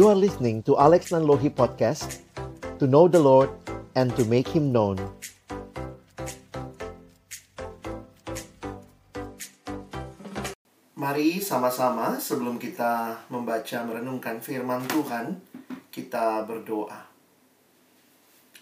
You 0.00 0.08
are 0.08 0.16
listening 0.16 0.64
to 0.64 0.80
Alex 0.80 1.12
Nanlohi 1.12 1.52
Podcast 1.52 2.24
To 2.80 2.88
know 2.88 3.04
the 3.04 3.20
Lord 3.20 3.52
and 3.92 4.08
to 4.16 4.24
make 4.24 4.48
Him 4.48 4.72
known 4.72 4.96
Mari 10.96 11.44
sama-sama 11.44 12.16
sebelum 12.16 12.56
kita 12.56 13.28
membaca 13.28 13.84
merenungkan 13.84 14.40
firman 14.40 14.88
Tuhan, 14.88 15.36
kita 15.92 16.48
berdoa. 16.48 17.04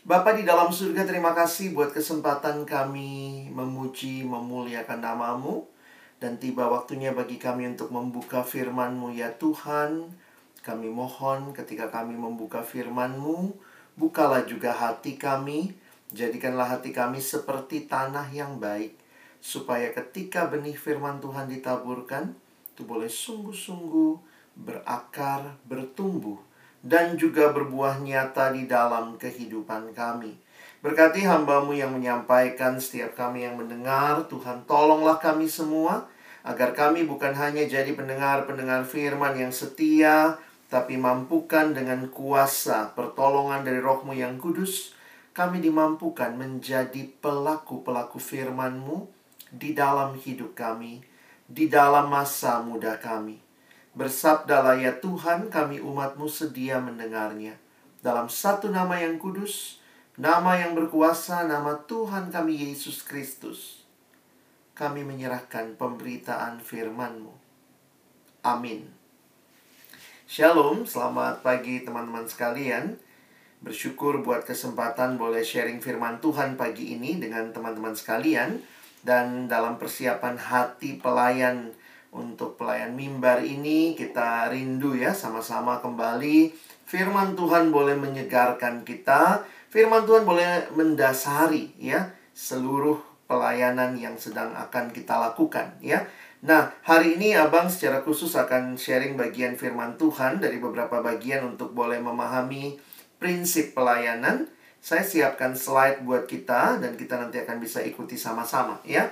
Bapa 0.02 0.34
di 0.34 0.42
dalam 0.42 0.74
surga, 0.74 1.06
terima 1.06 1.38
kasih 1.38 1.70
buat 1.70 1.94
kesempatan 1.94 2.66
kami 2.66 3.46
memuji, 3.54 4.26
memuliakan 4.26 5.06
namamu. 5.06 5.70
Dan 6.18 6.42
tiba 6.42 6.66
waktunya 6.66 7.14
bagi 7.14 7.38
kami 7.38 7.70
untuk 7.70 7.94
membuka 7.94 8.42
firman-Mu 8.42 9.14
ya 9.14 9.30
Tuhan. 9.38 10.26
Kami 10.68 10.92
mohon 10.92 11.56
ketika 11.56 11.88
kami 11.88 12.12
membuka 12.12 12.60
firman-Mu, 12.60 13.56
bukalah 13.96 14.44
juga 14.44 14.76
hati 14.76 15.16
kami. 15.16 15.72
Jadikanlah 16.12 16.76
hati 16.76 16.92
kami 16.92 17.24
seperti 17.24 17.88
tanah 17.88 18.28
yang 18.28 18.60
baik 18.60 19.08
supaya 19.40 19.94
ketika 19.94 20.50
benih 20.50 20.74
firman 20.76 21.22
Tuhan 21.22 21.48
ditaburkan, 21.48 22.34
itu 22.74 22.82
boleh 22.84 23.08
sungguh-sungguh 23.08 24.12
berakar, 24.58 25.56
bertumbuh, 25.64 26.38
dan 26.82 27.14
juga 27.14 27.50
berbuah 27.54 28.02
nyata 28.02 28.50
di 28.54 28.66
dalam 28.66 29.14
kehidupan 29.18 29.94
kami. 29.94 30.34
Berkati 30.78 31.26
hambamu 31.26 31.74
yang 31.74 31.90
menyampaikan 31.90 32.78
setiap 32.78 33.18
kami 33.18 33.46
yang 33.46 33.58
mendengar, 33.58 34.26
Tuhan 34.30 34.62
tolonglah 34.66 35.18
kami 35.18 35.50
semua, 35.50 36.06
agar 36.46 36.70
kami 36.74 37.02
bukan 37.02 37.34
hanya 37.34 37.66
jadi 37.66 37.90
pendengar-pendengar 37.94 38.86
firman 38.86 39.34
yang 39.34 39.50
setia, 39.50 40.38
tapi 40.68 41.00
mampukan 41.00 41.72
dengan 41.72 42.12
kuasa 42.12 42.92
pertolongan 42.92 43.64
dari 43.64 43.80
rohmu 43.80 44.12
yang 44.12 44.36
kudus, 44.36 44.92
kami 45.32 45.64
dimampukan 45.64 46.36
menjadi 46.36 47.08
pelaku-pelaku 47.24 48.20
firman-Mu 48.20 49.08
di 49.48 49.72
dalam 49.72 50.12
hidup 50.20 50.52
kami, 50.52 51.00
di 51.48 51.72
dalam 51.72 52.12
masa 52.12 52.60
muda 52.60 53.00
kami. 53.00 53.40
Bersabdalah 53.96 54.76
ya 54.76 54.92
Tuhan 55.00 55.48
kami 55.48 55.80
umatmu 55.80 56.28
sedia 56.28 56.76
mendengarnya. 56.84 57.56
Dalam 58.04 58.28
satu 58.28 58.68
nama 58.68 59.00
yang 59.00 59.16
kudus, 59.16 59.80
nama 60.20 60.60
yang 60.60 60.76
berkuasa, 60.76 61.48
nama 61.48 61.80
Tuhan 61.88 62.28
kami 62.28 62.68
Yesus 62.68 63.00
Kristus. 63.00 63.88
Kami 64.76 65.02
menyerahkan 65.02 65.74
pemberitaan 65.74 66.60
firman-Mu. 66.60 67.32
Amin. 68.46 68.97
Shalom, 70.28 70.84
selamat 70.84 71.40
pagi 71.40 71.80
teman-teman 71.88 72.28
sekalian. 72.28 73.00
Bersyukur 73.64 74.20
buat 74.20 74.44
kesempatan 74.44 75.16
boleh 75.16 75.40
sharing 75.40 75.80
firman 75.80 76.20
Tuhan 76.20 76.52
pagi 76.60 76.92
ini 76.92 77.16
dengan 77.16 77.48
teman-teman 77.48 77.96
sekalian. 77.96 78.60
Dan 79.00 79.48
dalam 79.48 79.80
persiapan 79.80 80.36
hati 80.36 81.00
pelayan 81.00 81.72
untuk 82.12 82.60
pelayan 82.60 82.92
mimbar 82.92 83.40
ini 83.40 83.96
kita 83.96 84.52
rindu 84.52 85.00
ya 85.00 85.16
sama-sama 85.16 85.80
kembali 85.80 86.52
firman 86.84 87.32
Tuhan 87.32 87.72
boleh 87.72 87.96
menyegarkan 87.96 88.84
kita, 88.84 89.48
firman 89.72 90.04
Tuhan 90.04 90.28
boleh 90.28 90.68
mendasari 90.76 91.72
ya 91.80 92.12
seluruh 92.36 93.00
pelayanan 93.24 93.96
yang 93.96 94.20
sedang 94.20 94.52
akan 94.52 94.92
kita 94.92 95.16
lakukan 95.16 95.72
ya. 95.80 96.04
Nah, 96.38 96.70
hari 96.86 97.18
ini 97.18 97.34
Abang 97.34 97.66
secara 97.66 97.98
khusus 98.06 98.30
akan 98.38 98.78
sharing 98.78 99.18
bagian 99.18 99.58
firman 99.58 99.98
Tuhan 99.98 100.38
dari 100.38 100.62
beberapa 100.62 101.02
bagian 101.02 101.42
untuk 101.42 101.74
boleh 101.74 101.98
memahami 101.98 102.78
prinsip 103.18 103.74
pelayanan 103.74 104.46
saya 104.78 105.02
siapkan 105.02 105.58
slide 105.58 106.06
buat 106.06 106.30
kita 106.30 106.78
dan 106.78 106.94
kita 106.94 107.18
nanti 107.18 107.42
akan 107.42 107.58
bisa 107.58 107.82
ikuti 107.82 108.14
sama-sama 108.14 108.78
ya. 108.86 109.10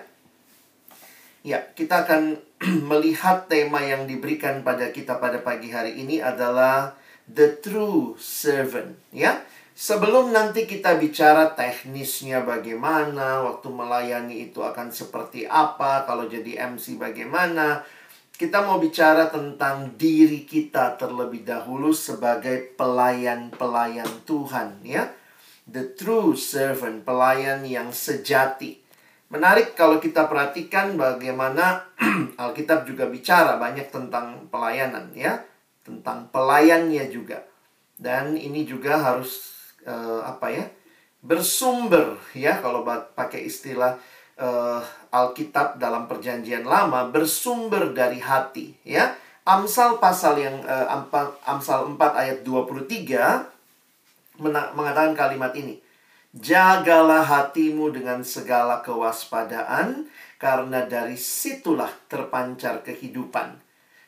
Ya, 1.43 1.63
kita 1.75 2.07
akan 2.07 2.39
melihat 2.91 3.51
tema 3.51 3.83
yang 3.83 4.07
diberikan 4.07 4.63
pada 4.63 4.95
kita 4.95 5.19
pada 5.19 5.43
pagi 5.43 5.75
hari 5.75 5.99
ini 5.99 6.23
adalah 6.23 6.95
the 7.27 7.59
true 7.59 8.15
servant 8.19 8.95
ya. 9.11 9.43
Sebelum 9.77 10.33
nanti 10.33 10.65
kita 10.65 10.97
bicara 10.97 11.53
teknisnya 11.53 12.41
bagaimana, 12.41 13.45
waktu 13.45 13.69
melayani 13.69 14.49
itu 14.49 14.65
akan 14.65 14.89
seperti 14.89 15.45
apa, 15.45 16.09
kalau 16.09 16.25
jadi 16.25 16.73
MC 16.73 16.97
bagaimana, 16.97 17.85
kita 18.41 18.65
mau 18.65 18.81
bicara 18.81 19.29
tentang 19.29 19.93
diri 20.01 20.49
kita 20.49 20.97
terlebih 20.97 21.45
dahulu 21.45 21.93
sebagai 21.93 22.73
pelayan-pelayan 22.81 24.09
Tuhan 24.25 24.81
ya 24.81 25.13
the 25.67 25.93
true 25.99 26.39
servant, 26.39 27.03
pelayan 27.03 27.67
yang 27.67 27.91
sejati. 27.91 28.79
Menarik 29.27 29.75
kalau 29.75 29.99
kita 29.99 30.31
perhatikan 30.31 30.95
bagaimana 30.95 31.91
Alkitab 32.43 32.87
juga 32.87 33.11
bicara 33.11 33.59
banyak 33.59 33.91
tentang 33.91 34.47
pelayanan 34.47 35.11
ya, 35.13 35.43
tentang 35.83 36.31
pelayannya 36.31 37.11
juga. 37.11 37.43
Dan 37.99 38.39
ini 38.39 38.63
juga 38.63 39.03
harus 39.03 39.56
uh, 39.87 40.27
apa 40.27 40.49
ya? 40.53 40.67
bersumber 41.27 42.15
ya 42.39 42.63
kalau 42.63 42.87
pakai 42.87 43.51
istilah 43.51 43.99
uh, 44.39 44.79
Alkitab 45.11 45.75
dalam 45.81 46.07
perjanjian 46.07 46.63
lama 46.63 47.11
bersumber 47.11 47.91
dari 47.97 48.21
hati 48.21 48.77
ya. 48.87 49.17
Amsal 49.47 50.03
pasal 50.03 50.43
yang 50.43 50.59
uh, 50.67 50.91
Amsal 51.47 51.95
4 51.95 51.99
ayat 51.99 52.39
23 52.43 54.43
mengatakan 54.75 55.15
kalimat 55.15 55.55
ini. 55.55 55.79
Jagalah 56.37 57.25
hatimu 57.25 57.89
dengan 57.95 58.21
segala 58.21 58.85
kewaspadaan, 58.85 60.05
karena 60.37 60.85
dari 60.85 61.17
situlah 61.17 61.89
terpancar 62.13 62.85
kehidupan. 62.85 63.57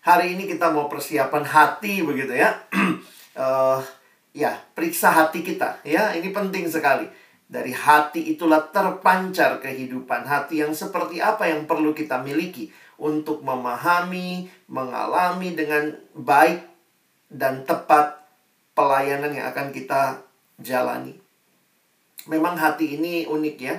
Hari 0.04 0.36
ini 0.36 0.44
kita 0.44 0.68
mau 0.68 0.92
persiapan 0.92 1.44
hati 1.44 2.04
begitu 2.04 2.36
ya. 2.36 2.52
uh, 3.38 3.80
ya, 4.38 4.54
periksa 4.78 5.10
hati 5.10 5.42
kita 5.42 5.82
ya. 5.82 6.14
Ini 6.14 6.30
penting 6.30 6.70
sekali. 6.70 7.10
Dari 7.48 7.74
hati 7.74 8.30
itulah 8.30 8.70
terpancar 8.70 9.58
kehidupan. 9.58 10.22
Hati 10.28 10.62
yang 10.62 10.70
seperti 10.70 11.18
apa 11.18 11.50
yang 11.50 11.66
perlu 11.66 11.90
kita 11.90 12.22
miliki 12.22 12.70
untuk 13.00 13.42
memahami, 13.42 14.46
mengalami 14.70 15.58
dengan 15.58 15.90
baik 16.14 16.62
dan 17.32 17.66
tepat 17.66 18.22
pelayanan 18.78 19.34
yang 19.34 19.50
akan 19.50 19.74
kita 19.74 20.22
jalani. 20.60 21.16
Memang 22.28 22.54
hati 22.60 23.00
ini 23.00 23.24
unik 23.24 23.56
ya. 23.58 23.74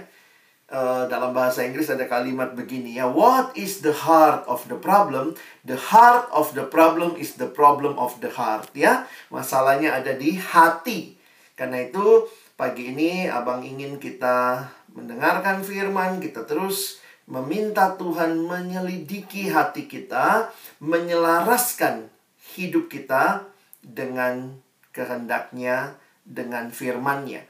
Uh, 0.70 1.10
dalam 1.10 1.34
bahasa 1.34 1.66
Inggris 1.66 1.90
ada 1.90 2.06
kalimat 2.06 2.54
begini 2.54 3.02
ya. 3.02 3.10
What 3.10 3.58
is 3.58 3.82
the 3.82 3.90
heart 3.90 4.46
of 4.46 4.70
the 4.70 4.78
problem? 4.78 5.34
The 5.66 5.82
heart 5.82 6.30
of 6.30 6.54
the 6.54 6.62
problem 6.70 7.18
is 7.18 7.42
the 7.42 7.50
problem 7.50 7.98
of 7.98 8.22
the 8.22 8.30
heart 8.30 8.70
ya. 8.78 9.10
Masalahnya 9.34 9.98
ada 9.98 10.14
di 10.14 10.38
hati. 10.38 11.18
Karena 11.58 11.90
itu 11.90 12.30
pagi 12.54 12.94
ini 12.94 13.26
abang 13.26 13.66
ingin 13.66 13.98
kita 13.98 14.70
mendengarkan 14.94 15.66
firman, 15.66 16.22
kita 16.22 16.46
terus 16.46 17.02
meminta 17.26 17.98
Tuhan 17.98 18.38
menyelidiki 18.46 19.50
hati 19.50 19.90
kita, 19.90 20.54
menyelaraskan 20.82 22.14
hidup 22.58 22.94
kita 22.94 23.46
dengan 23.82 24.62
kehendaknya 24.94 25.98
dengan 26.26 26.70
firman-Nya. 26.70 27.42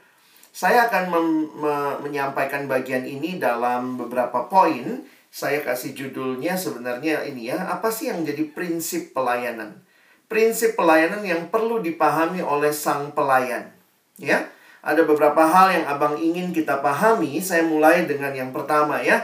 Saya 0.50 0.90
akan 0.90 1.04
me 1.14 1.74
menyampaikan 2.02 2.66
bagian 2.66 3.06
ini 3.06 3.38
dalam 3.38 3.94
beberapa 3.94 4.50
poin. 4.50 5.06
Saya 5.30 5.62
kasih 5.62 5.94
judulnya 5.94 6.58
sebenarnya 6.58 7.22
ini 7.22 7.54
ya, 7.54 7.70
apa 7.70 7.86
sih 7.94 8.10
yang 8.10 8.26
jadi 8.26 8.50
prinsip 8.50 9.14
pelayanan? 9.14 9.78
Prinsip 10.26 10.74
pelayanan 10.74 11.22
yang 11.22 11.46
perlu 11.54 11.78
dipahami 11.78 12.42
oleh 12.42 12.74
sang 12.74 13.14
pelayan. 13.14 13.70
Ya, 14.18 14.50
ada 14.82 15.06
beberapa 15.06 15.46
hal 15.46 15.70
yang 15.70 15.86
abang 15.86 16.18
ingin 16.18 16.50
kita 16.50 16.82
pahami. 16.82 17.38
Saya 17.38 17.62
mulai 17.62 18.10
dengan 18.10 18.34
yang 18.34 18.50
pertama 18.50 18.98
ya. 19.06 19.22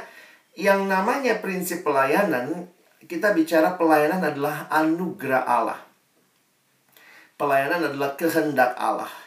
Yang 0.55 0.87
namanya 0.87 1.43
prinsip 1.43 1.83
pelayanan, 1.83 2.71
kita 3.03 3.35
bicara 3.35 3.75
pelayanan 3.75 4.23
adalah 4.23 4.71
anugerah 4.71 5.43
Allah. 5.43 5.81
Pelayanan 7.35 7.93
adalah 7.93 8.15
kehendak 8.15 8.79
Allah 8.79 9.26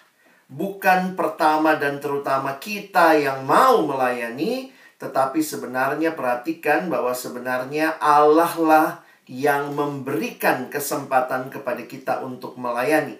bukan 0.49 1.13
pertama 1.13 1.77
dan 1.77 2.01
terutama 2.01 2.57
kita 2.57 3.13
yang 3.15 3.45
mau 3.45 3.85
melayani, 3.85 4.73
tetapi 4.97 5.39
sebenarnya 5.39 6.17
perhatikan 6.17 6.89
bahwa 6.89 7.13
sebenarnya 7.15 7.95
Allah 8.01 8.51
lah 8.59 8.89
yang 9.29 9.77
memberikan 9.77 10.73
kesempatan 10.73 11.53
kepada 11.53 11.85
kita 11.85 12.25
untuk 12.25 12.57
melayani. 12.57 13.15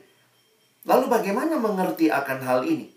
Lalu 0.89 1.05
bagaimana 1.05 1.61
mengerti 1.61 2.09
akan 2.09 2.39
hal 2.41 2.65
ini? 2.65 2.89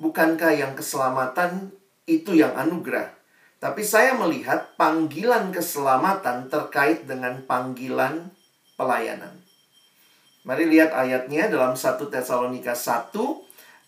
Bukankah 0.00 0.56
yang 0.56 0.72
keselamatan 0.72 1.68
itu 2.08 2.32
yang 2.32 2.56
anugerah? 2.56 3.12
Tapi 3.60 3.84
saya 3.84 4.16
melihat 4.16 4.72
panggilan 4.80 5.52
keselamatan 5.52 6.48
terkait 6.48 7.04
dengan 7.04 7.44
panggilan 7.44 8.32
pelayanan. 8.80 9.43
Mari 10.44 10.68
lihat 10.68 10.92
ayatnya 10.92 11.48
dalam 11.48 11.72
1 11.72 11.96
Tesalonika 12.12 12.76
1 12.76 13.16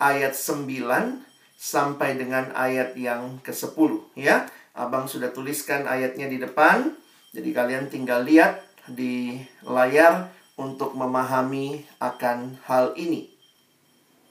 ayat 0.01 0.33
9 0.33 1.21
sampai 1.53 2.17
dengan 2.17 2.49
ayat 2.57 2.97
yang 2.97 3.45
ke-10 3.45 4.17
ya. 4.17 4.49
Abang 4.73 5.05
sudah 5.05 5.37
tuliskan 5.37 5.85
ayatnya 5.85 6.29
di 6.29 6.41
depan. 6.41 6.97
Jadi 7.37 7.53
kalian 7.53 7.93
tinggal 7.93 8.25
lihat 8.25 8.65
di 8.89 9.37
layar 9.69 10.33
untuk 10.57 10.97
memahami 10.97 11.85
akan 12.01 12.57
hal 12.65 12.97
ini. 12.97 13.29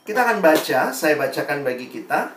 Kita 0.06 0.26
akan 0.26 0.42
baca, 0.42 0.94
saya 0.94 1.18
bacakan 1.18 1.62
bagi 1.62 1.94
kita. 1.94 2.34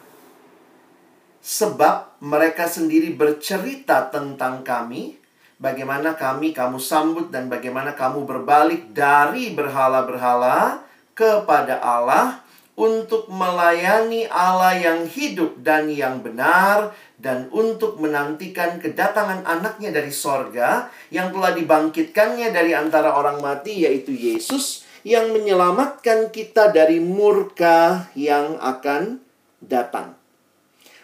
Sebab 1.40 2.20
mereka 2.20 2.69
sendiri 2.69 3.12
bercerita 3.17 4.08
tentang 4.12 4.61
kami 4.64 5.18
bagaimana 5.58 6.14
kami 6.14 6.55
kamu 6.55 6.78
sambut 6.78 7.34
dan 7.34 7.50
bagaimana 7.50 7.93
kamu 7.93 8.25
berbalik 8.25 8.94
dari 8.94 9.52
berhala-berhala 9.52 10.82
kepada 11.19 11.82
Allah 11.82 12.46
untuk 12.78 13.26
melayani 13.26 14.31
Allah 14.31 14.78
yang 14.78 15.10
hidup 15.10 15.58
dan 15.66 15.90
yang 15.90 16.22
benar 16.22 16.94
dan 17.19 17.50
untuk 17.50 17.99
menantikan 17.99 18.78
kedatangan 18.78 19.43
anaknya 19.43 19.90
dari 19.90 20.14
sorga 20.14 20.87
yang 21.10 21.34
telah 21.34 21.50
dibangkitkannya 21.58 22.54
dari 22.54 22.78
antara 22.78 23.19
orang 23.19 23.43
mati 23.43 23.82
yaitu 23.82 24.14
Yesus 24.14 24.87
yang 25.02 25.34
menyelamatkan 25.34 26.31
kita 26.31 26.70
dari 26.70 27.02
murka 27.02 28.06
yang 28.14 28.54
akan 28.62 29.19
datang. 29.58 30.14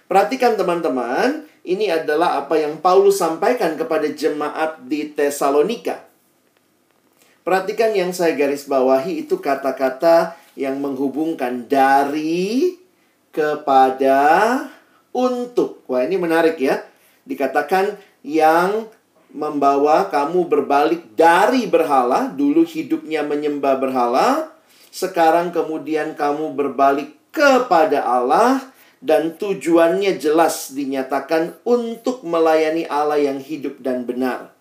Perhatikan 0.07 0.55
teman-teman, 0.55 1.51
ini 1.65 1.89
adalah 1.89 2.45
apa 2.45 2.61
yang 2.61 2.77
Paulus 2.85 3.17
sampaikan 3.17 3.73
kepada 3.81 4.05
jemaat 4.13 4.85
di 4.85 5.09
Tesalonika. 5.17 6.05
Perhatikan 7.41 7.97
yang 7.97 8.13
saya 8.13 8.37
garis 8.37 8.69
bawahi 8.69 9.25
itu 9.25 9.41
kata-kata 9.41 10.37
yang 10.57 10.77
menghubungkan 10.81 11.65
dari 11.65 12.77
kepada 13.33 14.21
untuk. 15.17 15.81
Wah, 15.89 16.05
ini 16.05 16.21
menarik 16.21 16.61
ya. 16.61 16.85
Dikatakan 17.25 17.97
yang 18.21 18.89
membawa 19.33 20.13
kamu 20.13 20.47
berbalik 20.47 21.17
dari 21.17 21.65
berhala, 21.65 22.29
dulu 22.29 22.63
hidupnya 22.65 23.25
menyembah 23.25 23.81
berhala, 23.81 24.53
sekarang 24.93 25.51
kemudian 25.51 26.13
kamu 26.13 26.53
berbalik 26.53 27.17
kepada 27.35 28.05
Allah 28.05 28.74
dan 29.05 29.37
tujuannya 29.37 30.17
jelas 30.17 30.73
dinyatakan 30.73 31.61
untuk 31.69 32.25
melayani 32.25 32.89
Allah 32.89 33.21
yang 33.21 33.37
hidup 33.37 33.85
dan 33.85 34.09
benar. 34.09 34.57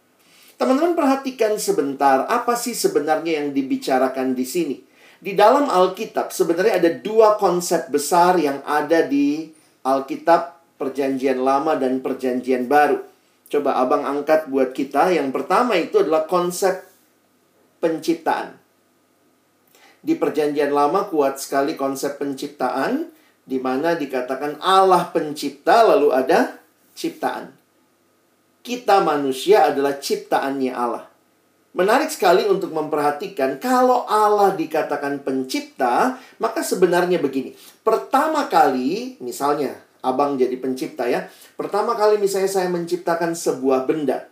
Teman-teman 0.60 1.00
perhatikan 1.00 1.56
sebentar, 1.56 2.28
apa 2.28 2.60
sih 2.60 2.76
sebenarnya 2.76 3.40
yang 3.40 3.56
dibicarakan 3.56 4.36
di 4.36 4.44
sini? 4.44 4.78
Di 5.24 5.32
dalam 5.40 5.72
Alkitab 5.72 6.36
sebenarnya 6.36 6.84
ada 6.84 6.92
dua 6.92 7.40
konsep 7.40 7.88
besar 7.88 8.36
yang 8.36 8.60
ada 8.68 9.08
di 9.08 9.48
Alkitab 9.88 10.60
Perjanjian 10.76 11.40
Lama 11.40 11.80
dan 11.80 12.04
Perjanjian 12.04 12.68
Baru. 12.68 13.00
Coba 13.48 13.80
abang 13.80 14.04
angkat 14.04 14.52
buat 14.52 14.76
kita. 14.76 15.16
Yang 15.16 15.32
pertama 15.32 15.80
itu 15.80 16.04
adalah 16.04 16.28
konsep 16.28 16.84
penciptaan. 17.80 18.60
Di 20.04 20.20
Perjanjian 20.20 20.76
Lama 20.76 21.08
kuat 21.08 21.40
sekali 21.40 21.80
konsep 21.80 22.20
penciptaan 22.20 23.08
di 23.44 23.60
mana 23.60 23.96
dikatakan 23.96 24.60
Allah 24.64 25.12
pencipta 25.12 25.84
lalu 25.84 26.16
ada 26.16 26.60
ciptaan. 26.96 27.52
Kita 28.64 29.04
manusia 29.04 29.68
adalah 29.68 30.00
ciptaannya 30.00 30.72
Allah. 30.72 31.04
Menarik 31.74 32.14
sekali 32.14 32.46
untuk 32.46 32.70
memperhatikan 32.70 33.58
kalau 33.58 34.06
Allah 34.06 34.54
dikatakan 34.54 35.26
pencipta, 35.26 36.22
maka 36.38 36.62
sebenarnya 36.62 37.18
begini. 37.18 37.58
Pertama 37.82 38.46
kali, 38.46 39.18
misalnya 39.20 39.74
abang 40.06 40.38
jadi 40.38 40.54
pencipta 40.62 41.10
ya. 41.10 41.26
Pertama 41.58 41.98
kali 41.98 42.22
misalnya 42.22 42.52
saya 42.52 42.70
menciptakan 42.70 43.34
sebuah 43.34 43.90
benda. 43.90 44.30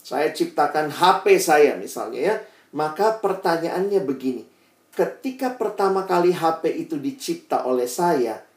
Saya 0.00 0.32
ciptakan 0.32 0.88
HP 0.88 1.36
saya 1.36 1.76
misalnya 1.76 2.20
ya. 2.24 2.36
Maka 2.72 3.20
pertanyaannya 3.20 4.00
begini. 4.08 4.48
Ketika 4.96 5.54
pertama 5.60 6.08
kali 6.08 6.32
HP 6.32 6.88
itu 6.88 6.96
dicipta 6.96 7.68
oleh 7.68 7.86
saya, 7.86 8.47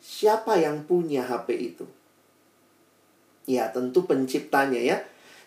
siapa 0.00 0.56
yang 0.56 0.88
punya 0.88 1.22
HP 1.22 1.48
itu? 1.56 1.86
Ya, 3.44 3.68
tentu 3.70 4.04
penciptanya 4.08 4.80
ya. 4.80 4.96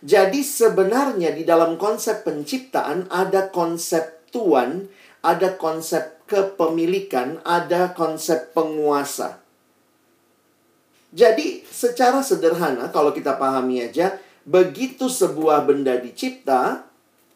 Jadi 0.04 0.44
sebenarnya 0.44 1.32
di 1.32 1.48
dalam 1.48 1.80
konsep 1.80 2.28
penciptaan 2.28 3.08
ada 3.08 3.50
konsep 3.50 4.30
tuan, 4.30 4.88
ada 5.24 5.56
konsep 5.56 6.24
kepemilikan, 6.28 7.40
ada 7.48 7.96
konsep 7.96 8.52
penguasa. 8.52 9.40
Jadi 11.14 11.62
secara 11.70 12.26
sederhana 12.26 12.90
kalau 12.90 13.14
kita 13.14 13.38
pahami 13.38 13.86
aja, 13.86 14.18
begitu 14.44 15.08
sebuah 15.08 15.64
benda 15.64 15.96
dicipta, 16.02 16.84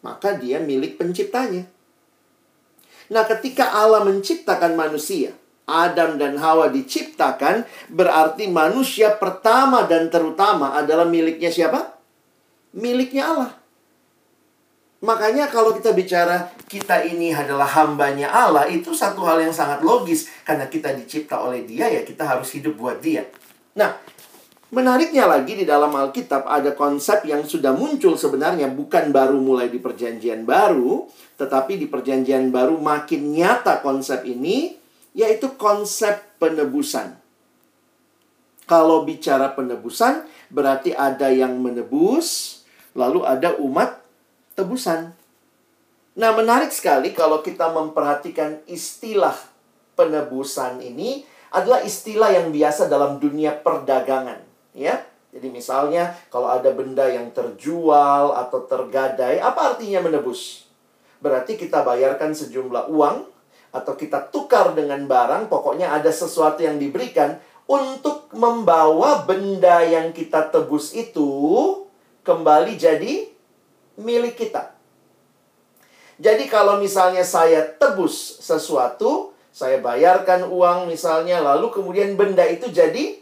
maka 0.02 0.36
dia 0.36 0.60
milik 0.60 0.98
penciptanya. 1.00 1.64
Nah, 3.08 3.24
ketika 3.24 3.72
Allah 3.72 4.04
menciptakan 4.04 4.76
manusia, 4.76 5.32
Adam 5.68 6.16
dan 6.16 6.40
Hawa 6.40 6.72
diciptakan, 6.72 7.68
berarti 7.92 8.48
manusia 8.48 9.12
pertama 9.20 9.84
dan 9.84 10.08
terutama 10.08 10.72
adalah 10.72 11.04
miliknya 11.04 11.52
siapa? 11.52 12.00
Miliknya 12.72 13.28
Allah. 13.28 13.52
Makanya 14.98 15.46
kalau 15.46 15.76
kita 15.78 15.94
bicara 15.94 16.50
kita 16.66 17.06
ini 17.06 17.30
adalah 17.30 17.70
hambanya 17.78 18.34
Allah, 18.34 18.66
itu 18.66 18.90
satu 18.90 19.22
hal 19.22 19.38
yang 19.38 19.54
sangat 19.54 19.86
logis. 19.86 20.26
Karena 20.42 20.66
kita 20.66 20.90
dicipta 20.90 21.38
oleh 21.38 21.62
dia, 21.62 21.86
ya 21.86 22.02
kita 22.02 22.26
harus 22.26 22.50
hidup 22.50 22.74
buat 22.74 22.98
dia. 22.98 23.22
Nah, 23.78 23.94
menariknya 24.74 25.30
lagi 25.30 25.54
di 25.54 25.62
dalam 25.62 25.94
Alkitab 25.94 26.50
ada 26.50 26.74
konsep 26.74 27.22
yang 27.30 27.46
sudah 27.46 27.70
muncul 27.78 28.18
sebenarnya 28.18 28.66
bukan 28.74 29.14
baru 29.14 29.38
mulai 29.38 29.70
di 29.70 29.78
perjanjian 29.78 30.42
baru, 30.42 31.06
tetapi 31.38 31.78
di 31.78 31.86
perjanjian 31.86 32.50
baru 32.50 32.74
makin 32.82 33.38
nyata 33.38 33.78
konsep 33.78 34.26
ini 34.26 34.77
yaitu 35.18 35.50
konsep 35.58 36.38
penebusan. 36.38 37.18
Kalau 38.70 39.02
bicara 39.02 39.50
penebusan, 39.50 40.22
berarti 40.46 40.94
ada 40.94 41.26
yang 41.34 41.58
menebus, 41.58 42.60
lalu 42.94 43.26
ada 43.26 43.58
umat 43.58 43.98
tebusan. 44.54 45.10
Nah, 46.14 46.30
menarik 46.38 46.70
sekali 46.70 47.10
kalau 47.10 47.42
kita 47.42 47.66
memperhatikan 47.74 48.62
istilah 48.70 49.34
penebusan 49.98 50.78
ini 50.78 51.26
adalah 51.50 51.82
istilah 51.82 52.30
yang 52.30 52.54
biasa 52.54 52.86
dalam 52.86 53.18
dunia 53.18 53.58
perdagangan, 53.58 54.38
ya. 54.76 55.02
Jadi 55.34 55.48
misalnya 55.50 56.14
kalau 56.30 56.48
ada 56.48 56.70
benda 56.70 57.10
yang 57.10 57.34
terjual 57.34 58.38
atau 58.38 58.64
tergadai, 58.64 59.42
apa 59.42 59.74
artinya 59.74 60.06
menebus? 60.06 60.68
Berarti 61.18 61.58
kita 61.58 61.82
bayarkan 61.82 62.32
sejumlah 62.32 62.88
uang 62.88 63.37
atau 63.68 63.92
kita 63.94 64.32
tukar 64.32 64.72
dengan 64.72 65.04
barang, 65.04 65.52
pokoknya 65.52 65.92
ada 65.92 66.08
sesuatu 66.08 66.64
yang 66.64 66.80
diberikan 66.80 67.36
untuk 67.68 68.32
membawa 68.32 69.28
benda 69.28 69.84
yang 69.84 70.16
kita 70.16 70.48
tebus 70.48 70.96
itu 70.96 71.28
kembali 72.24 72.80
jadi 72.80 73.28
milik 74.00 74.40
kita. 74.40 74.72
Jadi 76.18 76.50
kalau 76.50 76.80
misalnya 76.80 77.22
saya 77.22 77.62
tebus 77.62 78.42
sesuatu, 78.42 79.36
saya 79.52 79.78
bayarkan 79.78 80.48
uang 80.48 80.90
misalnya, 80.90 81.38
lalu 81.38 81.70
kemudian 81.70 82.18
benda 82.18 82.42
itu 82.48 82.72
jadi 82.72 83.20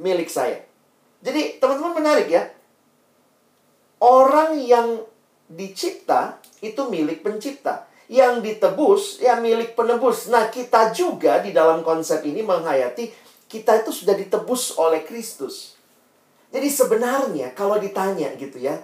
milik 0.00 0.26
saya. 0.32 0.64
Jadi 1.22 1.60
teman-teman 1.62 2.02
menarik 2.02 2.28
ya. 2.32 2.50
Orang 4.02 4.58
yang 4.60 5.04
dicipta 5.46 6.42
itu 6.60 6.90
milik 6.90 7.22
pencipta 7.22 7.86
yang 8.06 8.38
ditebus 8.42 9.18
ya 9.18 9.38
milik 9.38 9.74
penebus. 9.74 10.30
Nah, 10.30 10.50
kita 10.50 10.94
juga 10.94 11.42
di 11.42 11.50
dalam 11.50 11.82
konsep 11.82 12.22
ini 12.22 12.42
menghayati 12.42 13.10
kita 13.46 13.82
itu 13.82 13.90
sudah 13.94 14.14
ditebus 14.14 14.78
oleh 14.78 15.06
Kristus. 15.06 15.78
Jadi 16.50 16.68
sebenarnya 16.70 17.54
kalau 17.54 17.78
ditanya 17.78 18.34
gitu 18.38 18.62
ya, 18.62 18.78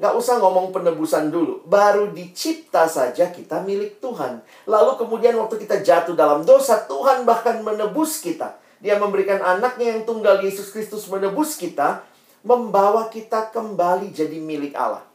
nggak 0.00 0.14
usah 0.16 0.40
ngomong 0.40 0.72
penebusan 0.72 1.28
dulu. 1.28 1.64
Baru 1.68 2.12
dicipta 2.12 2.88
saja 2.88 3.28
kita 3.28 3.60
milik 3.64 4.00
Tuhan. 4.00 4.40
Lalu 4.64 4.96
kemudian 4.96 5.36
waktu 5.36 5.60
kita 5.60 5.84
jatuh 5.84 6.16
dalam 6.16 6.44
dosa, 6.48 6.84
Tuhan 6.88 7.28
bahkan 7.28 7.60
menebus 7.60 8.24
kita. 8.24 8.56
Dia 8.82 8.98
memberikan 8.98 9.38
anaknya 9.38 9.94
yang 9.94 10.02
tunggal 10.02 10.42
Yesus 10.42 10.74
Kristus 10.74 11.06
menebus 11.06 11.54
kita, 11.54 12.02
membawa 12.42 13.06
kita 13.12 13.52
kembali 13.54 14.10
jadi 14.10 14.42
milik 14.42 14.74
Allah. 14.74 15.06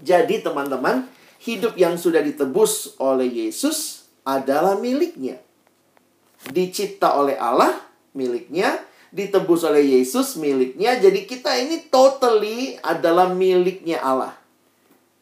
Jadi 0.00 0.44
teman-teman, 0.44 1.08
hidup 1.40 1.74
yang 1.80 1.96
sudah 1.96 2.20
ditebus 2.20 3.00
oleh 3.00 3.48
Yesus 3.48 4.08
adalah 4.22 4.76
miliknya. 4.76 5.40
Dicipta 6.52 7.16
oleh 7.16 7.40
Allah, 7.40 7.72
miliknya. 8.12 8.76
Ditebus 9.10 9.66
oleh 9.66 9.82
Yesus, 9.98 10.38
miliknya. 10.38 10.94
Jadi 11.00 11.26
kita 11.26 11.56
ini 11.58 11.90
totally 11.90 12.78
adalah 12.84 13.32
miliknya 13.32 13.98
Allah. 13.98 14.38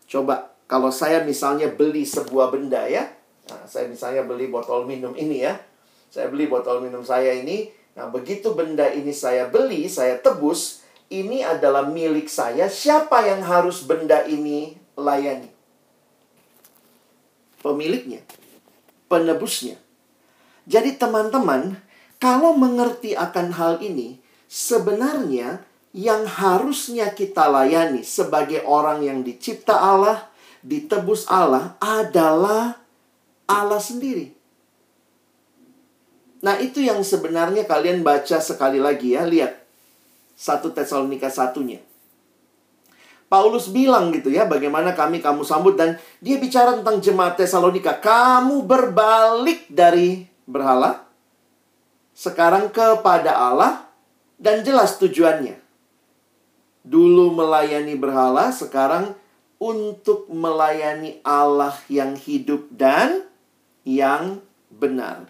Coba 0.04 0.50
Kalau 0.68 0.92
saya 0.92 1.24
misalnya 1.24 1.72
beli 1.72 2.04
sebuah 2.04 2.52
benda 2.52 2.84
ya, 2.84 3.08
nah, 3.48 3.64
saya 3.64 3.88
misalnya 3.88 4.28
beli 4.28 4.52
botol 4.52 4.84
minum 4.84 5.16
ini 5.16 5.40
ya, 5.40 5.56
saya 6.12 6.28
beli 6.28 6.44
botol 6.44 6.84
minum 6.84 7.00
saya 7.00 7.32
ini, 7.32 7.72
nah 7.96 8.12
begitu 8.12 8.52
benda 8.52 8.84
ini 8.92 9.08
saya 9.08 9.48
beli, 9.48 9.88
saya 9.88 10.20
tebus, 10.20 10.84
ini 11.08 11.40
adalah 11.40 11.88
milik 11.88 12.28
saya, 12.28 12.68
siapa 12.68 13.24
yang 13.24 13.40
harus 13.48 13.80
benda 13.88 14.28
ini 14.28 14.76
layani? 14.92 15.48
Pemiliknya, 17.58 18.22
penebusnya. 19.10 19.76
Jadi 20.68 20.94
teman-teman, 20.94 21.80
kalau 22.22 22.54
mengerti 22.54 23.18
akan 23.18 23.56
hal 23.56 23.74
ini, 23.82 24.20
sebenarnya 24.46 25.64
yang 25.96 26.28
harusnya 26.28 27.10
kita 27.16 27.48
layani 27.48 28.04
sebagai 28.04 28.62
orang 28.62 29.02
yang 29.02 29.24
dicipta 29.24 29.74
Allah, 29.74 30.28
ditebus 30.62 31.26
Allah 31.26 31.74
adalah 31.80 32.78
Allah 33.48 33.80
sendiri. 33.80 34.36
Nah, 36.38 36.54
itu 36.62 36.78
yang 36.84 37.02
sebenarnya 37.02 37.66
kalian 37.66 38.06
baca 38.06 38.38
sekali 38.38 38.78
lagi 38.78 39.18
ya, 39.18 39.26
lihat. 39.26 39.58
1 40.38 40.70
Tesalonika 40.70 41.26
satunya. 41.26 41.82
Paulus 43.28 43.68
bilang 43.68 44.08
gitu 44.10 44.32
ya, 44.32 44.48
bagaimana 44.48 44.96
kami 44.96 45.20
kamu 45.20 45.44
sambut 45.44 45.76
dan 45.76 46.00
dia 46.24 46.40
bicara 46.40 46.72
tentang 46.80 47.04
jemaat 47.04 47.36
Tesalonika. 47.36 48.00
Kamu 48.00 48.64
berbalik 48.64 49.68
dari 49.68 50.24
berhala 50.48 51.04
sekarang 52.16 52.72
kepada 52.72 53.36
Allah 53.36 53.86
dan 54.40 54.64
jelas 54.64 54.96
tujuannya. 54.96 55.60
Dulu 56.88 57.36
melayani 57.36 57.94
berhala, 58.00 58.48
sekarang 58.48 59.12
untuk 59.60 60.24
melayani 60.32 61.20
Allah 61.20 61.76
yang 61.92 62.16
hidup 62.16 62.64
dan 62.72 63.28
yang 63.84 64.40
benar. 64.72 65.28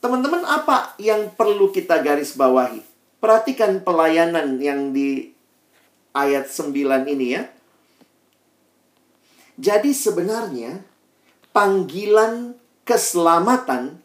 Teman-teman, 0.00 0.40
apa 0.48 0.96
yang 0.96 1.28
perlu 1.36 1.68
kita 1.68 2.00
garis 2.00 2.32
bawahi? 2.32 2.80
Perhatikan 3.20 3.84
pelayanan 3.84 4.56
yang 4.56 4.96
di 4.96 5.36
ayat 6.16 6.50
9 6.50 6.74
ini 7.06 7.26
ya. 7.38 7.42
Jadi 9.60 9.92
sebenarnya 9.92 10.80
panggilan 11.52 12.56
keselamatan 12.88 14.00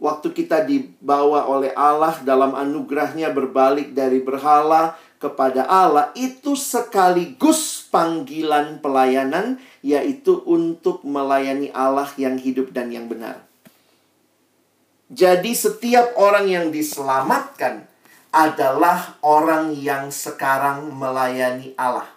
waktu 0.00 0.28
kita 0.32 0.64
dibawa 0.64 1.46
oleh 1.46 1.70
Allah 1.76 2.18
dalam 2.24 2.56
anugerahnya 2.56 3.30
berbalik 3.30 3.92
dari 3.92 4.24
berhala 4.24 4.96
kepada 5.20 5.64
Allah 5.64 6.12
itu 6.16 6.52
sekaligus 6.52 7.88
panggilan 7.88 8.84
pelayanan 8.84 9.56
yaitu 9.80 10.40
untuk 10.44 11.00
melayani 11.04 11.72
Allah 11.72 12.08
yang 12.20 12.36
hidup 12.36 12.72
dan 12.72 12.92
yang 12.92 13.08
benar. 13.08 13.44
Jadi 15.12 15.52
setiap 15.52 16.16
orang 16.16 16.48
yang 16.48 16.66
diselamatkan 16.74 17.86
adalah 18.34 19.14
orang 19.22 19.70
yang 19.70 20.10
sekarang 20.10 20.90
melayani 20.90 21.70
Allah. 21.78 22.10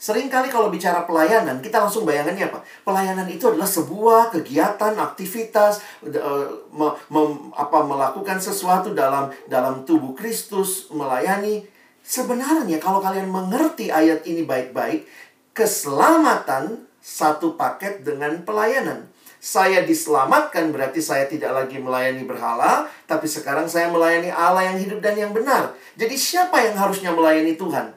Seringkali 0.00 0.48
kalau 0.48 0.72
bicara 0.72 1.04
pelayanan, 1.04 1.60
kita 1.60 1.76
langsung 1.76 2.08
bayangannya 2.08 2.48
apa? 2.48 2.64
Pelayanan 2.88 3.28
itu 3.28 3.52
adalah 3.52 3.68
sebuah 3.68 4.32
kegiatan, 4.32 4.96
aktivitas, 4.96 5.84
uh, 6.00 6.48
me, 6.72 6.88
me, 7.12 7.20
apa, 7.52 7.84
melakukan 7.84 8.40
sesuatu 8.40 8.96
dalam 8.96 9.28
dalam 9.44 9.84
tubuh 9.84 10.16
Kristus, 10.16 10.88
melayani. 10.88 11.68
Sebenarnya 12.00 12.80
kalau 12.80 13.04
kalian 13.04 13.28
mengerti 13.28 13.92
ayat 13.92 14.24
ini 14.24 14.48
baik-baik, 14.48 15.04
keselamatan 15.52 16.88
satu 17.04 17.60
paket 17.60 18.00
dengan 18.00 18.40
pelayanan. 18.40 19.04
Saya 19.40 19.88
diselamatkan 19.88 20.68
berarti 20.68 21.00
saya 21.00 21.24
tidak 21.24 21.56
lagi 21.56 21.80
melayani 21.80 22.28
berhala, 22.28 22.84
tapi 23.08 23.24
sekarang 23.24 23.64
saya 23.64 23.88
melayani 23.88 24.28
Allah 24.28 24.68
yang 24.68 24.76
hidup 24.76 25.00
dan 25.00 25.16
yang 25.16 25.32
benar. 25.32 25.72
Jadi 25.96 26.12
siapa 26.14 26.60
yang 26.60 26.76
harusnya 26.76 27.10
melayani 27.16 27.56
Tuhan? 27.56 27.96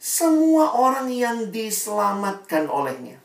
semua 0.00 0.72
orang 0.80 1.12
yang 1.12 1.52
diselamatkan 1.52 2.72
olehnya. 2.72 3.20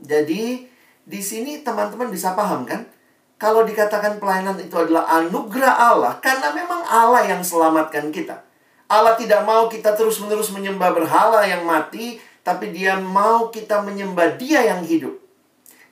Jadi, 0.00 0.64
di 1.04 1.20
sini 1.20 1.60
teman-teman 1.60 2.08
bisa 2.08 2.32
paham 2.32 2.64
kan? 2.64 2.88
Kalau 3.36 3.68
dikatakan 3.68 4.16
pelayanan 4.16 4.56
itu 4.56 4.72
adalah 4.72 5.04
anugerah 5.20 5.92
Allah, 5.92 6.12
karena 6.24 6.56
memang 6.56 6.80
Allah 6.88 7.28
yang 7.28 7.44
selamatkan 7.44 8.08
kita. 8.08 8.40
Allah 8.88 9.12
tidak 9.20 9.44
mau 9.44 9.68
kita 9.68 9.92
terus-menerus 9.92 10.48
menyembah 10.56 10.96
berhala 10.96 11.44
yang 11.44 11.68
mati, 11.68 12.16
tapi 12.40 12.72
dia 12.72 12.96
mau 12.96 13.52
kita 13.52 13.84
menyembah 13.84 14.40
dia 14.40 14.64
yang 14.64 14.80
hidup. 14.80 15.20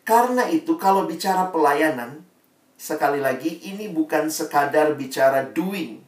Karena 0.02 0.50
itu, 0.50 0.74
kalau 0.78 1.06
bicara 1.06 1.54
pelayanan, 1.54 2.26
sekali 2.74 3.22
lagi, 3.22 3.62
ini 3.62 3.86
bukan 3.86 4.26
sekadar 4.26 4.98
bicara 4.98 5.46
doing, 5.46 6.02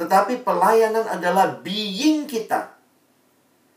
tetapi 0.00 0.40
pelayanan 0.40 1.04
adalah 1.04 1.60
being 1.60 2.24
kita. 2.24 2.72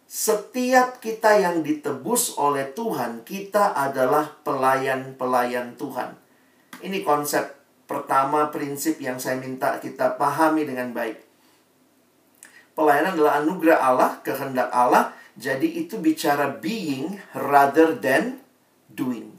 Setiap 0.07 1.03
kita 1.03 1.35
yang 1.35 1.59
ditebus 1.59 2.39
oleh 2.39 2.71
Tuhan, 2.71 3.27
kita 3.27 3.75
adalah 3.75 4.31
pelayan-pelayan 4.47 5.75
Tuhan. 5.75 6.15
Ini 6.79 7.03
konsep 7.03 7.43
pertama 7.83 8.47
prinsip 8.53 8.95
yang 9.03 9.19
saya 9.19 9.35
minta 9.35 9.75
kita 9.83 10.15
pahami 10.15 10.63
dengan 10.63 10.95
baik. 10.95 11.19
Pelayanan 12.75 13.19
adalah 13.19 13.43
anugerah 13.43 13.79
Allah, 13.81 14.11
kehendak 14.23 14.71
Allah. 14.71 15.11
Jadi 15.35 15.83
itu 15.83 15.99
bicara 15.99 16.47
being 16.47 17.19
rather 17.35 17.91
than 17.99 18.44
doing. 18.95 19.35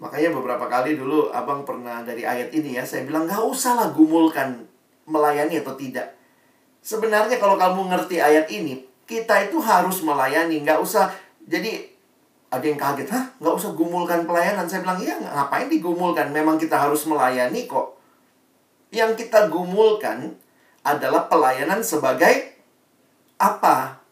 Makanya 0.00 0.34
beberapa 0.34 0.66
kali 0.66 0.98
dulu 0.98 1.30
abang 1.30 1.62
pernah 1.62 2.02
dari 2.02 2.26
ayat 2.26 2.50
ini 2.50 2.78
ya, 2.78 2.82
saya 2.82 3.06
bilang 3.06 3.28
gak 3.28 3.42
usahlah 3.42 3.94
gumulkan 3.94 4.66
melayani 5.06 5.62
atau 5.62 5.74
tidak. 5.78 6.14
Sebenarnya 6.82 7.38
kalau 7.38 7.54
kamu 7.54 7.94
ngerti 7.94 8.18
ayat 8.18 8.50
ini, 8.50 8.82
kita 9.06 9.46
itu 9.46 9.62
harus 9.62 10.02
melayani, 10.02 10.62
nggak 10.66 10.82
usah. 10.82 11.10
Jadi 11.46 11.86
ada 12.50 12.64
yang 12.66 12.78
kaget, 12.78 13.08
hah? 13.14 13.24
Nggak 13.38 13.54
usah 13.54 13.70
gumulkan 13.78 14.26
pelayanan. 14.26 14.66
Saya 14.66 14.82
bilang, 14.82 14.98
iya 14.98 15.14
ngapain 15.22 15.70
digumulkan? 15.70 16.34
Memang 16.34 16.58
kita 16.58 16.74
harus 16.78 17.06
melayani 17.06 17.70
kok. 17.70 17.98
Yang 18.90 19.24
kita 19.26 19.46
gumulkan 19.46 20.36
adalah 20.82 21.30
pelayanan 21.30 21.80
sebagai 21.86 22.58
apa? 23.38 24.02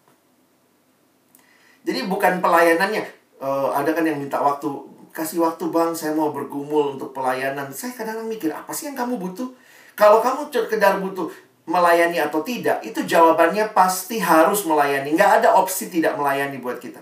Jadi 1.83 2.07
bukan 2.07 2.39
pelayanannya. 2.39 3.20
Uh, 3.41 3.73
ada 3.73 3.97
kan 3.97 4.05
yang 4.05 4.21
minta 4.21 4.37
waktu, 4.37 4.69
kasih 5.17 5.41
waktu 5.41 5.73
bang, 5.73 5.97
saya 5.97 6.13
mau 6.13 6.29
bergumul 6.29 7.01
untuk 7.01 7.17
pelayanan. 7.17 7.73
Saya 7.73 7.97
kadang-kadang 7.97 8.29
mikir, 8.29 8.53
apa 8.53 8.69
sih 8.77 8.93
yang 8.93 8.97
kamu 9.01 9.17
butuh? 9.17 9.49
Kalau 9.97 10.21
kamu 10.21 10.53
sekedar 10.53 11.01
butuh 11.01 11.33
melayani 11.65 12.21
atau 12.21 12.45
tidak, 12.45 12.85
itu 12.85 13.01
jawabannya 13.01 13.73
pasti 13.73 14.21
harus 14.21 14.69
melayani. 14.69 15.17
Nggak 15.17 15.41
ada 15.41 15.57
opsi 15.57 15.89
tidak 15.89 16.21
melayani 16.21 16.61
buat 16.61 16.77
kita. 16.77 17.01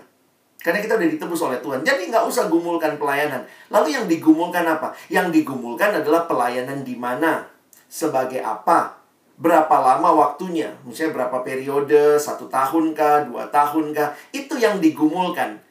Karena 0.59 0.83
kita 0.83 0.99
udah 0.99 1.07
ditebus 1.07 1.39
oleh 1.43 1.59
Tuhan. 1.63 1.79
Jadi 1.87 2.11
nggak 2.11 2.27
usah 2.27 2.51
gumulkan 2.51 2.99
pelayanan. 2.99 3.47
Lalu 3.71 3.95
yang 3.95 4.05
digumulkan 4.11 4.67
apa? 4.67 4.91
Yang 5.07 5.41
digumulkan 5.43 6.03
adalah 6.03 6.27
pelayanan 6.27 6.83
di 6.83 6.99
mana? 6.99 7.47
Sebagai 7.87 8.43
apa? 8.43 8.99
Berapa 9.39 9.71
lama 9.71 10.11
waktunya? 10.11 10.75
Misalnya 10.83 11.15
berapa 11.15 11.39
periode? 11.47 12.19
Satu 12.19 12.51
tahun 12.51 12.91
kah? 12.91 13.23
Dua 13.23 13.47
tahun 13.47 13.95
kah? 13.95 14.11
Itu 14.35 14.59
yang 14.59 14.83
digumulkan. 14.83 15.68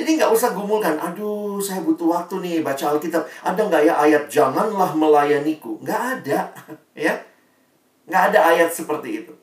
Jadi 0.00 0.16
nggak 0.16 0.32
usah 0.32 0.56
gumulkan, 0.56 0.96
aduh 0.96 1.60
saya 1.60 1.84
butuh 1.84 2.08
waktu 2.08 2.40
nih 2.40 2.64
baca 2.64 2.96
Alkitab. 2.96 3.20
Ada 3.44 3.60
nggak 3.68 3.82
ya 3.84 3.94
ayat 4.00 4.24
janganlah 4.32 4.96
melayaniku? 4.96 5.76
Nggak 5.84 6.24
ada, 6.24 6.48
ya. 6.96 7.20
Nggak 8.08 8.22
ada 8.32 8.40
ayat 8.48 8.72
seperti 8.72 9.20
itu. 9.20 9.36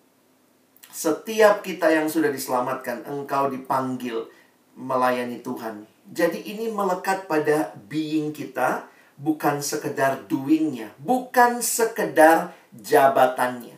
Setiap 0.90 1.62
kita 1.62 1.94
yang 1.94 2.10
sudah 2.10 2.34
diselamatkan, 2.34 3.06
engkau 3.06 3.54
dipanggil 3.54 4.26
melayani 4.74 5.46
Tuhan. 5.46 5.86
Jadi 6.10 6.42
ini 6.50 6.74
melekat 6.74 7.30
pada 7.30 7.78
being 7.86 8.34
kita, 8.34 8.90
bukan 9.14 9.62
sekedar 9.62 10.26
doingnya, 10.26 10.90
bukan 10.98 11.62
sekedar 11.62 12.58
jabatannya. 12.74 13.76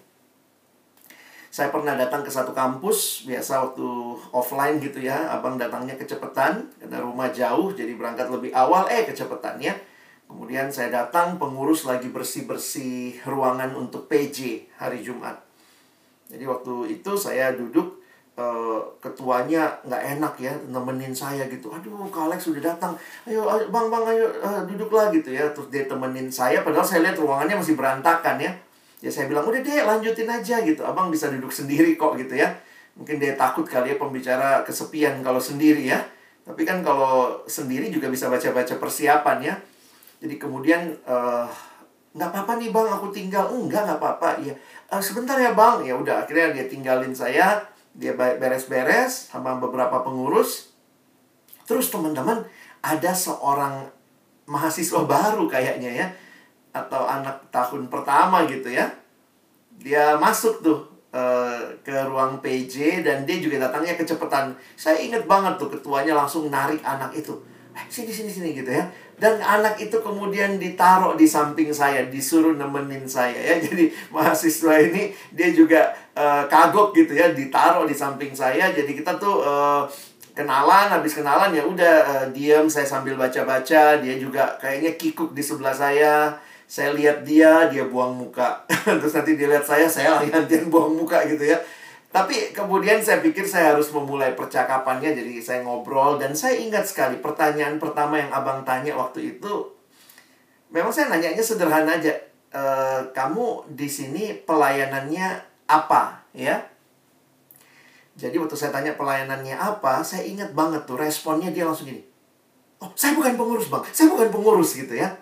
Saya 1.60 1.76
pernah 1.76 1.92
datang 1.92 2.24
ke 2.24 2.32
satu 2.32 2.56
kampus, 2.56 3.28
biasa 3.28 3.60
waktu 3.60 3.84
offline 4.32 4.80
gitu 4.80 5.04
ya, 5.04 5.28
abang 5.28 5.60
datangnya 5.60 6.00
kecepatan, 6.00 6.72
karena 6.80 7.04
rumah 7.04 7.28
jauh, 7.36 7.76
jadi 7.76 8.00
berangkat 8.00 8.32
lebih 8.32 8.56
awal, 8.56 8.88
eh 8.88 9.04
kecepetan 9.04 9.60
ya. 9.60 9.76
Kemudian 10.24 10.72
saya 10.72 10.88
datang, 10.88 11.36
pengurus 11.36 11.84
lagi 11.84 12.08
bersih-bersih 12.08 13.28
ruangan 13.28 13.76
untuk 13.76 14.08
PJ 14.08 14.72
hari 14.80 15.04
Jumat. 15.04 15.36
Jadi 16.32 16.48
waktu 16.48 16.96
itu 16.96 17.12
saya 17.20 17.52
duduk, 17.52 18.00
eh, 18.40 18.80
ketuanya 19.04 19.84
nggak 19.84 20.04
enak 20.16 20.34
ya, 20.40 20.56
nemenin 20.64 21.12
saya 21.12 21.44
gitu. 21.52 21.76
Aduh, 21.76 22.08
Kak 22.08 22.32
Alex 22.32 22.48
sudah 22.48 22.72
datang. 22.72 22.96
Ayo, 23.28 23.44
ayo 23.52 23.68
bang, 23.68 23.92
bang, 23.92 24.04
ayo 24.16 24.32
uh, 24.40 24.64
duduklah 24.64 25.12
gitu 25.12 25.36
ya. 25.36 25.52
Terus 25.52 25.68
dia 25.68 25.84
temenin 25.92 26.32
saya, 26.32 26.64
padahal 26.64 26.88
saya 26.88 27.04
lihat 27.04 27.20
ruangannya 27.20 27.60
masih 27.60 27.76
berantakan 27.76 28.40
ya 28.40 28.56
ya 29.00 29.12
saya 29.12 29.32
bilang 29.32 29.48
udah 29.48 29.64
deh 29.64 29.80
lanjutin 29.84 30.28
aja 30.28 30.60
gitu. 30.64 30.84
Abang 30.84 31.08
bisa 31.12 31.32
duduk 31.32 31.52
sendiri 31.52 31.96
kok 31.96 32.20
gitu 32.20 32.36
ya. 32.36 32.52
Mungkin 33.00 33.16
dia 33.20 33.36
takut 33.40 33.64
kali 33.64 33.96
ya 33.96 33.98
pembicara 33.98 34.64
kesepian 34.68 35.24
kalau 35.24 35.40
sendiri 35.40 35.88
ya. 35.88 36.00
Tapi 36.44 36.68
kan 36.68 36.84
kalau 36.84 37.44
sendiri 37.48 37.88
juga 37.88 38.12
bisa 38.12 38.28
baca-baca 38.28 38.76
persiapan 38.76 39.38
ya. 39.40 39.56
Jadi 40.20 40.36
kemudian 40.36 40.92
uh, 41.08 41.48
nggak 42.12 42.30
apa-apa 42.36 42.60
nih 42.60 42.70
bang 42.76 42.88
aku 42.92 43.08
tinggal. 43.16 43.48
Enggak 43.56 43.88
nggak 43.88 44.00
apa-apa. 44.04 44.44
Ya 44.44 44.54
uh, 44.92 45.00
sebentar 45.00 45.40
ya 45.40 45.56
bang. 45.56 45.88
Ya 45.88 45.96
udah 45.96 46.28
akhirnya 46.28 46.60
dia 46.60 46.66
tinggalin 46.68 47.16
saya. 47.16 47.64
Dia 47.96 48.14
beres-beres 48.16 49.32
sama 49.32 49.56
beberapa 49.58 50.04
pengurus. 50.04 50.76
Terus 51.64 51.88
teman-teman 51.88 52.44
ada 52.84 53.12
seorang 53.12 53.88
mahasiswa 54.50 55.06
baru 55.06 55.46
kayaknya 55.46 55.92
ya 55.94 56.08
atau 56.86 57.04
anak 57.10 57.52
tahun 57.52 57.92
pertama 57.92 58.48
gitu 58.48 58.72
ya. 58.72 58.88
Dia 59.80 60.16
masuk 60.20 60.64
tuh 60.64 60.80
uh, 61.14 61.62
ke 61.82 61.96
ruang 62.06 62.42
PJ 62.42 63.06
dan 63.06 63.26
dia 63.26 63.38
juga 63.42 63.70
datangnya 63.70 63.98
kecepatan. 63.98 64.54
Saya 64.78 65.02
inget 65.02 65.26
banget 65.26 65.58
tuh 65.58 65.70
ketuanya 65.72 66.14
langsung 66.14 66.48
narik 66.50 66.82
anak 66.86 67.14
itu. 67.18 67.36
Eh, 67.76 67.86
sini 67.88 68.12
sini 68.12 68.32
sini 68.32 68.50
gitu 68.58 68.70
ya. 68.70 68.86
Dan 69.20 69.36
anak 69.44 69.76
itu 69.84 70.00
kemudian 70.00 70.56
ditaruh 70.56 71.20
di 71.20 71.28
samping 71.28 71.76
saya 71.76 72.08
disuruh 72.08 72.56
nemenin 72.56 73.04
saya 73.04 73.36
ya. 73.36 73.56
Jadi 73.68 73.92
mahasiswa 74.12 74.74
ini 74.80 75.12
dia 75.36 75.52
juga 75.52 75.92
uh, 76.16 76.48
kagok 76.48 76.96
gitu 76.96 77.14
ya 77.16 77.32
ditaruh 77.36 77.86
di 77.86 77.96
samping 77.96 78.32
saya. 78.32 78.72
Jadi 78.72 78.96
kita 78.96 79.20
tuh 79.20 79.44
uh, 79.44 79.84
kenalan 80.32 80.88
habis 80.88 81.20
kenalan 81.20 81.52
ya 81.52 81.64
udah 81.68 81.96
uh, 82.08 82.26
diam 82.32 82.72
saya 82.72 82.88
sambil 82.88 83.20
baca-baca. 83.20 84.00
Dia 84.00 84.16
juga 84.16 84.56
kayaknya 84.56 84.96
kikuk 84.96 85.36
di 85.36 85.44
sebelah 85.44 85.76
saya 85.76 86.40
saya 86.70 86.94
lihat 86.94 87.26
dia 87.26 87.66
dia 87.74 87.90
buang 87.90 88.14
muka. 88.14 88.62
Terus 89.02 89.18
nanti 89.18 89.34
dia 89.34 89.50
lihat 89.50 89.66
saya 89.66 89.90
saya 89.90 90.22
gantian 90.22 90.70
buang 90.70 90.94
muka 90.94 91.26
gitu 91.26 91.42
ya. 91.42 91.58
Tapi 92.14 92.54
kemudian 92.54 93.02
saya 93.02 93.26
pikir 93.26 93.50
saya 93.50 93.74
harus 93.74 93.90
memulai 93.90 94.38
percakapannya 94.38 95.18
jadi 95.18 95.34
saya 95.42 95.60
ngobrol. 95.66 96.22
Dan 96.22 96.38
saya 96.38 96.62
ingat 96.62 96.86
sekali 96.86 97.18
pertanyaan 97.18 97.82
pertama 97.82 98.22
yang 98.22 98.30
abang 98.30 98.62
tanya 98.62 98.94
waktu 98.94 99.34
itu 99.34 99.66
memang 100.70 100.94
saya 100.94 101.10
nanyanya 101.10 101.42
sederhana 101.42 101.98
aja. 101.98 102.14
E, 102.50 102.64
kamu 103.18 103.74
di 103.74 103.90
sini 103.90 104.38
pelayanannya 104.46 105.42
apa 105.66 106.22
ya? 106.38 106.62
Jadi 108.14 108.38
waktu 108.38 108.54
saya 108.54 108.70
tanya 108.70 108.94
pelayanannya 108.94 109.58
apa 109.58 110.06
saya 110.06 110.22
ingat 110.22 110.54
banget 110.54 110.86
tuh 110.86 111.02
responnya 111.02 111.50
dia 111.50 111.66
langsung 111.66 111.90
gini. 111.90 112.06
Oh 112.78 112.94
saya 112.94 113.18
bukan 113.18 113.34
pengurus 113.34 113.74
bang. 113.74 113.82
Saya 113.90 114.14
bukan 114.14 114.30
pengurus 114.30 114.78
gitu 114.78 114.94
ya 114.94 115.18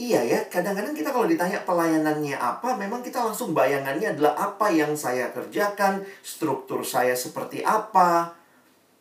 Iya 0.00 0.24
ya, 0.24 0.40
kadang-kadang 0.48 0.96
kita 0.96 1.12
kalau 1.12 1.28
ditanya 1.28 1.60
pelayanannya 1.68 2.32
apa, 2.32 2.72
memang 2.72 3.04
kita 3.04 3.20
langsung 3.20 3.52
bayangannya 3.52 4.16
adalah 4.16 4.32
apa 4.48 4.72
yang 4.72 4.96
saya 4.96 5.28
kerjakan, 5.28 6.00
struktur 6.24 6.80
saya 6.80 7.12
seperti 7.12 7.60
apa. 7.60 8.32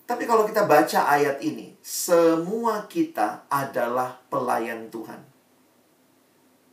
Tapi 0.04 0.28
kalau 0.28 0.44
kita 0.44 0.68
baca 0.68 1.08
ayat 1.08 1.40
ini, 1.40 1.72
semua 1.80 2.84
kita 2.92 3.48
adalah 3.48 4.20
pelayan 4.28 4.92
Tuhan. 4.92 5.24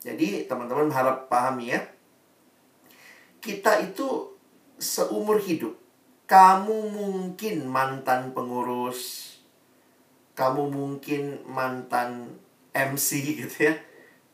Jadi 0.02 0.50
teman-teman 0.50 0.90
harap 0.90 1.30
pahami 1.30 1.70
ya. 1.70 1.86
Kita 3.38 3.78
itu 3.78 4.34
seumur 4.74 5.38
hidup. 5.38 5.78
Kamu 6.26 6.90
mungkin 6.90 7.62
mantan 7.70 8.34
pengurus. 8.34 9.38
Kamu 10.34 10.66
mungkin 10.66 11.46
mantan 11.46 12.42
MC 12.74 13.22
gitu 13.22 13.70
ya 13.70 13.78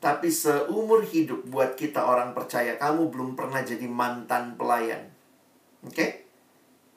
tapi 0.02 0.34
seumur 0.34 1.06
hidup 1.06 1.46
buat 1.46 1.78
kita 1.78 2.02
orang 2.02 2.34
percaya, 2.34 2.74
kamu 2.74 3.14
belum 3.14 3.38
pernah 3.38 3.62
jadi 3.62 3.86
mantan 3.86 4.58
pelayan. 4.58 5.06
Oke? 5.86 5.94
Okay? 5.94 6.10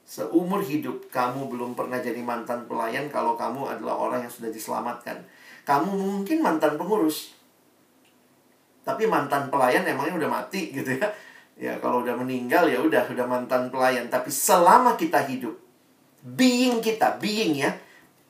Seumur 0.09 0.65
hidup 0.65 1.13
kamu 1.13 1.45
belum 1.53 1.77
pernah 1.77 2.01
jadi 2.01 2.17
mantan 2.25 2.65
pelayan 2.65 3.05
kalau 3.13 3.37
kamu 3.37 3.77
adalah 3.77 3.93
orang 3.93 4.25
yang 4.25 4.33
sudah 4.33 4.49
diselamatkan. 4.49 5.21
Kamu 5.69 5.93
mungkin 5.93 6.41
mantan 6.41 6.81
pengurus. 6.81 7.37
Tapi 8.81 9.05
mantan 9.05 9.53
pelayan 9.53 9.85
emangnya 9.85 10.25
udah 10.25 10.31
mati 10.41 10.73
gitu 10.73 10.97
ya. 10.97 11.05
Ya 11.61 11.73
kalau 11.77 12.01
udah 12.01 12.17
meninggal 12.17 12.65
ya 12.69 12.81
udah 12.81 13.05
udah 13.05 13.25
mantan 13.29 13.69
pelayan. 13.69 14.09
Tapi 14.09 14.33
selama 14.33 14.97
kita 14.97 15.21
hidup, 15.29 15.53
being 16.25 16.81
kita, 16.81 17.21
being 17.21 17.53
ya, 17.53 17.69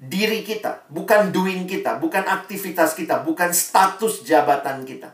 diri 0.05 0.45
kita, 0.45 0.85
bukan 0.89 1.33
doing 1.33 1.65
kita, 1.65 1.97
bukan 1.97 2.25
aktivitas 2.25 2.93
kita, 2.93 3.25
bukan 3.25 3.51
status 3.51 4.21
jabatan 4.23 4.85
kita. 4.85 5.13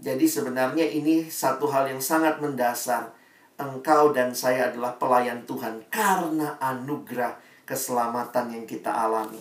Jadi 0.00 0.26
sebenarnya 0.26 0.84
ini 0.84 1.28
satu 1.30 1.70
hal 1.70 1.88
yang 1.88 2.02
sangat 2.02 2.42
mendasar. 2.42 3.14
Engkau 3.54 4.10
dan 4.10 4.34
saya 4.34 4.74
adalah 4.74 4.98
pelayan 4.98 5.46
Tuhan 5.46 5.86
karena 5.86 6.58
anugerah 6.58 7.38
keselamatan 7.62 8.50
yang 8.50 8.64
kita 8.66 8.90
alami. 8.90 9.38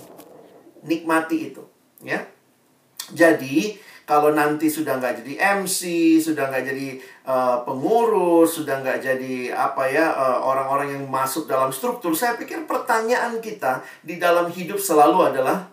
Nikmati 0.86 1.49
itu, 1.49 1.65
ya. 2.06 2.21
Jadi, 3.10 3.73
kalau 4.04 4.36
nanti 4.36 4.68
sudah 4.68 5.00
nggak 5.00 5.24
jadi 5.24 5.63
MC, 5.63 5.80
sudah 6.20 6.52
nggak 6.52 6.66
jadi 6.76 6.88
uh, 7.24 7.63
pengurus, 7.63 8.60
sudah 8.60 8.84
nggak 8.84 9.00
jadi 9.00 9.56
apa 9.56 9.88
ya 9.88 10.12
eh, 10.12 10.39
orang-orang 10.44 11.00
yang 11.00 11.04
masuk 11.08 11.48
dalam 11.48 11.72
struktur, 11.72 12.12
saya 12.12 12.36
pikir 12.36 12.68
pertanyaan 12.68 13.39
kita 13.39 13.80
di 14.04 14.20
dalam 14.20 14.52
hidup 14.52 14.76
selalu 14.76 15.32
adalah 15.32 15.72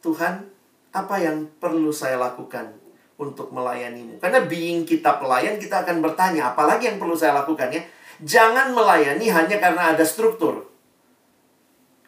Tuhan, 0.00 0.48
apa 0.96 1.16
yang 1.20 1.44
perlu 1.60 1.92
saya 1.92 2.16
lakukan 2.16 2.72
untuk 3.20 3.52
melayanimu? 3.52 4.16
Karena 4.16 4.40
being 4.48 4.88
kita 4.88 5.20
pelayan, 5.20 5.60
kita 5.60 5.84
akan 5.84 6.00
bertanya, 6.00 6.56
apalagi 6.56 6.88
yang 6.88 6.96
perlu 6.96 7.12
saya 7.12 7.36
lakukan 7.36 7.68
ya? 7.68 7.84
Jangan 8.24 8.72
melayani 8.72 9.28
hanya 9.28 9.60
karena 9.60 9.92
ada 9.92 10.04
struktur. 10.08 10.72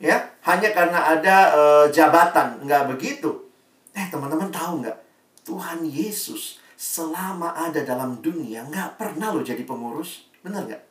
Ya, 0.00 0.30
hanya 0.46 0.72
karena 0.72 1.18
ada 1.18 1.36
uh, 1.52 1.86
jabatan, 1.92 2.64
nggak 2.64 2.96
begitu. 2.96 3.50
Eh, 3.92 4.06
teman-teman 4.08 4.48
tahu 4.48 4.86
nggak? 4.86 5.07
Tuhan 5.48 5.80
Yesus 5.88 6.60
selama 6.76 7.56
ada 7.56 7.80
dalam 7.80 8.20
dunia 8.20 8.68
nggak 8.68 9.00
pernah 9.00 9.32
lo 9.32 9.40
jadi 9.40 9.64
pengurus. 9.64 10.28
Benar 10.44 10.68
nggak? 10.68 10.82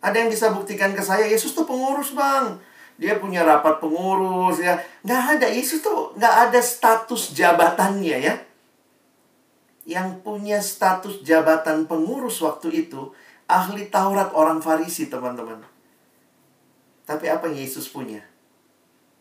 Ada 0.00 0.16
yang 0.24 0.32
bisa 0.32 0.48
buktikan 0.52 0.96
ke 0.96 1.04
saya, 1.04 1.28
Yesus 1.28 1.52
tuh 1.52 1.68
pengurus 1.68 2.16
bang. 2.16 2.56
Dia 2.96 3.20
punya 3.20 3.44
rapat 3.44 3.80
pengurus 3.84 4.64
ya. 4.64 4.80
Nggak 5.04 5.22
ada, 5.38 5.46
Yesus 5.52 5.84
tuh 5.84 6.16
nggak 6.16 6.34
ada 6.48 6.60
status 6.64 7.36
jabatannya 7.36 8.16
ya. 8.24 8.34
Yang 9.84 10.08
punya 10.24 10.64
status 10.64 11.20
jabatan 11.20 11.84
pengurus 11.84 12.40
waktu 12.40 12.88
itu, 12.88 13.12
ahli 13.44 13.92
Taurat 13.92 14.32
orang 14.32 14.64
Farisi 14.64 15.12
teman-teman. 15.12 15.60
Tapi 17.04 17.28
apa 17.28 17.52
yang 17.52 17.60
Yesus 17.60 17.92
punya? 17.92 18.24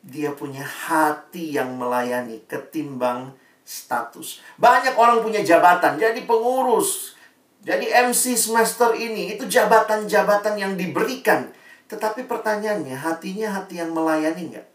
Dia 0.03 0.35
punya 0.35 0.63
hati 0.63 1.55
yang 1.55 1.75
melayani 1.75 2.43
ketimbang 2.47 3.35
status. 3.63 4.43
Banyak 4.59 4.95
orang 4.99 5.23
punya 5.23 5.39
jabatan, 5.43 5.95
jadi 5.95 6.19
pengurus, 6.27 7.15
jadi 7.63 8.11
MC 8.11 8.35
semester 8.35 8.91
ini 8.91 9.39
itu 9.39 9.47
jabatan-jabatan 9.47 10.59
yang 10.59 10.73
diberikan. 10.75 11.47
Tetapi 11.87 12.27
pertanyaannya, 12.27 12.99
hatinya 12.99 13.55
hati 13.55 13.79
yang 13.79 13.95
melayani 13.95 14.51
nggak? 14.51 14.67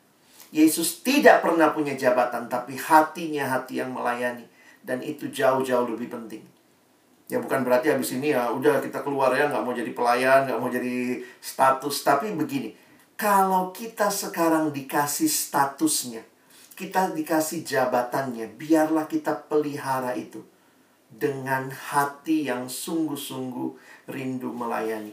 Yesus 0.49 1.05
tidak 1.05 1.45
pernah 1.45 1.77
punya 1.77 1.93
jabatan, 1.93 2.49
tapi 2.49 2.81
hatinya 2.81 3.45
hati 3.53 3.85
yang 3.85 3.93
melayani. 3.93 4.49
Dan 4.81 5.05
itu 5.05 5.29
jauh-jauh 5.29 5.85
lebih 5.85 6.09
penting. 6.09 6.41
Ya 7.29 7.37
bukan 7.45 7.61
berarti 7.61 7.93
habis 7.93 8.17
ini 8.17 8.33
ya 8.33 8.49
udah 8.49 8.81
kita 8.81 9.05
keluar 9.05 9.37
ya 9.37 9.53
nggak 9.53 9.61
mau 9.61 9.77
jadi 9.77 9.93
pelayan, 9.93 10.49
nggak 10.49 10.57
mau 10.57 10.73
jadi 10.73 11.21
status. 11.45 12.01
Tapi 12.01 12.33
begini, 12.33 12.73
kalau 13.21 13.69
kita 13.69 14.09
sekarang 14.09 14.73
dikasih 14.73 15.29
statusnya, 15.29 16.25
kita 16.79 17.11
dikasih 17.11 17.67
jabatannya, 17.67 18.55
biarlah 18.55 19.11
kita 19.11 19.35
pelihara 19.51 20.15
itu. 20.15 20.47
Dengan 21.11 21.67
hati 21.75 22.47
yang 22.47 22.71
sungguh-sungguh 22.71 23.75
rindu 24.07 24.55
melayani. 24.55 25.11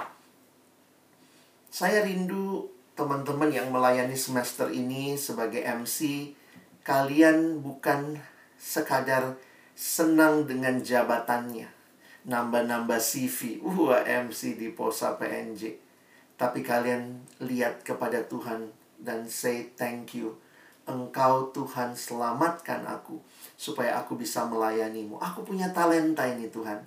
Saya 1.73 2.05
rindu 2.05 2.69
teman-teman 2.93 3.49
yang 3.49 3.73
melayani 3.73 4.13
semester 4.13 4.69
ini 4.69 5.17
sebagai 5.17 5.65
MC, 5.65 6.29
kalian 6.85 7.65
bukan 7.65 8.21
sekadar 8.61 9.33
senang 9.73 10.45
dengan 10.45 10.77
jabatannya, 10.77 11.67
nambah-nambah 12.29 13.01
CV, 13.01 13.65
uh 13.65 14.05
MC 14.05 14.53
di 14.53 14.69
Posa 14.69 15.17
PNJ. 15.17 15.81
Tapi 16.37 16.61
kalian 16.61 17.25
lihat 17.41 17.81
kepada 17.81 18.21
Tuhan 18.27 18.69
dan 19.01 19.25
say 19.25 19.73
thank 19.73 20.13
you 20.13 20.44
Engkau 20.85 21.49
Tuhan 21.49 21.97
selamatkan 21.97 22.85
aku 22.85 23.17
supaya 23.57 23.97
aku 23.97 24.13
bisa 24.13 24.45
melayanimu. 24.45 25.17
Aku 25.17 25.41
punya 25.41 25.73
talenta 25.73 26.29
ini 26.29 26.45
Tuhan. 26.53 26.77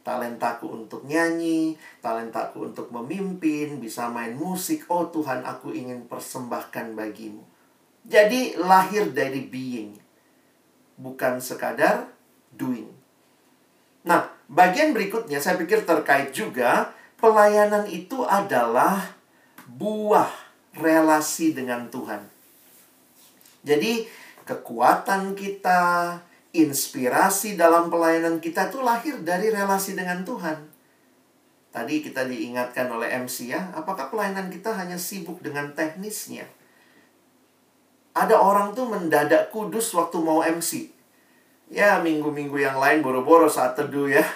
Talentaku 0.00 0.70
untuk 0.70 1.04
nyanyi, 1.04 1.76
talentaku 2.00 2.72
untuk 2.72 2.88
memimpin, 2.88 3.82
bisa 3.82 4.08
main 4.08 4.32
musik. 4.32 4.86
Oh 4.88 5.10
Tuhan, 5.10 5.44
aku 5.44 5.74
ingin 5.74 6.06
persembahkan 6.06 6.94
bagimu. 6.96 7.44
Jadi 8.06 8.56
lahir 8.56 9.12
dari 9.12 9.44
being, 9.44 9.98
bukan 10.96 11.36
sekadar 11.36 12.08
doing. 12.54 12.88
Nah, 14.06 14.32
bagian 14.48 14.96
berikutnya 14.96 15.36
saya 15.36 15.60
pikir 15.60 15.84
terkait 15.84 16.32
juga 16.32 16.96
pelayanan 17.20 17.84
itu 17.84 18.24
adalah 18.24 19.12
buah 19.68 20.32
relasi 20.72 21.52
dengan 21.52 21.92
Tuhan. 21.92 22.29
Jadi, 23.62 24.08
kekuatan 24.48 25.36
kita, 25.36 26.16
inspirasi 26.50 27.54
dalam 27.54 27.86
pelayanan 27.86 28.42
kita 28.42 28.70
itu 28.70 28.82
lahir 28.82 29.22
dari 29.22 29.54
relasi 29.54 29.94
dengan 29.94 30.26
Tuhan. 30.26 30.58
Tadi 31.70 32.02
kita 32.02 32.26
diingatkan 32.26 32.90
oleh 32.90 33.14
MC 33.22 33.54
ya, 33.54 33.70
apakah 33.70 34.10
pelayanan 34.10 34.50
kita 34.50 34.74
hanya 34.74 34.98
sibuk 34.98 35.38
dengan 35.38 35.70
teknisnya? 35.70 36.42
Ada 38.10 38.34
orang 38.34 38.74
tuh 38.74 38.90
mendadak 38.90 39.54
kudus 39.54 39.94
waktu 39.94 40.18
mau 40.18 40.42
MC. 40.42 40.90
Ya, 41.70 42.02
minggu-minggu 42.02 42.58
yang 42.58 42.74
lain 42.82 43.06
boro-boro 43.06 43.46
saat 43.46 43.78
teduh 43.78 44.10
ya. 44.10 44.26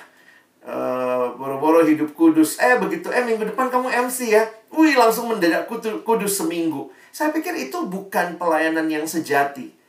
Uh, 0.62 1.34
boro-boro 1.34 1.82
hidup 1.82 2.14
kudus. 2.14 2.62
Eh, 2.62 2.78
begitu. 2.78 3.10
Eh, 3.10 3.26
minggu 3.26 3.50
depan 3.50 3.66
kamu 3.66 3.90
MC 4.06 4.30
ya. 4.30 4.46
Wih, 4.74 4.98
langsung 4.98 5.30
mendadak 5.30 5.70
kudus 6.02 6.42
seminggu. 6.42 6.90
Saya 7.14 7.30
pikir 7.30 7.54
itu 7.54 7.86
bukan 7.86 8.34
pelayanan 8.34 8.90
yang 8.90 9.06
sejati 9.06 9.84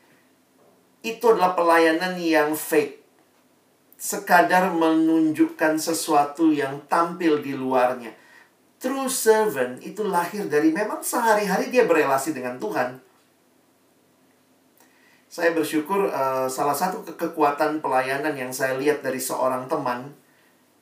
itu 1.06 1.26
adalah 1.30 1.54
pelayanan 1.54 2.18
yang 2.18 2.58
fake. 2.58 3.06
Sekadar 3.96 4.74
menunjukkan 4.74 5.78
sesuatu 5.78 6.50
yang 6.50 6.82
tampil 6.90 7.40
di 7.40 7.54
luarnya. 7.54 8.12
True 8.82 9.08
servant 9.08 9.80
itu 9.86 10.04
lahir 10.04 10.50
dari 10.50 10.74
memang 10.74 11.00
sehari-hari 11.00 11.72
dia 11.72 11.88
berelasi 11.88 12.36
dengan 12.36 12.60
Tuhan. 12.60 13.00
Saya 15.32 15.56
bersyukur 15.56 16.12
uh, 16.12 16.50
salah 16.50 16.76
satu 16.76 17.06
ke 17.06 17.14
kekuatan 17.16 17.80
pelayanan 17.80 18.36
yang 18.36 18.52
saya 18.52 18.76
lihat 18.76 19.06
dari 19.06 19.22
seorang 19.22 19.70
teman. 19.70 20.12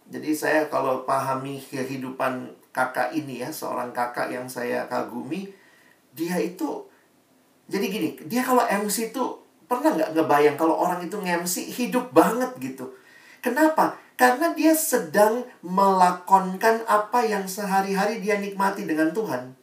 Jadi 0.10 0.36
saya 0.36 0.68
kalau 0.68 1.06
pahami 1.08 1.64
kehidupan 1.64 2.54
kakak 2.76 3.14
ini 3.14 3.46
ya, 3.46 3.54
seorang 3.54 3.94
kakak 3.94 4.34
yang 4.34 4.50
saya 4.50 4.90
kagumi, 4.90 5.48
dia 6.12 6.36
itu 6.42 6.90
jadi 7.70 7.86
gini, 7.88 8.10
dia 8.28 8.44
kalau 8.44 8.66
MC 8.68 9.16
itu 9.16 9.44
Pernah 9.74 9.98
nggak 9.98 10.12
ngebayang 10.14 10.54
kalau 10.54 10.78
orang 10.78 11.02
itu 11.02 11.18
ngemsi 11.18 11.66
hidup 11.74 12.14
banget 12.14 12.52
gitu? 12.62 12.94
Kenapa? 13.42 13.98
Karena 14.14 14.54
dia 14.54 14.78
sedang 14.78 15.50
melakonkan 15.66 16.86
apa 16.86 17.26
yang 17.26 17.50
sehari-hari 17.50 18.22
dia 18.22 18.38
nikmati 18.38 18.86
dengan 18.86 19.10
Tuhan. 19.10 19.58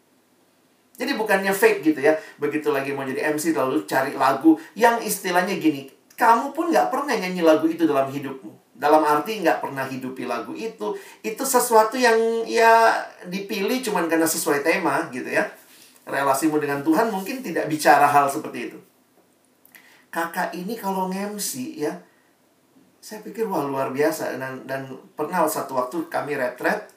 Jadi 0.99 1.14
bukannya 1.14 1.55
fake 1.55 1.87
gitu 1.87 2.01
ya. 2.03 2.18
Begitu 2.42 2.75
lagi 2.75 2.90
mau 2.90 3.07
jadi 3.07 3.33
MC 3.33 3.55
lalu 3.55 3.87
cari 3.87 4.12
lagu 4.18 4.59
yang 4.75 4.99
istilahnya 5.01 5.57
gini. 5.57 5.88
Kamu 6.18 6.53
pun 6.53 6.75
nggak 6.75 6.90
pernah 6.92 7.14
nyanyi 7.14 7.40
lagu 7.40 7.70
itu 7.70 7.87
dalam 7.87 8.11
hidupmu. 8.11 8.53
Dalam 8.81 9.05
arti 9.05 9.45
nggak 9.45 9.61
pernah 9.61 9.85
hidupi 9.85 10.25
lagu 10.25 10.57
itu. 10.57 10.97
Itu 11.21 11.45
sesuatu 11.45 12.01
yang 12.01 12.16
ya 12.49 12.97
dipilih 13.29 13.85
cuman 13.85 14.09
karena 14.09 14.25
sesuai 14.25 14.64
tema 14.64 15.05
gitu 15.12 15.29
ya. 15.29 15.45
Relasimu 16.09 16.57
dengan 16.57 16.81
Tuhan 16.81 17.12
mungkin 17.12 17.45
tidak 17.45 17.69
bicara 17.69 18.09
hal 18.09 18.27
seperti 18.33 18.73
itu 18.73 18.81
kakak 20.11 20.51
ini 20.59 20.75
kalau 20.75 21.07
ngemsi 21.09 21.87
ya 21.87 21.95
saya 23.01 23.25
pikir 23.25 23.49
wah 23.49 23.64
luar 23.64 23.95
biasa 23.95 24.37
dan 24.37 24.66
dan 24.69 24.93
pernah 25.16 25.47
satu 25.49 25.79
waktu 25.79 26.11
kami 26.12 26.37
retret 26.37 26.90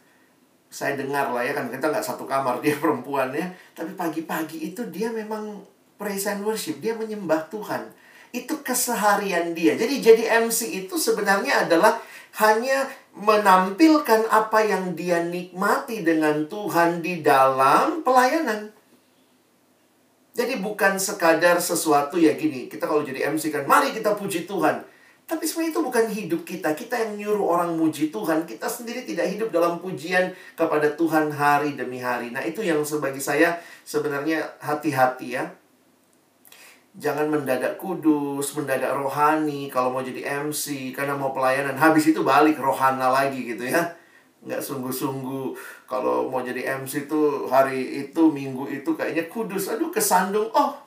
saya 0.73 0.97
dengar 0.97 1.29
lah 1.29 1.45
ya 1.45 1.53
kan 1.53 1.69
kita 1.69 1.93
nggak 1.93 2.03
satu 2.03 2.25
kamar 2.25 2.59
dia 2.65 2.75
perempuan 2.75 3.31
ya 3.31 3.47
tapi 3.77 3.93
pagi-pagi 3.93 4.73
itu 4.73 4.81
dia 4.89 5.13
memang 5.13 5.61
praise 5.95 6.27
and 6.27 6.43
worship 6.43 6.81
dia 6.81 6.97
menyembah 6.97 7.47
Tuhan 7.47 7.87
itu 8.33 8.59
keseharian 8.65 9.53
dia 9.53 9.77
jadi 9.77 9.95
jadi 10.01 10.23
MC 10.49 10.83
itu 10.83 10.97
sebenarnya 10.97 11.69
adalah 11.69 12.01
hanya 12.41 12.89
menampilkan 13.13 14.25
apa 14.33 14.65
yang 14.65 14.97
dia 14.97 15.21
nikmati 15.21 16.01
dengan 16.01 16.49
Tuhan 16.49 17.05
di 17.05 17.21
dalam 17.21 18.01
pelayanan 18.01 18.73
jadi 20.33 20.57
bukan 20.57 20.97
sekadar 20.97 21.61
sesuatu 21.61 22.17
ya 22.17 22.33
gini, 22.33 22.65
kita 22.65 22.89
kalau 22.89 23.05
jadi 23.05 23.29
MC 23.29 23.53
kan, 23.53 23.69
mari 23.69 23.93
kita 23.93 24.17
puji 24.17 24.49
Tuhan. 24.49 24.81
Tapi 25.23 25.45
sebenarnya 25.45 25.71
itu 25.77 25.81
bukan 25.85 26.05
hidup 26.09 26.41
kita. 26.41 26.73
Kita 26.73 26.99
yang 26.99 27.21
nyuruh 27.21 27.47
orang 27.53 27.77
muji 27.77 28.09
Tuhan. 28.09 28.43
Kita 28.49 28.65
sendiri 28.65 29.05
tidak 29.05 29.29
hidup 29.29 29.53
dalam 29.53 29.77
pujian 29.77 30.33
kepada 30.57 30.89
Tuhan 30.97 31.31
hari 31.31 31.77
demi 31.77 32.01
hari. 32.01 32.33
Nah 32.33 32.41
itu 32.43 32.65
yang 32.65 32.81
sebagai 32.83 33.21
saya 33.21 33.61
sebenarnya 33.85 34.57
hati-hati 34.59 35.37
ya. 35.37 35.53
Jangan 36.93 37.25
mendadak 37.25 37.81
kudus, 37.81 38.53
mendadak 38.53 38.93
rohani 38.93 39.65
kalau 39.65 39.89
mau 39.89 40.05
jadi 40.05 40.45
MC. 40.45 40.93
Karena 40.93 41.17
mau 41.17 41.33
pelayanan, 41.33 41.73
habis 41.73 42.13
itu 42.13 42.21
balik 42.21 42.61
rohana 42.61 43.09
lagi 43.09 43.41
gitu 43.41 43.65
ya. 43.65 43.97
Nggak 44.45 44.61
sungguh-sungguh. 44.61 45.57
Kalau 45.89 46.29
mau 46.29 46.45
jadi 46.45 46.77
MC 46.77 47.09
itu 47.09 47.49
hari 47.49 48.05
itu 48.05 48.29
minggu 48.29 48.69
itu 48.69 48.93
kayaknya 48.93 49.25
kudus. 49.25 49.73
Aduh 49.73 49.89
kesandung. 49.89 50.53
Oh 50.53 50.77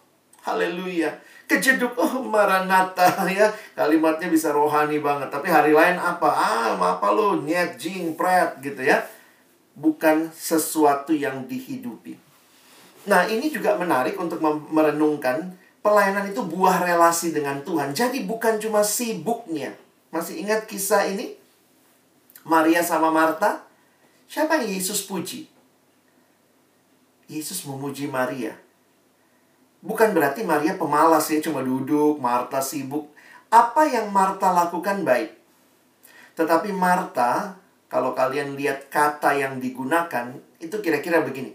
haleluya. 0.46 1.10
Kejeduk. 1.50 1.98
Oh 1.98 2.22
maranata 2.22 3.10
ya. 3.26 3.50
Kalimatnya 3.74 4.30
bisa 4.30 4.54
rohani 4.54 5.02
banget. 5.02 5.26
Tapi 5.26 5.50
hari 5.50 5.74
lain 5.74 5.98
apa? 5.98 6.30
Ah 6.30 6.78
apa 6.78 7.08
lo 7.10 7.42
nyet 7.42 7.74
jing 7.82 8.14
pret 8.14 8.62
gitu 8.62 8.86
ya. 8.86 9.02
Bukan 9.74 10.30
sesuatu 10.30 11.10
yang 11.10 11.50
dihidupi. 11.50 12.14
Nah 13.10 13.26
ini 13.26 13.50
juga 13.50 13.74
menarik 13.74 14.14
untuk 14.14 14.38
merenungkan 14.70 15.65
pelayanan 15.87 16.27
itu 16.27 16.42
buah 16.42 16.83
relasi 16.83 17.31
dengan 17.31 17.62
Tuhan 17.62 17.94
jadi 17.94 18.27
bukan 18.27 18.59
cuma 18.59 18.83
sibuknya 18.83 19.79
masih 20.11 20.42
ingat 20.42 20.66
kisah 20.66 21.07
ini 21.07 21.46
Maria 22.46 22.79
sama 22.79 23.11
Marta, 23.11 23.66
siapa 24.31 24.62
yang 24.62 24.70
Yesus 24.70 25.03
puji? 25.03 25.51
Yesus 27.27 27.66
memuji 27.66 28.07
Maria. 28.07 28.55
Bukan 29.83 30.14
berarti 30.14 30.46
Maria 30.46 30.79
pemalas 30.79 31.27
ya, 31.27 31.42
cuma 31.42 31.59
duduk, 31.66 32.22
Marta 32.22 32.62
sibuk. 32.62 33.11
Apa 33.51 33.90
yang 33.90 34.14
Marta 34.14 34.55
lakukan 34.55 35.03
baik. 35.03 35.35
Tetapi 36.38 36.70
Marta, 36.70 37.59
kalau 37.90 38.14
kalian 38.14 38.55
lihat 38.55 38.94
kata 38.94 39.35
yang 39.35 39.59
digunakan, 39.59 40.38
itu 40.62 40.79
kira-kira 40.79 41.27
begini. 41.27 41.51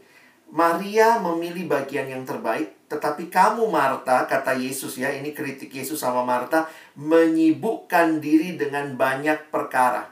Maria 0.51 1.23
memilih 1.23 1.71
bagian 1.71 2.11
yang 2.11 2.27
terbaik, 2.27 2.75
tetapi 2.91 3.31
kamu 3.31 3.71
Marta, 3.71 4.27
kata 4.27 4.51
Yesus 4.51 4.99
ya, 4.99 5.07
ini 5.15 5.31
kritik 5.31 5.71
Yesus 5.71 6.03
sama 6.03 6.27
Marta, 6.27 6.67
menyibukkan 6.99 8.19
diri 8.19 8.59
dengan 8.59 8.99
banyak 8.99 9.47
perkara. 9.47 10.11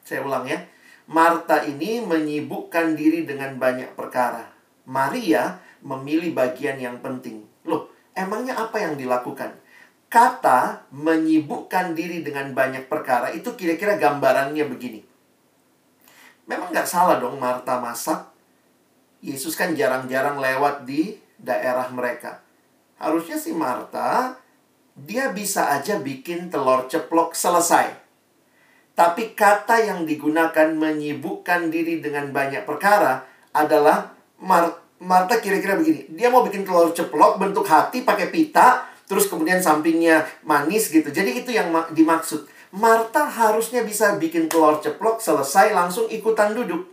Saya 0.00 0.24
ulang 0.24 0.48
ya. 0.48 0.64
Marta 1.12 1.60
ini 1.68 2.00
menyibukkan 2.00 2.96
diri 2.96 3.28
dengan 3.28 3.60
banyak 3.60 3.92
perkara. 3.92 4.48
Maria 4.88 5.60
memilih 5.84 6.32
bagian 6.32 6.80
yang 6.80 7.04
penting. 7.04 7.44
Loh, 7.68 7.92
emangnya 8.16 8.56
apa 8.56 8.80
yang 8.80 8.96
dilakukan? 8.96 9.52
Kata 10.08 10.88
menyibukkan 10.88 11.92
diri 11.92 12.24
dengan 12.24 12.56
banyak 12.56 12.88
perkara 12.88 13.28
itu 13.36 13.52
kira-kira 13.52 14.00
gambarannya 14.00 14.64
begini. 14.64 15.04
Memang 16.48 16.72
nggak 16.72 16.88
salah 16.88 17.20
dong 17.20 17.36
Marta 17.36 17.76
masak. 17.76 18.24
Yesus 19.20 19.52
kan 19.52 19.76
jarang-jarang 19.76 20.40
lewat 20.40 20.88
di 20.88 21.27
daerah 21.38 21.86
mereka. 21.94 22.42
Harusnya 22.98 23.38
si 23.38 23.54
Marta, 23.54 24.34
dia 24.98 25.30
bisa 25.30 25.70
aja 25.70 26.02
bikin 26.02 26.50
telur 26.50 26.90
ceplok 26.90 27.38
selesai. 27.38 27.94
Tapi 28.98 29.38
kata 29.38 29.78
yang 29.78 30.02
digunakan 30.02 30.74
menyibukkan 30.74 31.70
diri 31.70 32.02
dengan 32.02 32.34
banyak 32.34 32.66
perkara 32.66 33.22
adalah 33.54 34.10
Mar 34.42 34.74
Marta 34.98 35.38
kira-kira 35.38 35.78
begini. 35.78 36.10
Dia 36.10 36.26
mau 36.26 36.42
bikin 36.42 36.66
telur 36.66 36.90
ceplok 36.90 37.38
bentuk 37.38 37.62
hati 37.70 38.02
pakai 38.02 38.34
pita, 38.34 38.90
terus 39.06 39.30
kemudian 39.30 39.62
sampingnya 39.62 40.26
manis 40.42 40.90
gitu. 40.90 41.06
Jadi 41.14 41.46
itu 41.46 41.54
yang 41.54 41.70
dimaksud. 41.94 42.50
Marta 42.74 43.30
harusnya 43.30 43.86
bisa 43.86 44.18
bikin 44.18 44.50
telur 44.50 44.82
ceplok 44.82 45.22
selesai 45.22 45.70
langsung 45.70 46.10
ikutan 46.10 46.50
duduk. 46.50 46.90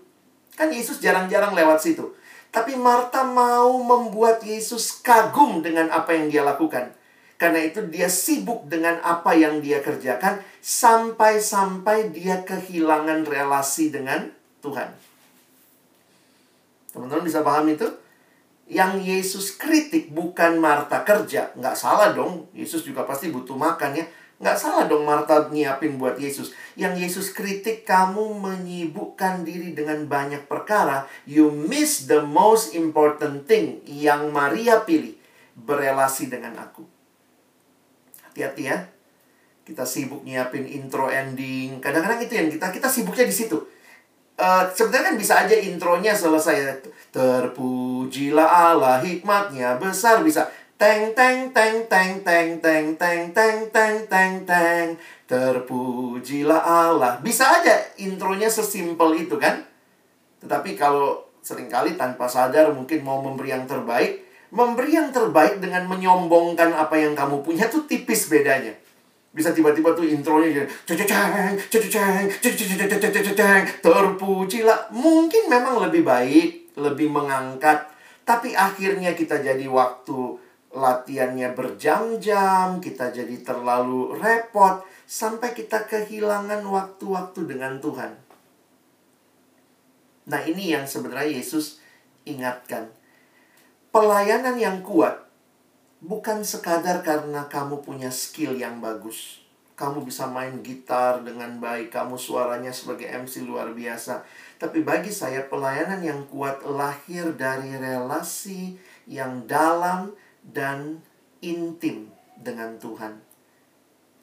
Kan 0.53 0.69
Yesus 0.69 1.01
jarang-jarang 1.01 1.57
lewat 1.57 1.81
situ. 1.81 2.13
Tapi 2.55 2.79
Marta 2.79 3.27
mau 3.27 3.83
membuat 3.83 4.39
Yesus 4.39 5.03
kagum 5.03 5.59
dengan 5.59 5.91
apa 5.91 6.15
yang 6.15 6.31
dia 6.31 6.39
lakukan. 6.39 6.95
Karena 7.35 7.59
itu 7.59 7.83
dia 7.91 8.07
sibuk 8.07 8.63
dengan 8.71 8.95
apa 9.03 9.35
yang 9.35 9.59
dia 9.59 9.83
kerjakan 9.83 10.39
sampai-sampai 10.63 12.15
dia 12.15 12.47
kehilangan 12.47 13.27
relasi 13.27 13.91
dengan 13.91 14.31
Tuhan. 14.63 14.87
Teman-teman 16.95 17.27
bisa 17.27 17.43
paham 17.43 17.67
itu? 17.67 17.91
Yang 18.71 18.93
Yesus 19.03 19.45
kritik 19.59 20.15
bukan 20.15 20.55
Marta 20.55 21.03
kerja. 21.03 21.51
Nggak 21.59 21.75
salah 21.75 22.15
dong. 22.15 22.47
Yesus 22.55 22.87
juga 22.87 23.03
pasti 23.03 23.35
butuh 23.35 23.59
makan 23.59 23.99
ya. 23.99 24.07
Nggak 24.35 24.57
salah 24.59 24.83
dong 24.91 25.07
Marta 25.07 25.47
nyiapin 25.47 25.95
buat 25.95 26.19
Yesus. 26.19 26.51
Yang 26.75 27.07
Yesus 27.07 27.27
kritik 27.31 27.87
kamu 27.87 28.35
menyibukkan 28.43 29.47
diri 29.47 29.71
dengan 29.71 30.03
banyak 30.11 30.43
perkara. 30.51 31.07
You 31.23 31.47
miss 31.55 32.11
the 32.11 32.19
most 32.19 32.75
important 32.75 33.47
thing 33.47 33.79
yang 33.87 34.35
Maria 34.35 34.83
pilih. 34.83 35.15
Berelasi 35.55 36.27
dengan 36.27 36.59
aku. 36.59 36.83
Hati-hati 38.27 38.63
ya. 38.67 38.91
Kita 39.63 39.87
sibuk 39.87 40.27
nyiapin 40.27 40.67
intro 40.67 41.07
ending. 41.07 41.79
Kadang-kadang 41.79 42.19
itu 42.19 42.35
yang 42.35 42.51
kita 42.51 42.75
kita 42.75 42.91
sibuknya 42.91 43.23
di 43.23 43.35
situ. 43.35 43.55
Uh, 44.35 44.67
sebenarnya 44.75 45.15
kan 45.15 45.15
bisa 45.15 45.33
aja 45.47 45.55
intronya 45.55 46.11
selesai 46.11 46.83
terpujilah 47.15 48.75
Allah 48.75 48.99
hikmatnya 48.99 49.79
besar 49.79 50.27
bisa 50.27 50.51
teng 50.75 51.15
teng 51.15 51.55
teng 51.55 51.87
teng 51.87 52.19
teng 52.19 52.49
teng 52.59 52.85
teng 52.99 53.21
teng 53.31 53.59
teng 53.71 53.95
teng 54.11 54.33
teng. 54.43 54.87
Terpujilah 55.25 56.61
Allah. 56.61 57.17
Bisa 57.23 57.47
aja 57.47 57.79
intronya 57.95 58.51
sesimpel 58.51 59.25
itu 59.25 59.39
kan? 59.39 59.63
Tetapi 60.43 60.75
kalau 60.75 61.25
sering 61.39 61.71
kali 61.71 61.95
tanpa 61.95 62.27
sadar 62.27 62.73
mungkin 62.73 63.05
mau 63.05 63.21
memberi 63.21 63.53
yang 63.53 63.69
terbaik 63.69 64.25
memberi 64.55 64.95
yang 64.95 65.11
terbaik 65.11 65.59
dengan 65.59 65.83
menyombongkan 65.85 66.71
apa 66.73 66.95
yang 66.95 67.11
kamu 67.11 67.43
punya 67.43 67.67
tuh 67.67 67.83
tipis 67.83 68.31
bedanya. 68.31 68.71
Bisa 69.35 69.51
tiba-tiba 69.51 69.91
tuh 69.91 70.07
intronya 70.07 70.47
jadi 70.47 70.67
ceceng 70.87 72.31
ceceng 72.39 73.11
ceceng 73.11 73.63
terpujilah. 73.83 74.95
Mungkin 74.95 75.51
memang 75.51 75.83
lebih 75.83 76.07
baik 76.07 76.77
lebih 76.79 77.11
mengangkat 77.11 77.91
tapi 78.25 78.57
akhirnya 78.57 79.13
kita 79.13 79.43
jadi 79.43 79.67
waktu 79.69 80.44
latihannya 80.75 81.55
berjam-jam 81.55 82.83
kita 82.83 83.15
jadi 83.15 83.39
terlalu 83.41 84.19
repot 84.19 84.83
sampai 85.07 85.55
kita 85.55 85.87
kehilangan 85.87 86.61
waktu-waktu 86.67 87.39
dengan 87.47 87.79
Tuhan 87.79 88.11
nah 90.27 90.41
ini 90.43 90.75
yang 90.75 90.83
sebenarnya 90.83 91.39
Yesus 91.39 91.79
ingatkan 92.27 92.91
pelayanan 93.95 94.59
yang 94.59 94.83
kuat 94.83 95.25
bukan 96.05 96.45
sekadar 96.45 97.01
karena 97.01 97.49
kamu 97.49 97.81
punya 97.81 98.13
skill 98.13 98.53
yang 98.55 98.83
bagus. 98.83 99.41
Kamu 99.75 100.07
bisa 100.07 100.23
main 100.31 100.63
gitar 100.63 101.19
dengan 101.19 101.59
baik, 101.59 101.91
kamu 101.91 102.15
suaranya 102.15 102.71
sebagai 102.71 103.11
MC 103.11 103.43
luar 103.43 103.75
biasa. 103.75 104.23
Tapi 104.55 104.87
bagi 104.87 105.11
saya 105.11 105.43
pelayanan 105.51 105.99
yang 105.99 106.23
kuat 106.31 106.63
lahir 106.63 107.35
dari 107.35 107.75
relasi 107.75 108.79
yang 109.03 109.43
dalam 109.43 110.15
dan 110.45 111.01
intim 111.41 112.13
dengan 112.37 112.77
Tuhan. 112.77 113.17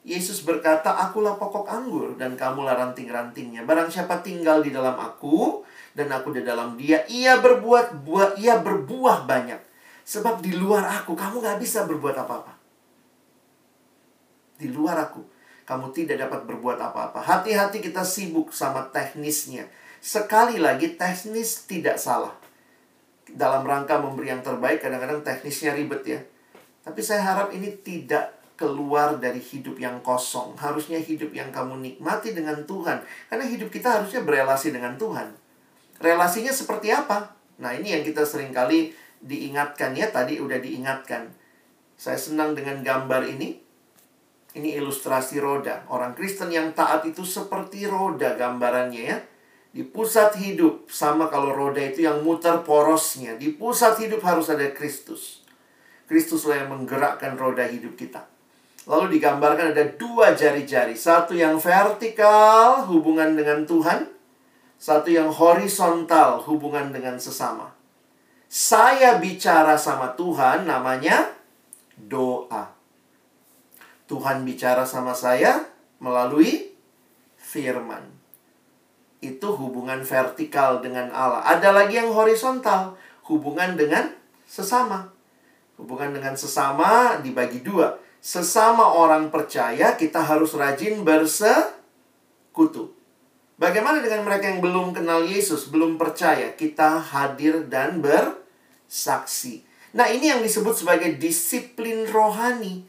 Yesus 0.03 0.43
berkata, 0.43 0.99
Akulah 0.99 1.39
pokok 1.39 1.67
anggur 1.67 2.19
dan 2.19 2.35
kamulah 2.35 2.75
ranting-rantingnya. 2.75 3.63
Barang 3.63 3.87
siapa 3.87 4.19
tinggal 4.19 4.59
di 4.59 4.71
dalam 4.71 4.99
aku 4.99 5.63
dan 5.95 6.11
aku 6.11 6.35
di 6.35 6.43
dalam 6.43 6.75
dia, 6.75 7.07
ia 7.07 7.39
berbuat 7.39 8.03
buah, 8.03 8.35
ia 8.35 8.59
berbuah 8.59 9.23
banyak 9.23 9.73
Sebab 10.03 10.43
di 10.43 10.51
luar 10.51 10.83
aku, 10.99 11.15
kamu 11.15 11.39
gak 11.39 11.59
bisa 11.63 11.87
berbuat 11.87 12.15
apa-apa. 12.19 12.53
Di 14.59 14.67
luar 14.67 14.99
aku, 14.99 15.23
kamu 15.63 15.95
tidak 15.95 16.27
dapat 16.27 16.43
berbuat 16.43 16.75
apa-apa. 16.75 17.23
Hati-hati 17.23 17.79
kita 17.79 18.03
sibuk 18.03 18.51
sama 18.51 18.91
teknisnya. 18.91 19.71
Sekali 20.03 20.59
lagi, 20.59 20.99
teknis 20.99 21.63
tidak 21.63 21.95
salah. 21.95 22.35
Dalam 23.33 23.65
rangka 23.65 23.97
memberi 23.97 24.29
yang 24.29 24.45
terbaik, 24.45 24.85
kadang-kadang 24.85 25.25
teknisnya 25.25 25.73
ribet 25.73 26.05
ya. 26.05 26.19
Tapi 26.85 27.01
saya 27.01 27.25
harap 27.25 27.49
ini 27.49 27.73
tidak 27.81 28.43
keluar 28.53 29.17
dari 29.17 29.41
hidup 29.41 29.81
yang 29.81 29.99
kosong. 30.05 30.53
Harusnya 30.55 31.01
hidup 31.01 31.33
yang 31.33 31.49
kamu 31.49 31.81
nikmati 31.81 32.37
dengan 32.37 32.61
Tuhan. 32.63 33.01
Karena 33.27 33.45
hidup 33.49 33.73
kita 33.73 33.99
harusnya 33.99 34.21
berelasi 34.21 34.69
dengan 34.69 34.93
Tuhan. 34.95 35.33
Relasinya 35.97 36.53
seperti 36.53 36.93
apa? 36.93 37.33
Nah, 37.57 37.73
ini 37.73 37.95
yang 37.97 38.03
kita 38.05 38.21
sering 38.27 38.53
kali 38.53 38.93
diingatkan 39.23 39.95
ya 39.95 40.11
tadi 40.11 40.37
udah 40.37 40.59
diingatkan. 40.59 41.31
Saya 41.97 42.19
senang 42.19 42.53
dengan 42.53 42.83
gambar 42.83 43.25
ini. 43.25 43.63
Ini 44.53 44.77
ilustrasi 44.77 45.41
roda. 45.41 45.81
Orang 45.89 46.13
Kristen 46.13 46.53
yang 46.53 46.77
taat 46.77 47.01
itu 47.09 47.25
seperti 47.25 47.89
roda 47.89 48.37
gambarannya 48.37 49.01
ya. 49.01 49.17
Di 49.73 49.81
pusat 49.81 50.37
hidup 50.37 50.85
sama 50.93 51.33
kalau 51.33 51.49
roda 51.49 51.81
itu 51.81 52.05
yang 52.05 52.21
muter 52.21 52.61
porosnya. 52.61 53.33
Di 53.35 53.57
pusat 53.57 53.97
hidup 53.97 54.21
harus 54.21 54.53
ada 54.53 54.69
Kristus. 54.69 55.41
Kristuslah 56.05 56.61
yang 56.61 56.69
menggerakkan 56.77 57.33
roda 57.33 57.65
hidup 57.65 57.97
kita. 57.97 58.29
Lalu 58.85 59.17
digambarkan 59.17 59.73
ada 59.73 59.85
dua 59.97 60.37
jari-jari. 60.37 60.93
Satu 60.93 61.33
yang 61.33 61.57
vertikal 61.57 62.85
hubungan 62.85 63.33
dengan 63.33 63.65
Tuhan. 63.65 64.13
Satu 64.77 65.09
yang 65.09 65.33
horizontal 65.33 66.45
hubungan 66.45 66.93
dengan 66.93 67.17
sesama 67.17 67.73
saya 68.53 69.17
bicara 69.17 69.73
sama 69.81 70.13
Tuhan 70.13 70.69
namanya 70.69 71.33
doa. 71.97 72.69
Tuhan 74.05 74.45
bicara 74.45 74.85
sama 74.85 75.17
saya 75.17 75.65
melalui 75.97 76.69
firman. 77.41 78.05
Itu 79.23 79.55
hubungan 79.55 80.03
vertikal 80.03 80.83
dengan 80.83 81.07
Allah. 81.15 81.39
Ada 81.47 81.71
lagi 81.71 81.95
yang 81.95 82.11
horizontal, 82.11 82.99
hubungan 83.31 83.79
dengan 83.79 84.11
sesama. 84.43 85.07
Hubungan 85.79 86.11
dengan 86.11 86.35
sesama 86.35 87.23
dibagi 87.23 87.63
dua. 87.63 87.95
Sesama 88.19 88.99
orang 88.99 89.31
percaya 89.31 89.95
kita 89.95 90.19
harus 90.19 90.51
rajin 90.59 91.07
bersekutu. 91.07 92.91
Bagaimana 93.55 94.03
dengan 94.03 94.27
mereka 94.27 94.51
yang 94.51 94.59
belum 94.59 94.91
kenal 94.91 95.23
Yesus, 95.23 95.71
belum 95.71 95.95
percaya? 95.95 96.51
Kita 96.51 96.99
hadir 96.99 97.63
dan 97.71 98.03
ber 98.03 98.43
saksi. 98.91 99.63
Nah, 99.93 100.09
ini 100.09 100.29
yang 100.29 100.41
disebut 100.41 100.73
sebagai 100.83 101.15
disiplin 101.15 102.05
rohani. 102.09 102.83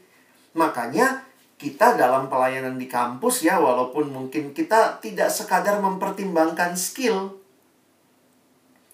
Makanya 0.57 1.24
kita 1.55 1.95
dalam 1.95 2.27
pelayanan 2.27 2.75
di 2.75 2.91
kampus 2.91 3.47
ya, 3.47 3.57
walaupun 3.57 4.11
mungkin 4.11 4.51
kita 4.51 4.99
tidak 4.99 5.31
sekadar 5.31 5.79
mempertimbangkan 5.79 6.75
skill. 6.75 7.39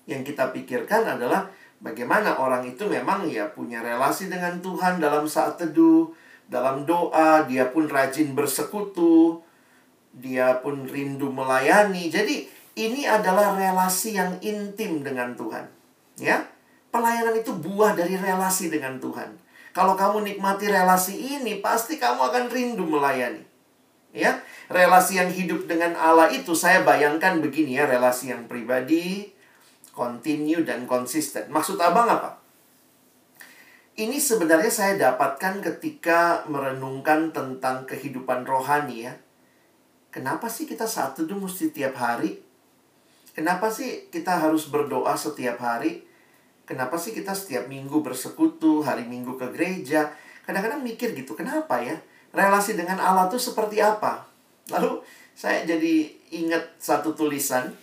Yang 0.05 0.33
kita 0.33 0.53
pikirkan 0.53 1.17
adalah 1.17 1.49
bagaimana 1.81 2.37
orang 2.37 2.69
itu 2.69 2.85
memang 2.85 3.25
ya 3.25 3.49
punya 3.49 3.81
relasi 3.81 4.29
dengan 4.29 4.61
Tuhan 4.61 5.01
dalam 5.01 5.25
saat 5.25 5.57
teduh, 5.57 6.13
dalam 6.45 6.85
doa, 6.85 7.47
dia 7.49 7.65
pun 7.73 7.89
rajin 7.89 8.37
bersekutu, 8.37 9.41
dia 10.13 10.61
pun 10.61 10.85
rindu 10.85 11.33
melayani. 11.33 12.13
Jadi 12.13 12.45
ini 12.77 13.09
adalah 13.09 13.57
relasi 13.57 14.15
yang 14.19 14.37
intim 14.43 15.01
dengan 15.01 15.33
Tuhan. 15.33 15.65
Ya. 16.21 16.45
Pelayanan 16.91 17.39
itu 17.39 17.55
buah 17.55 17.95
dari 17.95 18.19
relasi 18.19 18.67
dengan 18.67 18.99
Tuhan. 18.99 19.31
Kalau 19.71 19.95
kamu 19.95 20.27
nikmati 20.27 20.67
relasi 20.67 21.39
ini, 21.39 21.63
pasti 21.63 21.95
kamu 21.95 22.19
akan 22.19 22.45
rindu 22.51 22.83
melayani. 22.83 23.47
Ya, 24.11 24.43
relasi 24.67 25.15
yang 25.15 25.31
hidup 25.31 25.71
dengan 25.71 25.95
Allah 25.95 26.27
itu 26.35 26.51
saya 26.51 26.83
bayangkan 26.83 27.39
begini 27.39 27.79
ya, 27.79 27.87
relasi 27.87 28.35
yang 28.35 28.43
pribadi, 28.51 29.31
continue 29.95 30.67
dan 30.67 30.83
konsisten. 30.83 31.47
Maksud 31.47 31.79
Abang 31.79 32.11
apa? 32.11 32.43
Ini 33.95 34.19
sebenarnya 34.19 34.71
saya 34.71 34.93
dapatkan 34.99 35.63
ketika 35.63 36.43
merenungkan 36.51 37.31
tentang 37.31 37.87
kehidupan 37.87 38.43
rohani 38.43 39.07
ya. 39.07 39.15
Kenapa 40.11 40.51
sih 40.51 40.67
kita 40.67 40.87
saat 40.91 41.15
itu 41.15 41.31
mesti 41.31 41.71
tiap 41.71 41.95
hari? 41.95 42.43
Kenapa 43.31 43.71
sih 43.71 44.11
kita 44.11 44.43
harus 44.43 44.67
berdoa 44.67 45.15
setiap 45.15 45.59
hari? 45.63 46.03
Kenapa 46.65 46.95
sih 46.95 47.11
kita 47.11 47.33
setiap 47.33 47.67
minggu 47.67 47.99
bersekutu, 47.99 48.85
hari 48.85 49.03
minggu 49.03 49.35
ke 49.35 49.49
gereja? 49.51 50.13
Kadang-kadang 50.45 50.81
mikir 50.85 51.11
gitu, 51.17 51.33
kenapa 51.33 51.81
ya? 51.81 51.97
Relasi 52.31 52.77
dengan 52.79 53.01
Allah 53.01 53.27
tuh 53.27 53.41
seperti 53.41 53.83
apa? 53.83 54.23
Lalu 54.71 55.03
saya 55.35 55.67
jadi 55.67 56.07
ingat 56.31 56.79
satu 56.79 57.17
tulisan. 57.17 57.73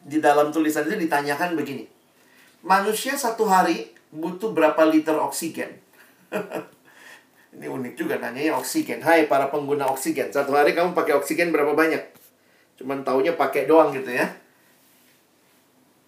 Di 0.00 0.18
dalam 0.18 0.48
tulisan 0.48 0.88
itu 0.88 0.96
ditanyakan 0.96 1.54
begini. 1.54 1.84
Manusia 2.64 3.14
satu 3.14 3.44
hari 3.44 3.92
butuh 4.10 4.50
berapa 4.56 4.82
liter 4.88 5.14
oksigen? 5.20 5.76
Ini 7.50 7.66
unik 7.66 7.94
juga 7.98 8.16
nanya 8.16 8.40
ya 8.40 8.54
oksigen. 8.56 9.02
Hai 9.02 9.26
para 9.26 9.50
pengguna 9.50 9.90
oksigen, 9.90 10.30
satu 10.30 10.54
hari 10.54 10.72
kamu 10.72 10.94
pakai 10.94 11.18
oksigen 11.18 11.50
berapa 11.50 11.74
banyak? 11.74 12.00
Cuman 12.78 13.02
taunya 13.02 13.34
pakai 13.34 13.66
doang 13.66 13.90
gitu 13.90 14.08
ya. 14.08 14.30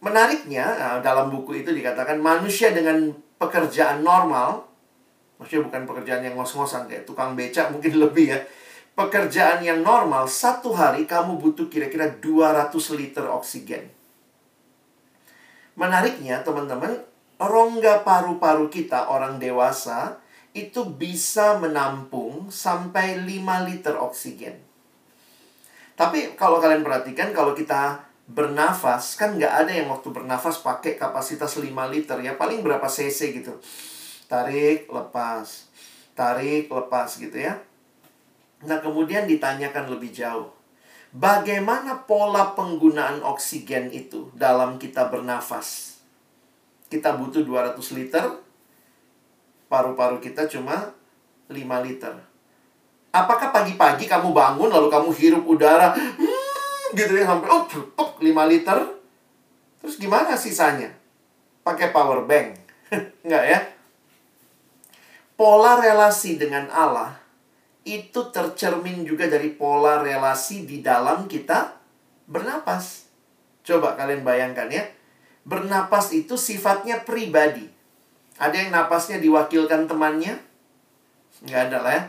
Menariknya, 0.03 0.67
nah, 0.75 0.99
dalam 0.99 1.31
buku 1.31 1.63
itu 1.63 1.71
dikatakan 1.71 2.19
manusia 2.19 2.75
dengan 2.75 3.15
pekerjaan 3.39 4.03
normal, 4.03 4.67
maksudnya 5.39 5.71
bukan 5.71 5.83
pekerjaan 5.87 6.23
yang 6.27 6.35
ngos-ngosan 6.35 6.91
kayak 6.91 7.07
tukang 7.07 7.39
becak 7.39 7.71
mungkin 7.71 7.95
lebih 8.03 8.35
ya. 8.35 8.39
Pekerjaan 8.93 9.63
yang 9.63 9.81
normal, 9.81 10.27
satu 10.29 10.75
hari 10.75 11.07
kamu 11.07 11.39
butuh 11.39 11.71
kira-kira 11.71 12.11
200 12.19 12.75
liter 12.99 13.25
oksigen. 13.31 13.89
Menariknya, 15.79 16.45
teman-teman, 16.45 17.01
rongga 17.41 18.05
paru-paru 18.05 18.69
kita, 18.69 19.09
orang 19.09 19.41
dewasa, 19.41 20.21
itu 20.53 20.85
bisa 20.85 21.57
menampung 21.57 22.53
sampai 22.53 23.23
5 23.25 23.71
liter 23.71 23.97
oksigen. 23.97 24.61
Tapi 25.97 26.37
kalau 26.37 26.61
kalian 26.61 26.85
perhatikan, 26.85 27.33
kalau 27.33 27.57
kita 27.57 28.12
bernafas 28.33 29.21
kan 29.21 29.37
nggak 29.37 29.53
ada 29.53 29.73
yang 29.73 29.93
waktu 29.93 30.09
bernafas 30.09 30.65
pakai 30.65 30.97
kapasitas 30.97 31.61
5 31.61 31.69
liter 31.93 32.17
ya 32.25 32.35
paling 32.41 32.65
berapa 32.65 32.89
cc 32.89 33.21
gitu 33.37 33.55
tarik 34.27 34.89
lepas 34.89 35.69
tarik 36.17 36.73
lepas 36.73 37.21
gitu 37.21 37.37
ya 37.37 37.61
nah 38.65 38.81
kemudian 38.81 39.29
ditanyakan 39.29 39.93
lebih 39.93 40.11
jauh 40.17 40.49
bagaimana 41.13 42.09
pola 42.09 42.57
penggunaan 42.57 43.21
oksigen 43.21 43.93
itu 43.93 44.33
dalam 44.33 44.81
kita 44.81 45.13
bernafas. 45.13 46.01
Kita 46.89 47.17
butuh 47.17 47.45
200 47.45 47.77
liter, 47.97 48.25
paru-paru 49.69 50.21
kita 50.21 50.49
cuma 50.49 50.93
5 51.49 51.57
liter. 51.85 52.17
Apakah 53.13 53.53
pagi-pagi 53.53 54.09
kamu 54.09 54.33
bangun 54.33 54.73
lalu 54.73 54.89
kamu 54.89 55.11
hirup 55.13 55.45
udara 55.45 55.93
hmm, 55.93 56.32
gitu 56.95 57.13
ya 57.17 57.25
sampai 57.27 57.49
oh 57.51 58.11
5 58.21 58.23
liter? 58.53 58.79
Terus 59.83 59.97
gimana 59.99 60.39
sisanya? 60.39 60.93
Pakai 61.67 61.91
power 61.91 62.25
bank. 62.25 62.55
Enggak 63.27 63.45
ya? 63.45 63.59
Pola 65.35 65.81
relasi 65.81 66.39
dengan 66.39 66.71
Allah 66.71 67.23
itu 67.83 68.31
tercermin 68.31 69.03
juga 69.03 69.27
dari 69.27 69.51
pola 69.51 69.99
relasi 69.99 70.63
di 70.63 70.79
dalam 70.79 71.27
kita 71.27 71.75
bernapas. 72.31 73.11
Coba 73.67 73.99
kalian 73.99 74.23
bayangkan 74.23 74.71
ya. 74.71 74.87
Bernapas 75.43 76.15
itu 76.15 76.39
sifatnya 76.39 77.03
pribadi. 77.03 77.67
Ada 78.39 78.67
yang 78.67 78.71
napasnya 78.71 79.19
diwakilkan 79.19 79.91
temannya? 79.91 80.39
Nggak 81.43 81.63
ada 81.71 81.79
lah 81.83 81.93
ya. 81.99 82.03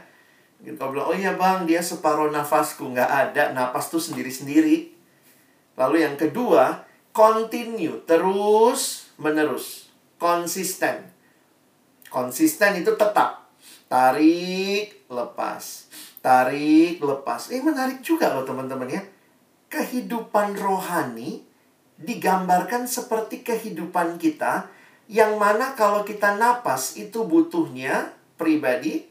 Kita 0.63 0.87
bilang, 0.87 1.11
oh 1.11 1.15
iya 1.15 1.35
bang, 1.35 1.67
dia 1.67 1.83
separuh 1.83 2.31
nafasku. 2.31 2.87
Nggak 2.87 3.11
ada, 3.11 3.43
napas 3.51 3.91
tuh 3.91 3.99
sendiri-sendiri. 3.99 4.95
Lalu 5.75 6.07
yang 6.07 6.15
kedua, 6.15 6.87
continue, 7.11 7.99
terus 8.07 9.11
menerus. 9.19 9.91
Konsisten. 10.15 11.03
Konsisten 12.07 12.79
itu 12.79 12.95
tetap. 12.95 13.51
Tarik, 13.91 15.03
lepas. 15.11 15.91
Tarik, 16.23 17.03
lepas. 17.03 17.51
Eh 17.51 17.59
menarik 17.59 17.99
juga 17.99 18.31
loh 18.31 18.47
teman-teman 18.47 18.87
ya. 18.87 19.03
Kehidupan 19.67 20.55
rohani 20.55 21.43
digambarkan 21.99 22.87
seperti 22.87 23.43
kehidupan 23.43 24.15
kita 24.15 24.71
yang 25.11 25.35
mana 25.35 25.75
kalau 25.75 26.07
kita 26.07 26.39
napas 26.39 26.95
itu 26.95 27.27
butuhnya 27.27 28.15
pribadi, 28.39 29.03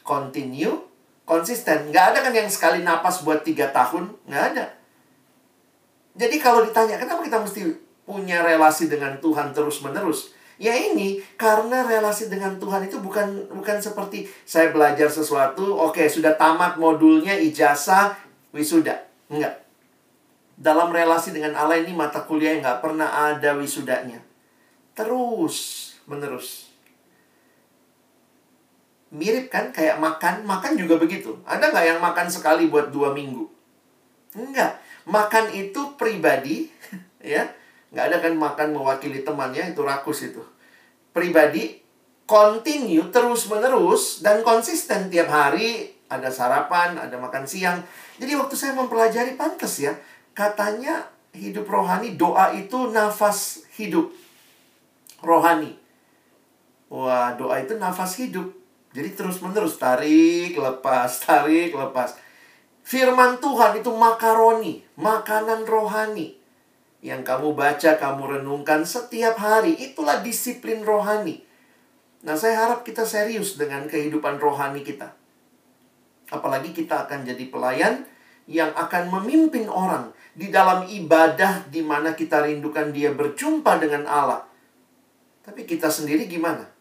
continue, 0.00 0.85
konsisten. 1.26 1.90
Nggak 1.92 2.14
ada 2.14 2.18
kan 2.24 2.32
yang 2.32 2.48
sekali 2.48 2.80
napas 2.80 3.26
buat 3.26 3.42
tiga 3.42 3.68
tahun? 3.74 4.14
Nggak 4.24 4.44
ada. 4.54 4.64
Jadi 6.16 6.36
kalau 6.40 6.64
ditanya, 6.64 6.96
kenapa 6.96 7.20
kita 7.20 7.36
mesti 7.42 7.76
punya 8.08 8.40
relasi 8.40 8.88
dengan 8.88 9.20
Tuhan 9.20 9.52
terus-menerus? 9.52 10.32
Ya 10.56 10.72
ini, 10.72 11.20
karena 11.36 11.84
relasi 11.84 12.32
dengan 12.32 12.56
Tuhan 12.56 12.88
itu 12.88 12.96
bukan 13.04 13.52
bukan 13.52 13.76
seperti 13.76 14.24
saya 14.48 14.72
belajar 14.72 15.12
sesuatu, 15.12 15.76
oke 15.76 16.00
okay, 16.00 16.08
sudah 16.08 16.32
tamat 16.40 16.80
modulnya, 16.80 17.36
ijazah, 17.36 18.16
wisuda. 18.56 19.04
Enggak. 19.28 19.60
Dalam 20.56 20.88
relasi 20.88 21.36
dengan 21.36 21.52
Allah 21.52 21.84
ini 21.84 21.92
mata 21.92 22.24
kuliah 22.24 22.56
yang 22.56 22.64
nggak 22.64 22.80
pernah 22.80 23.36
ada 23.36 23.52
wisudanya. 23.60 24.24
Terus 24.96 25.56
menerus. 26.08 26.65
Mirip 29.16 29.48
kan 29.48 29.72
kayak 29.72 29.96
makan, 29.96 30.44
makan 30.44 30.76
juga 30.76 31.00
begitu. 31.00 31.40
Ada 31.48 31.72
nggak 31.72 31.86
yang 31.96 32.00
makan 32.04 32.28
sekali 32.28 32.68
buat 32.68 32.92
dua 32.92 33.16
minggu? 33.16 33.48
Enggak. 34.36 34.76
Makan 35.08 35.56
itu 35.56 35.96
pribadi, 35.96 36.68
ya. 37.24 37.48
Nggak 37.88 38.04
ada 38.12 38.16
kan 38.20 38.32
makan 38.36 38.68
mewakili 38.76 39.24
temannya, 39.24 39.72
itu 39.72 39.80
rakus 39.80 40.28
itu. 40.28 40.44
Pribadi, 41.16 41.80
continue 42.28 43.08
terus-menerus 43.08 44.20
dan 44.20 44.44
konsisten 44.44 45.08
tiap 45.08 45.32
hari 45.32 45.96
ada 46.12 46.28
sarapan, 46.28 46.98
ada 46.98 47.16
makan 47.16 47.48
siang. 47.48 47.80
Jadi 48.20 48.36
waktu 48.36 48.54
saya 48.54 48.76
mempelajari 48.76 49.34
pantas 49.34 49.80
ya, 49.80 49.96
katanya 50.36 51.08
hidup 51.32 51.64
rohani, 51.66 52.14
doa 52.20 52.52
itu 52.52 52.92
nafas 52.92 53.64
hidup 53.80 54.10
rohani. 55.22 55.78
Wah, 56.86 57.34
doa 57.34 57.58
itu 57.62 57.74
nafas 57.80 58.18
hidup. 58.22 58.65
Jadi 58.96 59.12
terus-menerus 59.12 59.76
tarik, 59.76 60.56
lepas, 60.56 61.10
tarik, 61.28 61.76
lepas. 61.76 62.16
Firman 62.80 63.36
Tuhan 63.44 63.76
itu 63.76 63.92
makaroni, 63.92 64.80
makanan 64.96 65.68
rohani. 65.68 66.40
Yang 67.04 67.28
kamu 67.28 67.52
baca, 67.52 68.00
kamu 68.00 68.40
renungkan 68.40 68.88
setiap 68.88 69.36
hari. 69.36 69.76
Itulah 69.76 70.24
disiplin 70.24 70.80
rohani. 70.80 71.44
Nah, 72.24 72.40
saya 72.40 72.56
harap 72.64 72.88
kita 72.88 73.04
serius 73.04 73.60
dengan 73.60 73.84
kehidupan 73.84 74.40
rohani 74.40 74.80
kita. 74.80 75.12
Apalagi 76.32 76.72
kita 76.72 77.06
akan 77.06 77.28
jadi 77.28 77.44
pelayan 77.52 78.02
yang 78.48 78.72
akan 78.72 79.12
memimpin 79.12 79.68
orang 79.68 80.10
di 80.32 80.48
dalam 80.48 80.88
ibadah 80.88 81.68
di 81.68 81.84
mana 81.84 82.16
kita 82.16 82.42
rindukan 82.42 82.90
dia 82.90 83.12
berjumpa 83.12 83.76
dengan 83.78 84.08
Allah. 84.08 84.42
Tapi 85.44 85.68
kita 85.68 85.86
sendiri 85.92 86.26
gimana? 86.26 86.75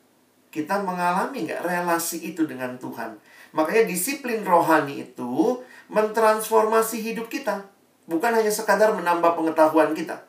Kita 0.56 0.80
mengalami 0.80 1.44
nggak 1.44 1.68
relasi 1.68 2.32
itu 2.32 2.48
dengan 2.48 2.80
Tuhan? 2.80 3.20
Makanya 3.52 3.92
disiplin 3.92 4.40
rohani 4.48 5.04
itu 5.04 5.60
mentransformasi 5.92 7.04
hidup 7.04 7.28
kita. 7.28 7.68
Bukan 8.08 8.32
hanya 8.32 8.48
sekadar 8.48 8.96
menambah 8.96 9.36
pengetahuan 9.36 9.92
kita. 9.92 10.24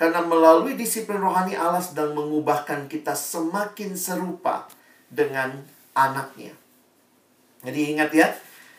Karena 0.00 0.24
melalui 0.24 0.72
disiplin 0.72 1.20
rohani 1.20 1.52
Allah 1.52 1.84
sedang 1.84 2.16
mengubahkan 2.16 2.88
kita 2.88 3.12
semakin 3.12 3.92
serupa 3.92 4.64
dengan 5.12 5.52
anaknya. 5.92 6.56
Jadi 7.60 7.92
ingat 7.92 8.08
ya, 8.16 8.32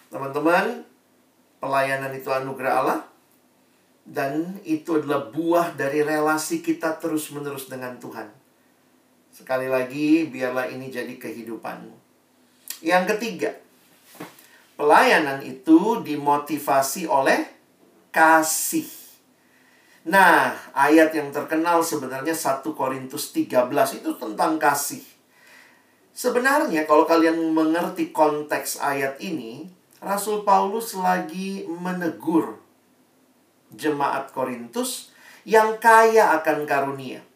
teman-teman, 0.09 0.81
pelayanan 1.61 2.17
itu 2.17 2.33
anugerah 2.33 2.73
Allah 2.81 2.99
dan 4.09 4.57
itu 4.65 4.97
adalah 4.97 5.29
buah 5.29 5.77
dari 5.77 6.01
relasi 6.01 6.65
kita 6.65 6.97
terus-menerus 6.97 7.69
dengan 7.69 8.01
Tuhan. 8.01 8.38
Sekali 9.29 9.69
lagi, 9.71 10.27
biarlah 10.27 10.67
ini 10.69 10.89
jadi 10.91 11.15
kehidupanmu. 11.15 11.95
Yang 12.83 13.03
ketiga, 13.15 13.51
pelayanan 14.79 15.43
itu 15.43 15.99
dimotivasi 16.03 17.05
oleh 17.05 17.47
kasih. 18.15 18.87
Nah, 20.07 20.55
ayat 20.73 21.11
yang 21.11 21.29
terkenal 21.29 21.83
sebenarnya 21.83 22.33
1 22.33 22.63
Korintus 22.73 23.35
13 23.35 23.99
itu 23.99 24.15
tentang 24.15 24.55
kasih. 24.57 25.03
Sebenarnya 26.15 26.83
kalau 26.89 27.05
kalian 27.07 27.51
mengerti 27.53 28.11
konteks 28.11 28.81
ayat 28.81 29.19
ini, 29.23 29.69
Rasul 29.99 30.47
Paulus 30.47 30.95
lagi 30.95 31.67
menegur 31.67 32.59
jemaat 33.75 34.31
Korintus 34.31 35.11
yang 35.43 35.77
kaya 35.77 36.35
akan 36.39 36.63
karunia. 36.63 37.28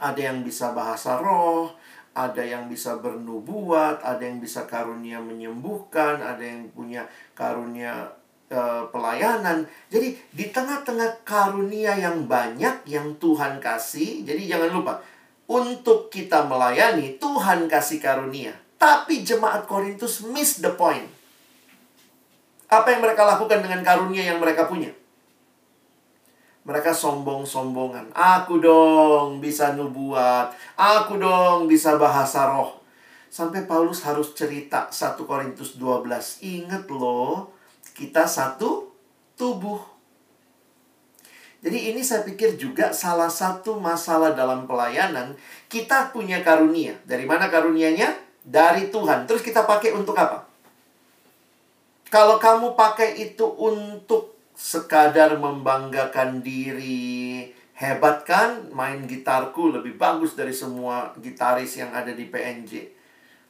Ada 0.00 0.32
yang 0.32 0.40
bisa 0.40 0.72
bahasa 0.72 1.20
roh, 1.20 1.76
ada 2.16 2.42
yang 2.42 2.66
bisa 2.66 2.98
bernubuat, 2.98 4.02
ada 4.02 4.22
yang 4.24 4.42
bisa 4.42 4.66
karunia 4.66 5.22
menyembuhkan, 5.22 6.18
ada 6.18 6.42
yang 6.42 6.66
punya 6.74 7.06
karunia 7.38 8.10
e, 8.50 8.60
pelayanan. 8.90 9.68
Jadi 9.92 10.18
di 10.34 10.50
tengah-tengah 10.50 11.22
karunia 11.22 11.94
yang 11.94 12.26
banyak 12.26 12.82
yang 12.90 13.14
Tuhan 13.22 13.62
kasih, 13.62 14.26
jadi 14.26 14.56
jangan 14.56 14.70
lupa 14.74 14.94
untuk 15.46 16.10
kita 16.10 16.46
melayani 16.50 17.18
Tuhan 17.22 17.70
kasih 17.70 18.02
karunia. 18.02 18.54
Tapi 18.80 19.22
jemaat 19.22 19.68
Korintus 19.68 20.24
miss 20.24 20.58
the 20.58 20.72
point. 20.72 21.06
Apa 22.70 22.94
yang 22.94 23.02
mereka 23.02 23.26
lakukan 23.26 23.60
dengan 23.60 23.82
karunia 23.82 24.24
yang 24.24 24.38
mereka 24.38 24.70
punya? 24.70 24.94
Mereka 26.70 26.94
sombong-sombongan. 26.94 28.14
Aku 28.14 28.62
dong 28.62 29.42
bisa 29.42 29.74
nubuat. 29.74 30.54
Aku 30.78 31.18
dong 31.18 31.66
bisa 31.66 31.98
bahasa 31.98 32.46
roh. 32.46 32.78
Sampai 33.26 33.66
Paulus 33.66 34.06
harus 34.06 34.30
cerita 34.38 34.86
1 34.86 35.18
Korintus 35.26 35.74
12. 35.74 36.06
Ingat 36.46 36.86
loh, 36.86 37.50
kita 37.90 38.22
satu 38.30 38.86
tubuh. 39.34 39.82
Jadi 41.58 41.90
ini 41.90 42.06
saya 42.06 42.22
pikir 42.22 42.54
juga 42.54 42.94
salah 42.94 43.28
satu 43.28 43.74
masalah 43.82 44.38
dalam 44.38 44.70
pelayanan. 44.70 45.34
Kita 45.66 46.14
punya 46.14 46.38
karunia. 46.46 46.94
Dari 47.02 47.26
mana 47.26 47.50
karunianya? 47.50 48.14
Dari 48.46 48.94
Tuhan. 48.94 49.26
Terus 49.26 49.42
kita 49.42 49.66
pakai 49.66 49.90
untuk 49.90 50.14
apa? 50.14 50.46
Kalau 52.14 52.38
kamu 52.38 52.78
pakai 52.78 53.18
itu 53.18 53.46
untuk 53.58 54.39
sekadar 54.60 55.40
membanggakan 55.40 56.44
diri. 56.44 57.48
Hebat 57.72 58.28
kan 58.28 58.68
main 58.76 59.08
gitarku 59.08 59.72
lebih 59.72 59.96
bagus 59.96 60.36
dari 60.36 60.52
semua 60.52 61.16
gitaris 61.16 61.80
yang 61.80 61.88
ada 61.96 62.12
di 62.12 62.28
PNJ. 62.28 62.92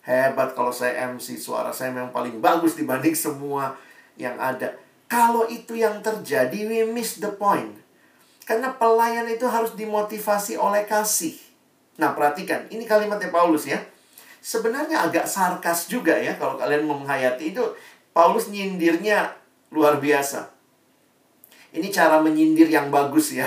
Hebat 0.07 0.55
kalau 0.55 0.71
saya 0.71 1.11
MC, 1.11 1.35
suara 1.35 1.75
saya 1.75 1.91
memang 1.91 2.15
paling 2.15 2.39
bagus 2.39 2.79
dibanding 2.79 3.19
semua 3.27 3.75
yang 4.15 4.39
ada. 4.39 4.79
Kalau 5.11 5.51
itu 5.51 5.75
yang 5.75 5.99
terjadi, 5.99 6.71
we 6.71 6.87
miss 6.87 7.19
the 7.19 7.35
point. 7.35 7.75
Karena 8.47 8.71
pelayan 8.79 9.27
itu 9.27 9.51
harus 9.51 9.75
dimotivasi 9.75 10.55
oleh 10.55 10.87
kasih. 10.87 11.35
Nah, 11.99 12.15
perhatikan, 12.15 12.71
ini 12.71 12.87
kalimatnya 12.87 13.35
Paulus 13.35 13.67
ya. 13.67 13.83
Sebenarnya 14.39 15.11
agak 15.11 15.27
sarkas 15.27 15.91
juga 15.91 16.15
ya 16.15 16.39
kalau 16.39 16.55
kalian 16.55 16.87
menghayati 16.87 17.51
itu. 17.51 17.67
Paulus 18.15 18.47
nyindirnya 18.47 19.35
luar 19.75 19.99
biasa 19.99 20.60
Ini 21.71 21.89
cara 21.95 22.19
menyindir 22.19 22.67
yang 22.67 22.91
bagus 22.91 23.35
ya. 23.35 23.47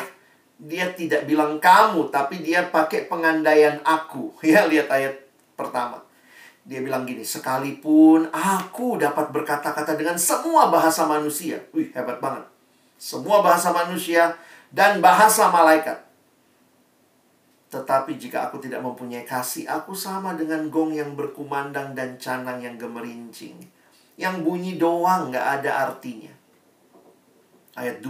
Dia 0.55 0.95
tidak 0.95 1.27
bilang 1.27 1.59
kamu, 1.59 2.07
tapi 2.07 2.39
dia 2.39 2.63
pakai 2.71 3.11
pengandaian 3.11 3.83
aku. 3.83 4.31
Ya, 4.43 4.63
lihat 4.63 4.87
ayat 4.87 5.19
pertama. 5.59 5.99
Dia 6.63 6.79
bilang 6.79 7.03
gini, 7.03 7.27
sekalipun 7.27 8.31
aku 8.31 8.95
dapat 8.95 9.35
berkata-kata 9.35 9.99
dengan 9.99 10.15
semua 10.15 10.71
bahasa 10.71 11.03
manusia. 11.03 11.59
Wih, 11.75 11.91
hebat 11.91 12.23
banget. 12.23 12.47
Semua 12.95 13.43
bahasa 13.43 13.75
manusia 13.75 14.39
dan 14.71 15.03
bahasa 15.03 15.51
malaikat. 15.51 15.99
Tetapi 17.67 18.15
jika 18.15 18.47
aku 18.47 18.63
tidak 18.63 18.79
mempunyai 18.79 19.27
kasih, 19.27 19.67
aku 19.67 19.91
sama 19.91 20.37
dengan 20.39 20.71
gong 20.71 20.95
yang 20.95 21.17
berkumandang 21.19 21.91
dan 21.97 22.15
canang 22.15 22.63
yang 22.63 22.79
gemerincing. 22.79 23.59
Yang 24.15 24.35
bunyi 24.45 24.77
doang, 24.77 25.33
nggak 25.33 25.47
ada 25.59 25.89
artinya. 25.89 26.32
Ayat 27.73 28.01
2. 28.05 28.09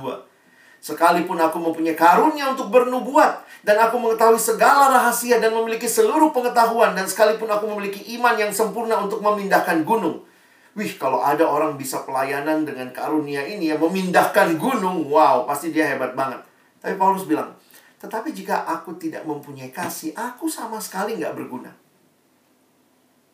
Sekalipun 0.84 1.40
aku 1.40 1.64
mempunyai 1.64 1.96
karunia 1.96 2.52
untuk 2.52 2.68
bernubuat 2.68 3.48
dan 3.64 3.80
aku 3.80 3.96
mengetahui 3.96 4.36
segala 4.36 4.92
rahasia 4.92 5.40
dan 5.40 5.56
memiliki 5.56 5.88
seluruh 5.88 6.36
pengetahuan 6.36 6.92
dan 6.92 7.08
sekalipun 7.08 7.48
aku 7.48 7.72
memiliki 7.72 8.04
iman 8.20 8.36
yang 8.36 8.52
sempurna 8.52 9.00
untuk 9.00 9.24
memindahkan 9.24 9.88
gunung. 9.88 10.28
Wih, 10.76 11.00
kalau 11.00 11.24
ada 11.24 11.48
orang 11.48 11.80
bisa 11.80 12.04
pelayanan 12.04 12.68
dengan 12.68 12.92
karunia 12.92 13.48
ini 13.48 13.72
ya 13.72 13.80
memindahkan 13.80 14.60
gunung, 14.60 15.08
wow, 15.08 15.48
pasti 15.48 15.72
dia 15.72 15.88
hebat 15.88 16.18
banget. 16.20 16.44
Tapi 16.84 17.00
Paulus 17.00 17.24
bilang, 17.24 17.56
tetapi 18.04 18.36
jika 18.36 18.68
aku 18.68 19.00
tidak 19.00 19.24
mempunyai 19.24 19.72
kasih, 19.72 20.12
aku 20.12 20.52
sama 20.52 20.84
sekali 20.84 21.16
nggak 21.16 21.32
berguna. 21.32 21.72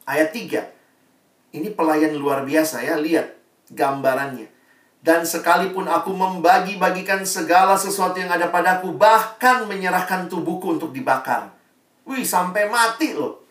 Ayat 0.06 0.30
3. 0.30 1.58
Ini 1.58 1.74
pelayan 1.74 2.14
luar 2.14 2.46
biasa 2.46 2.86
ya, 2.86 3.02
lihat 3.02 3.34
gambarannya. 3.74 4.59
Dan 5.00 5.24
sekalipun 5.24 5.88
aku 5.88 6.12
membagi-bagikan 6.12 7.24
segala 7.24 7.80
sesuatu 7.80 8.20
yang 8.20 8.28
ada 8.28 8.52
padaku, 8.52 8.92
bahkan 8.92 9.64
menyerahkan 9.64 10.28
tubuhku 10.28 10.76
untuk 10.76 10.92
dibakar. 10.92 11.56
Wih, 12.04 12.28
sampai 12.28 12.68
mati 12.68 13.16
loh. 13.16 13.48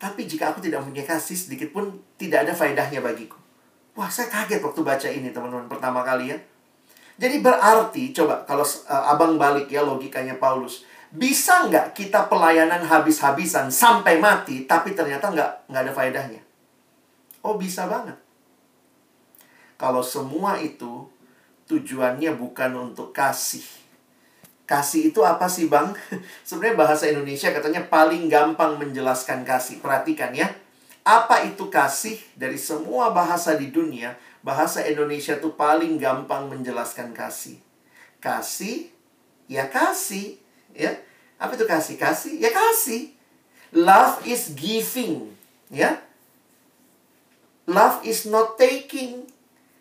Tapi 0.00 0.26
jika 0.26 0.50
aku 0.50 0.64
tidak 0.64 0.82
punya 0.82 1.04
kasih 1.04 1.36
sedikit 1.36 1.70
pun 1.70 1.94
tidak 2.16 2.48
ada 2.48 2.52
faedahnya 2.56 3.04
bagiku. 3.04 3.36
Wah, 3.94 4.08
saya 4.08 4.32
kaget 4.32 4.64
waktu 4.64 4.80
baca 4.80 5.08
ini 5.12 5.28
teman-teman 5.30 5.68
pertama 5.68 6.00
kali 6.00 6.32
ya. 6.32 6.38
Jadi 7.20 7.44
berarti, 7.44 8.16
coba 8.16 8.40
kalau 8.48 8.64
uh, 8.64 9.12
abang 9.12 9.36
balik 9.36 9.68
ya 9.68 9.84
logikanya 9.84 10.40
Paulus. 10.40 10.88
Bisa 11.12 11.68
nggak 11.68 11.92
kita 11.92 12.32
pelayanan 12.32 12.80
habis-habisan 12.80 13.68
sampai 13.68 14.16
mati, 14.16 14.64
tapi 14.64 14.96
ternyata 14.96 15.28
nggak 15.28 15.68
nggak 15.68 15.82
ada 15.84 15.92
faedahnya? 15.92 16.40
Oh 17.44 17.60
bisa 17.60 17.84
banget. 17.84 18.16
Kalau 19.80 20.04
semua 20.04 20.60
itu 20.60 21.08
tujuannya 21.64 22.36
bukan 22.36 22.92
untuk 22.92 23.16
kasih. 23.16 23.64
Kasih 24.68 25.08
itu 25.08 25.24
apa 25.24 25.48
sih, 25.48 25.72
Bang? 25.72 25.96
Sebenarnya 26.46 26.76
bahasa 26.76 27.08
Indonesia 27.08 27.48
katanya 27.48 27.88
paling 27.88 28.28
gampang 28.28 28.76
menjelaskan 28.76 29.40
kasih. 29.40 29.80
Perhatikan 29.80 30.36
ya. 30.36 30.52
Apa 31.00 31.48
itu 31.48 31.72
kasih 31.72 32.20
dari 32.36 32.60
semua 32.60 33.08
bahasa 33.16 33.56
di 33.56 33.72
dunia? 33.72 34.20
Bahasa 34.44 34.84
Indonesia 34.84 35.40
itu 35.40 35.56
paling 35.56 35.96
gampang 35.96 36.52
menjelaskan 36.52 37.16
kasih. 37.16 37.56
Kasih, 38.20 38.92
ya 39.48 39.64
kasih. 39.72 40.36
Ya. 40.76 41.00
Apa 41.40 41.56
itu 41.56 41.64
kasih? 41.64 41.96
Kasih, 41.96 42.36
ya 42.36 42.52
kasih. 42.52 43.16
Love 43.72 44.28
is 44.28 44.52
giving. 44.52 45.32
Ya. 45.72 46.04
Love 47.64 48.04
is 48.04 48.28
not 48.28 48.60
taking. 48.60 49.29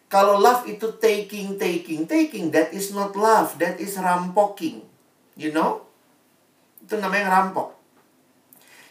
Kalau 0.10 0.41
love 0.41 0.66
itu 0.66 0.89
taking, 0.97 1.62
taking, 1.62 2.10
taking, 2.10 2.49
that 2.49 2.74
is 2.74 2.89
not 2.97 3.14
love, 3.14 3.53
that 3.62 3.78
is 3.78 3.93
rampoking. 4.01 4.82
You 5.38 5.53
know? 5.53 5.86
Itu 6.82 6.97
namanya 6.97 7.30
rampok. 7.30 7.78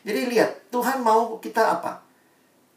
Jadi 0.07 0.31
lihat, 0.31 0.71
Tuhan 0.71 1.03
mau 1.03 1.43
kita 1.43 1.83
apa? 1.83 2.07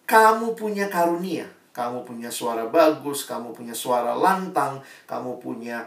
Kamu 0.09 0.57
punya 0.57 0.89
karunia, 0.89 1.45
kamu 1.71 2.01
punya 2.03 2.33
suara 2.33 2.65
bagus, 2.67 3.29
kamu 3.29 3.53
punya 3.53 3.77
suara 3.77 4.17
lantang, 4.17 4.81
kamu 5.05 5.37
punya 5.37 5.85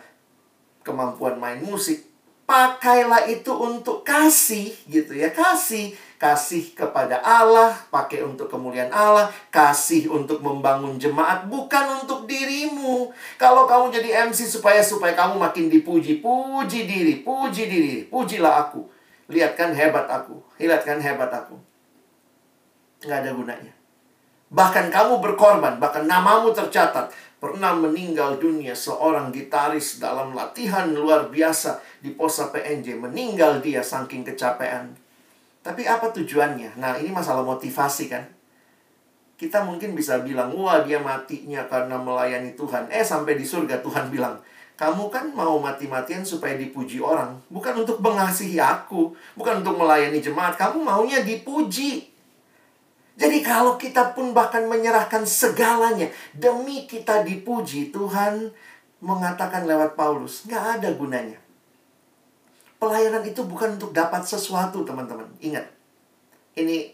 kemampuan 0.86 1.36
main 1.36 1.58
musik. 1.60 2.06
Pakailah 2.46 3.26
itu 3.26 3.50
untuk 3.50 4.06
kasih 4.06 4.70
gitu 4.86 5.16
ya, 5.16 5.34
kasih 5.34 5.96
kasih 6.18 6.72
kepada 6.72 7.20
Allah, 7.20 7.74
pakai 7.90 8.22
untuk 8.22 8.46
kemuliaan 8.46 8.90
Allah, 8.94 9.28
kasih 9.50 10.08
untuk 10.08 10.40
membangun 10.40 10.96
jemaat, 10.96 11.46
bukan 11.50 12.02
untuk 12.02 12.24
dirimu. 12.24 13.10
Kalau 13.36 13.66
kamu 13.66 13.90
jadi 13.90 14.30
MC 14.30 14.46
supaya 14.46 14.80
supaya 14.80 15.12
kamu 15.12 15.36
makin 15.42 15.66
dipuji, 15.68 16.22
puji 16.22 16.86
diri, 16.86 17.20
puji 17.20 17.62
diri, 17.66 17.96
pujilah 18.06 18.68
aku. 18.68 18.86
Lihat 19.28 19.58
kan 19.58 19.74
hebat 19.74 20.06
aku, 20.06 20.38
lihat 20.60 20.84
kan 20.84 21.00
hebat 21.02 21.32
aku. 21.32 21.56
Nggak 23.04 23.18
ada 23.20 23.30
gunanya. 23.34 23.72
Bahkan 24.54 24.94
kamu 24.94 25.18
berkorban, 25.18 25.82
bahkan 25.82 26.06
namamu 26.06 26.54
tercatat. 26.54 27.10
Pernah 27.42 27.76
meninggal 27.76 28.40
dunia 28.40 28.72
seorang 28.72 29.28
gitaris 29.28 30.00
dalam 30.00 30.32
latihan 30.32 30.88
luar 30.88 31.28
biasa 31.28 31.76
di 32.00 32.16
Posa 32.16 32.48
PNJ. 32.48 32.96
Meninggal 32.96 33.60
dia 33.60 33.84
saking 33.84 34.24
kecapean 34.24 35.03
tapi 35.64 35.88
apa 35.88 36.12
tujuannya? 36.12 36.76
Nah, 36.76 37.00
ini 37.00 37.08
masalah 37.08 37.40
motivasi 37.40 38.12
kan. 38.12 38.20
Kita 39.40 39.64
mungkin 39.64 39.96
bisa 39.96 40.20
bilang, 40.20 40.52
wah 40.52 40.84
dia 40.84 41.00
matinya 41.00 41.64
karena 41.64 41.96
melayani 41.96 42.52
Tuhan. 42.52 42.92
Eh, 42.92 43.00
sampai 43.00 43.40
di 43.40 43.48
surga 43.48 43.80
Tuhan 43.80 44.12
bilang, 44.12 44.36
kamu 44.76 45.08
kan 45.08 45.32
mau 45.32 45.56
mati-matian 45.56 46.20
supaya 46.20 46.60
dipuji 46.60 47.00
orang. 47.00 47.40
Bukan 47.48 47.80
untuk 47.80 48.04
mengasihi 48.04 48.60
aku. 48.60 49.16
Bukan 49.40 49.64
untuk 49.64 49.80
melayani 49.80 50.20
jemaat. 50.20 50.60
Kamu 50.60 50.84
maunya 50.84 51.24
dipuji. 51.24 52.12
Jadi 53.16 53.38
kalau 53.40 53.80
kita 53.80 54.12
pun 54.12 54.36
bahkan 54.36 54.68
menyerahkan 54.68 55.24
segalanya 55.24 56.10
demi 56.36 56.84
kita 56.84 57.24
dipuji, 57.24 57.94
Tuhan 57.94 58.52
mengatakan 58.98 59.64
lewat 59.64 59.94
Paulus, 59.94 60.44
nggak 60.44 60.82
ada 60.82 60.90
gunanya. 60.92 61.43
Pelayanan 62.84 63.24
itu 63.24 63.40
bukan 63.48 63.80
untuk 63.80 63.96
dapat 63.96 64.28
sesuatu, 64.28 64.84
teman-teman. 64.84 65.24
Ingat. 65.40 65.64
Ini 66.52 66.92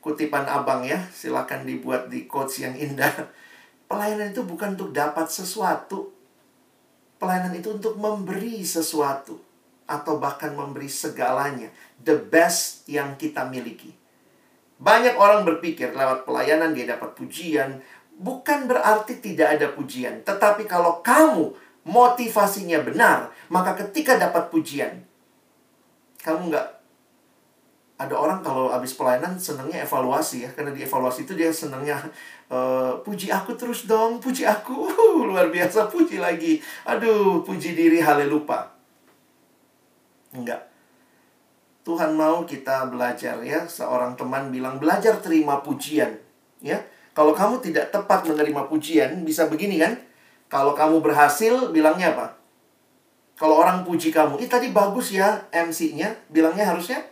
kutipan 0.00 0.48
abang 0.48 0.80
ya. 0.80 0.96
Silahkan 1.12 1.60
dibuat 1.60 2.08
di 2.08 2.24
quotes 2.24 2.64
yang 2.64 2.72
indah. 2.72 3.12
Pelayanan 3.92 4.32
itu 4.32 4.40
bukan 4.48 4.80
untuk 4.80 4.96
dapat 4.96 5.28
sesuatu. 5.28 6.08
Pelayanan 7.20 7.52
itu 7.52 7.68
untuk 7.68 8.00
memberi 8.00 8.64
sesuatu. 8.64 9.36
Atau 9.84 10.16
bahkan 10.16 10.56
memberi 10.56 10.88
segalanya. 10.88 11.68
The 12.00 12.16
best 12.16 12.88
yang 12.88 13.20
kita 13.20 13.44
miliki. 13.44 13.92
Banyak 14.80 15.20
orang 15.20 15.44
berpikir 15.44 15.92
lewat 15.92 16.24
pelayanan 16.24 16.72
dia 16.72 16.96
dapat 16.96 17.12
pujian. 17.12 17.84
Bukan 18.16 18.64
berarti 18.64 19.20
tidak 19.20 19.60
ada 19.60 19.68
pujian. 19.68 20.24
Tetapi 20.24 20.64
kalau 20.64 21.04
kamu 21.04 21.52
motivasinya 21.84 22.80
benar, 22.80 23.36
maka 23.52 23.76
ketika 23.84 24.18
dapat 24.18 24.48
pujian, 24.48 25.05
kamu 26.26 26.50
nggak 26.50 26.66
ada 27.96 28.12
orang 28.12 28.44
kalau 28.44 28.68
habis 28.68 28.92
pelayanan 28.92 29.40
senangnya 29.40 29.80
evaluasi 29.86 30.44
ya 30.44 30.50
karena 30.52 30.74
di 30.74 30.84
evaluasi 30.84 31.24
itu 31.24 31.32
dia 31.32 31.48
senangnya 31.48 31.96
e, 32.44 32.58
puji 33.00 33.32
aku 33.32 33.56
terus 33.56 33.88
dong 33.88 34.20
puji 34.20 34.44
aku. 34.44 34.84
Uh, 34.84 35.24
luar 35.24 35.48
biasa 35.48 35.88
puji 35.88 36.20
lagi. 36.20 36.60
Aduh 36.84 37.40
puji 37.40 37.72
diri 37.72 38.02
halelupa 38.04 38.68
enggak 40.36 40.68
Tuhan 41.88 42.12
mau 42.12 42.44
kita 42.44 42.92
belajar 42.92 43.40
ya 43.40 43.64
seorang 43.64 44.18
teman 44.18 44.52
bilang 44.52 44.76
belajar 44.76 45.16
terima 45.22 45.64
pujian. 45.64 46.20
Ya 46.60 46.84
kalau 47.16 47.32
kamu 47.32 47.64
tidak 47.64 47.94
tepat 47.94 48.28
menerima 48.28 48.68
pujian 48.68 49.24
bisa 49.24 49.48
begini 49.48 49.80
kan? 49.80 49.96
Kalau 50.52 50.76
kamu 50.76 51.00
berhasil 51.00 51.72
bilangnya 51.72 52.12
apa 52.12 52.35
kalau 53.36 53.60
orang 53.60 53.84
puji 53.84 54.08
kamu, 54.08 54.40
ih 54.40 54.48
tadi 54.48 54.72
bagus 54.72 55.12
ya 55.12 55.44
MC-nya, 55.52 56.16
bilangnya 56.32 56.72
harusnya 56.72 57.04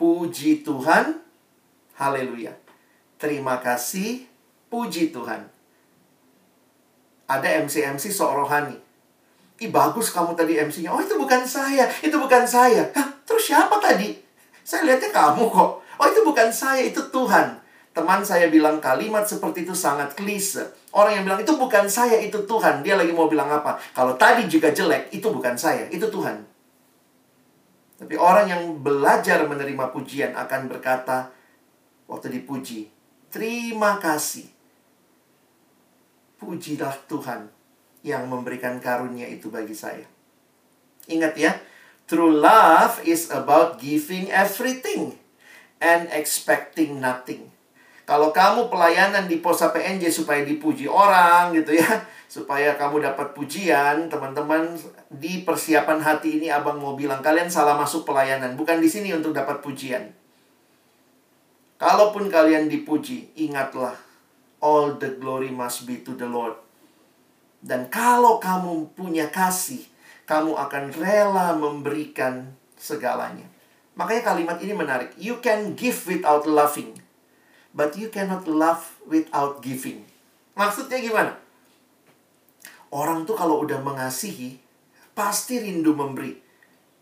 puji 0.00 0.64
Tuhan, 0.64 1.20
haleluya. 2.00 2.56
Terima 3.20 3.60
kasih, 3.60 4.24
puji 4.72 5.12
Tuhan. 5.12 5.44
Ada 7.28 7.64
MC-MC 7.64 8.08
sok 8.08 8.44
rohani. 8.44 8.76
Ih 9.60 9.68
bagus 9.68 10.12
kamu 10.12 10.32
tadi 10.32 10.56
MC-nya. 10.56 10.92
Oh 10.92 11.00
itu 11.00 11.16
bukan 11.20 11.44
saya, 11.44 11.92
itu 12.00 12.16
bukan 12.16 12.48
saya. 12.48 12.88
Hah, 12.96 13.08
terus 13.28 13.44
siapa 13.48 13.76
tadi? 13.80 14.16
Saya 14.64 14.88
lihatnya 14.88 15.12
kamu 15.12 15.44
kok. 15.52 15.70
Oh 16.00 16.06
itu 16.08 16.20
bukan 16.24 16.48
saya, 16.48 16.88
itu 16.88 17.00
Tuhan. 17.12 17.63
Teman 17.94 18.26
saya 18.26 18.50
bilang 18.50 18.82
kalimat 18.82 19.22
seperti 19.22 19.62
itu 19.62 19.70
sangat 19.70 20.18
klise. 20.18 20.74
Orang 20.90 21.14
yang 21.14 21.24
bilang 21.24 21.40
itu 21.46 21.54
bukan 21.54 21.86
saya, 21.86 22.18
itu 22.18 22.42
Tuhan. 22.42 22.82
Dia 22.82 22.98
lagi 22.98 23.14
mau 23.14 23.30
bilang 23.30 23.46
apa? 23.46 23.78
Kalau 23.94 24.18
tadi 24.18 24.50
juga 24.50 24.74
jelek, 24.74 25.14
itu 25.14 25.30
bukan 25.30 25.54
saya, 25.54 25.86
itu 25.94 26.10
Tuhan. 26.10 26.42
Tapi 27.94 28.14
orang 28.18 28.50
yang 28.50 28.62
belajar 28.82 29.46
menerima 29.46 29.94
pujian 29.94 30.34
akan 30.34 30.66
berkata 30.66 31.30
waktu 32.10 32.42
dipuji, 32.42 32.90
"Terima 33.30 34.02
kasih." 34.02 34.50
Pujilah 36.42 36.98
Tuhan. 37.06 37.54
yang 38.04 38.28
memberikan 38.28 38.76
karunia 38.84 39.24
itu 39.24 39.48
bagi 39.48 39.72
saya. 39.72 40.04
Ingat 41.08 41.34
ya, 41.40 41.56
true 42.04 42.36
love 42.36 43.00
is 43.08 43.32
about 43.32 43.80
giving 43.80 44.28
everything 44.28 45.16
and 45.80 46.12
expecting 46.12 47.00
nothing. 47.00 47.53
Kalau 48.04 48.36
kamu 48.36 48.68
pelayanan 48.68 49.24
di 49.24 49.40
Posa 49.40 49.72
PNJ 49.72 50.12
supaya 50.12 50.44
dipuji 50.44 50.84
orang 50.84 51.56
gitu 51.56 51.72
ya, 51.72 51.88
supaya 52.36 52.76
kamu 52.76 53.00
dapat 53.00 53.32
pujian, 53.32 54.12
teman-teman 54.12 54.76
di 55.08 55.40
persiapan 55.40 56.04
hati 56.04 56.36
ini 56.36 56.52
abang 56.52 56.76
mau 56.76 56.92
bilang 56.92 57.24
kalian 57.24 57.48
salah 57.48 57.80
masuk 57.80 58.04
pelayanan, 58.04 58.60
bukan 58.60 58.76
di 58.76 58.88
sini 58.92 59.08
untuk 59.16 59.32
dapat 59.32 59.64
pujian. 59.64 60.12
Kalaupun 61.80 62.28
kalian 62.28 62.68
dipuji, 62.68 63.32
ingatlah 63.40 63.96
all 64.60 65.00
the 65.00 65.16
glory 65.16 65.48
must 65.48 65.88
be 65.88 66.04
to 66.04 66.12
the 66.12 66.28
Lord. 66.28 66.60
Dan 67.64 67.88
kalau 67.88 68.36
kamu 68.36 68.92
punya 68.92 69.32
kasih, 69.32 69.80
kamu 70.28 70.52
akan 70.52 70.92
rela 70.92 71.56
memberikan 71.56 72.52
segalanya. 72.76 73.48
Makanya 73.96 74.36
kalimat 74.36 74.60
ini 74.60 74.76
menarik. 74.76 75.16
You 75.16 75.40
can 75.40 75.72
give 75.72 76.04
without 76.04 76.44
loving 76.44 77.03
but 77.74 77.98
you 77.98 78.08
cannot 78.08 78.46
love 78.46 78.80
without 79.04 79.60
giving. 79.60 80.06
Maksudnya 80.54 81.02
gimana? 81.02 81.34
Orang 82.94 83.26
tuh 83.26 83.34
kalau 83.34 83.60
udah 83.66 83.82
mengasihi, 83.82 84.62
pasti 85.12 85.58
rindu 85.58 85.98
memberi. 85.98 86.38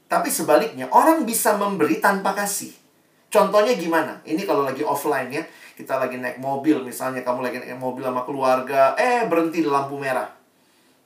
Tapi 0.09 0.33
sebaliknya, 0.33 0.89
orang 0.89 1.29
bisa 1.29 1.61
memberi 1.61 2.01
tanpa 2.01 2.33
kasih. 2.33 2.73
Contohnya 3.29 3.77
gimana? 3.77 4.25
Ini 4.25 4.49
kalau 4.49 4.65
lagi 4.65 4.81
offline 4.81 5.29
ya. 5.29 5.45
Kita 5.73 5.97
lagi 6.01 6.21
naik 6.21 6.41
mobil, 6.41 6.85
misalnya 6.85 7.25
kamu 7.25 7.41
lagi 7.45 7.57
naik 7.61 7.81
mobil 7.81 8.05
sama 8.05 8.25
keluarga, 8.29 8.93
eh 8.97 9.25
berhenti 9.25 9.65
di 9.65 9.69
lampu 9.69 9.97
merah. 9.97 10.29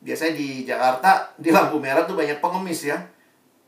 Biasanya 0.03 0.35
di 0.35 0.67
Jakarta, 0.67 1.35
di 1.39 1.55
lampu 1.55 1.79
merah 1.79 2.03
tuh 2.03 2.19
banyak 2.19 2.43
pengemis 2.43 2.87
ya 2.87 2.99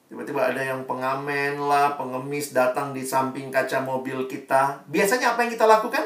Tiba-tiba 0.09 0.41
ada 0.41 0.65
yang 0.65 0.89
pengamen 0.89 1.61
lah, 1.61 2.01
pengemis 2.01 2.57
datang 2.57 2.97
di 2.97 3.05
samping 3.05 3.53
kaca 3.53 3.85
mobil 3.85 4.25
kita. 4.25 4.81
Biasanya 4.89 5.37
apa 5.37 5.45
yang 5.45 5.53
kita 5.53 5.69
lakukan? 5.69 6.05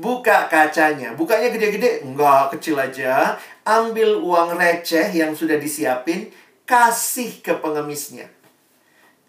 Buka 0.00 0.48
kacanya. 0.48 1.12
Bukanya 1.12 1.52
gede-gede? 1.52 2.00
Enggak, 2.02 2.56
kecil 2.56 2.80
aja. 2.80 3.36
Ambil 3.68 4.18
uang 4.24 4.56
receh 4.56 5.12
yang 5.12 5.36
sudah 5.36 5.60
disiapin, 5.60 6.32
kasih 6.64 7.44
ke 7.44 7.60
pengemisnya. 7.60 8.32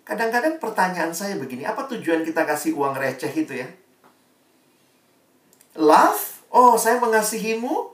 Kadang-kadang 0.07 0.57
pertanyaan 0.63 1.11
saya 1.11 1.35
begini, 1.35 1.67
apa 1.67 1.83
tujuan 1.91 2.23
kita 2.23 2.47
kasih 2.47 2.77
uang 2.79 2.95
receh 2.95 3.29
itu 3.35 3.59
ya? 3.59 3.67
Love? 5.75 6.47
Oh, 6.47 6.79
saya 6.79 7.03
mengasihimu? 7.03 7.91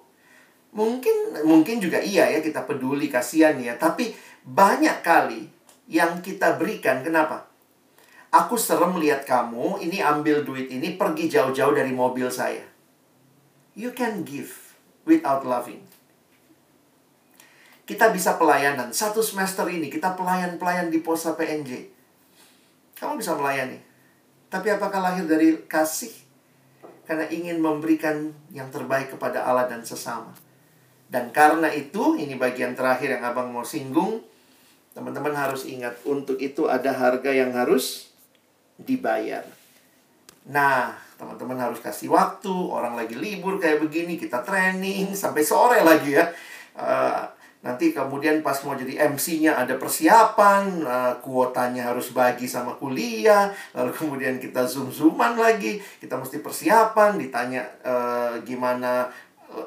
Mungkin 0.71 1.43
mungkin 1.43 1.83
juga 1.83 1.99
iya 1.99 2.31
ya 2.31 2.39
kita 2.39 2.63
peduli 2.63 3.11
kasihan 3.11 3.59
ya, 3.59 3.75
tapi 3.75 4.15
banyak 4.41 5.05
kali 5.05 5.49
yang 5.85 6.23
kita 6.25 6.57
berikan, 6.57 7.05
kenapa? 7.05 7.51
Aku 8.31 8.55
serem 8.55 8.95
lihat 8.95 9.27
kamu, 9.27 9.83
ini 9.83 9.99
ambil 9.99 10.47
duit 10.47 10.71
ini, 10.71 10.95
pergi 10.95 11.27
jauh-jauh 11.27 11.75
dari 11.75 11.91
mobil 11.91 12.31
saya. 12.31 12.63
You 13.75 13.91
can 13.91 14.23
give 14.23 14.55
without 15.03 15.43
loving. 15.43 15.83
Kita 17.83 18.07
bisa 18.15 18.39
pelayanan. 18.39 18.95
Satu 18.95 19.19
semester 19.19 19.67
ini, 19.67 19.91
kita 19.91 20.15
pelayan-pelayan 20.15 20.87
di 20.87 21.03
posa 21.03 21.35
PNJ. 21.35 21.91
Kamu 22.95 23.19
bisa 23.19 23.35
melayani. 23.35 23.83
Tapi 24.47 24.67
apakah 24.71 25.03
lahir 25.03 25.27
dari 25.27 25.59
kasih? 25.67 26.13
Karena 27.03 27.27
ingin 27.27 27.59
memberikan 27.59 28.31
yang 28.55 28.71
terbaik 28.71 29.11
kepada 29.11 29.43
Allah 29.43 29.67
dan 29.67 29.83
sesama. 29.83 30.31
Dan 31.11 31.35
karena 31.35 31.67
itu, 31.75 32.15
ini 32.15 32.39
bagian 32.39 32.71
terakhir 32.71 33.19
yang 33.19 33.27
abang 33.27 33.51
mau 33.51 33.67
singgung. 33.67 34.23
Teman-teman 34.91 35.31
harus 35.31 35.63
ingat, 35.63 35.95
untuk 36.03 36.35
itu 36.43 36.67
ada 36.67 36.91
harga 36.91 37.31
yang 37.31 37.55
harus 37.55 38.11
dibayar. 38.75 39.47
Nah, 40.51 40.97
teman-teman 41.15 41.55
harus 41.55 41.79
kasih 41.79 42.11
waktu, 42.11 42.51
orang 42.51 42.97
lagi 42.97 43.15
libur 43.15 43.61
kayak 43.61 43.79
begini, 43.79 44.17
kita 44.17 44.41
training 44.41 45.13
sampai 45.13 45.45
sore 45.45 45.79
lagi 45.85 46.17
ya. 46.17 46.27
Uh, 46.75 47.23
nanti 47.61 47.93
kemudian 47.93 48.41
pas 48.41 48.57
mau 48.65 48.73
jadi 48.73 49.05
MC-nya 49.13 49.53
ada 49.53 49.77
persiapan, 49.77 50.81
uh, 50.81 51.13
kuotanya 51.21 51.93
harus 51.93 52.09
bagi 52.09 52.49
sama 52.49 52.73
kuliah, 52.75 53.53
lalu 53.77 53.93
kemudian 53.93 54.41
kita 54.41 54.65
zoom-zooman 54.65 55.37
lagi, 55.37 55.77
kita 56.01 56.17
mesti 56.17 56.41
persiapan, 56.41 57.21
ditanya 57.21 57.63
uh, 57.85 58.33
gimana 58.41 59.13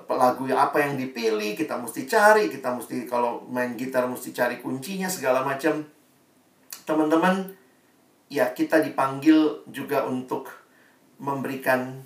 lagu 0.09 0.49
apa 0.53 0.81
yang 0.81 0.97
dipilih, 0.97 1.53
kita 1.57 1.77
mesti 1.77 2.09
cari, 2.09 2.49
kita 2.49 2.73
mesti 2.73 3.05
kalau 3.05 3.45
main 3.49 3.77
gitar 3.77 4.09
mesti 4.09 4.33
cari 4.33 4.61
kuncinya 4.61 5.09
segala 5.09 5.45
macam. 5.45 5.85
Teman-teman, 6.85 7.53
ya 8.33 8.53
kita 8.53 8.81
dipanggil 8.81 9.65
juga 9.69 10.09
untuk 10.09 10.49
memberikan 11.21 12.01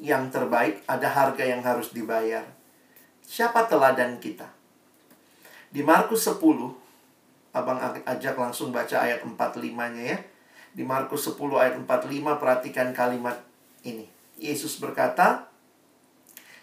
yang 0.00 0.32
terbaik, 0.32 0.82
ada 0.88 1.06
harga 1.06 1.44
yang 1.44 1.62
harus 1.62 1.92
dibayar. 1.92 2.46
Siapa 3.22 3.66
teladan 3.70 4.18
kita? 4.18 4.48
Di 5.70 5.86
Markus 5.86 6.26
10, 6.26 6.40
Abang 7.50 7.82
ajak 7.82 8.38
langsung 8.38 8.70
baca 8.70 9.02
ayat 9.02 9.26
45-nya 9.26 10.04
ya. 10.06 10.18
Di 10.70 10.86
Markus 10.86 11.26
10 11.26 11.50
ayat 11.58 11.74
45 11.82 12.38
perhatikan 12.38 12.94
kalimat 12.94 13.42
ini. 13.82 14.06
Yesus 14.38 14.78
berkata, 14.78 15.49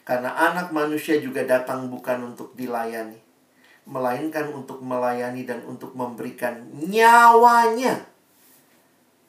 karena 0.07 0.31
anak 0.31 0.71
manusia 0.71 1.19
juga 1.19 1.43
datang 1.43 1.91
bukan 1.91 2.31
untuk 2.31 2.55
dilayani, 2.55 3.19
melainkan 3.83 4.47
untuk 4.55 4.79
melayani 4.79 5.43
dan 5.43 5.59
untuk 5.67 5.91
memberikan 5.99 6.63
nyawanya. 6.71 8.07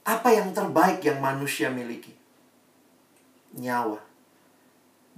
Apa 0.06 0.30
yang 0.30 0.54
terbaik 0.54 1.02
yang 1.02 1.18
manusia 1.18 1.66
miliki? 1.66 2.14
Nyawa. 3.58 3.98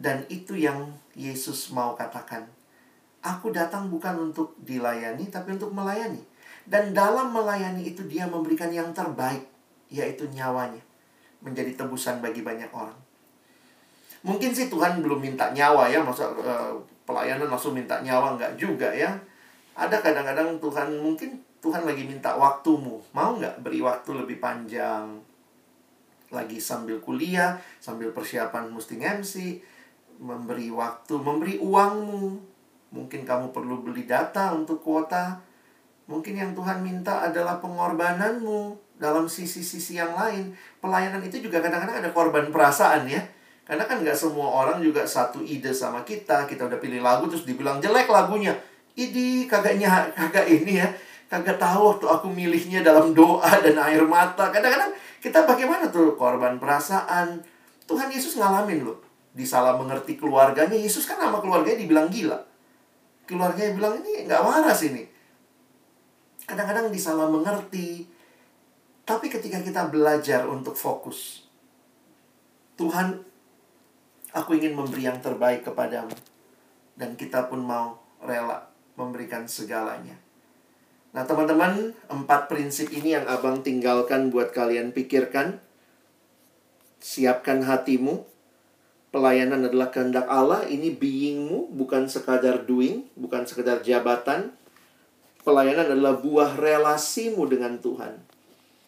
Dan 0.00 0.24
itu 0.32 0.56
yang 0.56 0.96
Yesus 1.12 1.68
mau 1.76 1.92
katakan. 1.92 2.48
Aku 3.20 3.52
datang 3.52 3.92
bukan 3.92 4.32
untuk 4.32 4.56
dilayani, 4.64 5.28
tapi 5.28 5.60
untuk 5.60 5.76
melayani. 5.76 6.24
Dan 6.64 6.96
dalam 6.96 7.36
melayani 7.36 7.84
itu 7.84 8.00
dia 8.08 8.24
memberikan 8.24 8.72
yang 8.72 8.96
terbaik, 8.96 9.44
yaitu 9.92 10.24
nyawanya. 10.32 10.80
Menjadi 11.44 11.76
tebusan 11.84 12.24
bagi 12.24 12.40
banyak 12.40 12.72
orang. 12.72 13.09
Mungkin 14.20 14.52
sih 14.52 14.68
Tuhan 14.68 15.00
belum 15.00 15.16
minta 15.16 15.48
nyawa 15.48 15.88
ya, 15.88 16.04
masa 16.04 16.28
uh, 16.28 16.76
pelayanan 17.08 17.48
langsung 17.48 17.72
minta 17.72 18.04
nyawa 18.04 18.36
nggak 18.36 18.52
juga 18.60 18.92
ya. 18.92 19.16
Ada 19.72 20.04
kadang-kadang 20.04 20.60
Tuhan 20.60 21.00
mungkin 21.00 21.40
Tuhan 21.64 21.88
lagi 21.88 22.04
minta 22.04 22.36
waktumu, 22.36 23.00
mau 23.16 23.36
nggak 23.36 23.64
beri 23.64 23.80
waktu 23.80 24.10
lebih 24.24 24.36
panjang? 24.36 25.24
Lagi 26.28 26.60
sambil 26.60 27.00
kuliah, 27.00 27.56
sambil 27.80 28.12
persiapan 28.12 28.68
mesti 28.68 29.00
MC, 29.00 29.34
memberi 30.20 30.68
waktu, 30.68 31.16
memberi 31.16 31.56
uangmu. 31.56 32.24
Mungkin 32.92 33.24
kamu 33.24 33.56
perlu 33.56 33.80
beli 33.80 34.04
data 34.04 34.52
untuk 34.52 34.84
kuota. 34.84 35.40
Mungkin 36.10 36.36
yang 36.36 36.52
Tuhan 36.52 36.84
minta 36.84 37.24
adalah 37.24 37.62
pengorbananmu 37.62 38.76
dalam 39.00 39.30
sisi-sisi 39.30 39.96
yang 39.96 40.12
lain. 40.12 40.52
Pelayanan 40.82 41.22
itu 41.24 41.40
juga 41.40 41.64
kadang-kadang 41.64 42.04
ada 42.04 42.10
korban 42.12 42.52
perasaan 42.52 43.08
ya 43.08 43.22
karena 43.70 43.86
kan 43.86 44.02
nggak 44.02 44.18
semua 44.18 44.50
orang 44.50 44.82
juga 44.82 45.06
satu 45.06 45.46
ide 45.46 45.70
sama 45.70 46.02
kita. 46.02 46.42
Kita 46.50 46.66
udah 46.66 46.82
pilih 46.82 47.06
lagu 47.06 47.30
terus 47.30 47.46
dibilang 47.46 47.78
jelek 47.78 48.10
lagunya. 48.10 48.50
Idi 48.98 49.46
kagaknya 49.46 50.10
kagak 50.10 50.50
ini 50.50 50.82
ya. 50.82 50.90
Kagak 51.30 51.62
tahu 51.62 51.94
waktu 51.94 52.06
aku 52.10 52.26
milihnya 52.34 52.82
dalam 52.82 53.14
doa 53.14 53.46
dan 53.62 53.78
air 53.78 54.02
mata. 54.02 54.50
Kadang-kadang 54.50 54.90
kita 55.22 55.46
bagaimana 55.46 55.86
tuh 55.86 56.18
korban 56.18 56.58
perasaan. 56.58 57.46
Tuhan 57.86 58.10
Yesus 58.10 58.42
ngalamin 58.42 58.90
loh. 58.90 58.98
Disalah 59.38 59.78
mengerti 59.78 60.18
keluarganya. 60.18 60.74
Yesus 60.74 61.06
kan 61.06 61.22
nama 61.22 61.38
keluarganya 61.38 61.78
dibilang 61.78 62.10
gila. 62.10 62.42
Keluarganya 63.22 63.70
bilang 63.78 64.02
ini 64.02 64.26
nggak 64.26 64.42
waras 64.42 64.82
ini. 64.82 65.06
Kadang-kadang 66.42 66.90
disalah 66.90 67.30
mengerti. 67.30 68.02
Tapi 69.06 69.30
ketika 69.30 69.62
kita 69.62 69.86
belajar 69.94 70.50
untuk 70.50 70.74
fokus. 70.74 71.46
Tuhan 72.74 73.29
Aku 74.30 74.54
ingin 74.54 74.78
memberi 74.78 75.10
yang 75.10 75.18
terbaik 75.18 75.66
kepadamu. 75.66 76.14
Dan 76.94 77.18
kita 77.18 77.50
pun 77.50 77.66
mau 77.66 77.98
rela 78.22 78.70
memberikan 78.94 79.48
segalanya. 79.50 80.14
Nah, 81.10 81.26
teman-teman, 81.26 81.90
empat 82.06 82.46
prinsip 82.46 82.94
ini 82.94 83.18
yang 83.18 83.26
abang 83.26 83.66
tinggalkan 83.66 84.30
buat 84.30 84.54
kalian 84.54 84.94
pikirkan. 84.94 85.58
Siapkan 87.02 87.66
hatimu. 87.66 88.22
Pelayanan 89.10 89.66
adalah 89.66 89.90
kehendak 89.90 90.30
Allah. 90.30 90.62
Ini 90.70 90.94
beingmu, 90.94 91.74
bukan 91.74 92.06
sekadar 92.06 92.62
doing, 92.62 93.10
bukan 93.18 93.42
sekadar 93.42 93.82
jabatan. 93.82 94.54
Pelayanan 95.42 95.90
adalah 95.90 96.14
buah 96.22 96.54
relasimu 96.54 97.50
dengan 97.50 97.82
Tuhan. 97.82 98.22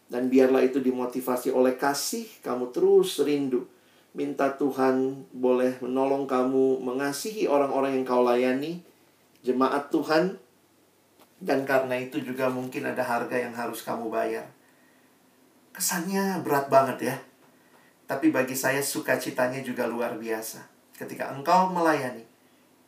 Dan 0.07 0.31
biarlah 0.31 0.63
itu 0.63 0.79
dimotivasi 0.79 1.51
oleh 1.51 1.75
kasih, 1.75 2.29
kamu 2.45 2.71
terus 2.71 3.19
rindu 3.25 3.72
minta 4.13 4.53
Tuhan 4.57 5.25
boleh 5.33 5.81
menolong 5.81 6.29
kamu 6.29 6.85
mengasihi 6.85 7.49
orang-orang 7.49 7.97
yang 7.97 8.05
kau 8.05 8.21
layani 8.21 8.85
jemaat 9.41 9.89
Tuhan 9.89 10.37
dan 11.43 11.67
karena 11.67 11.99
itu 11.99 12.23
juga 12.23 12.47
mungkin 12.53 12.87
ada 12.87 13.03
harga 13.03 13.35
yang 13.35 13.57
harus 13.57 13.83
kamu 13.83 14.13
bayar. 14.13 14.47
Kesannya 15.75 16.45
berat 16.45 16.71
banget 16.71 16.99
ya. 17.13 17.17
Tapi 18.07 18.29
bagi 18.29 18.55
saya 18.55 18.85
sukacitanya 18.85 19.65
juga 19.65 19.89
luar 19.89 20.21
biasa. 20.21 20.63
Ketika 20.93 21.33
engkau 21.33 21.73
melayani, 21.73 22.23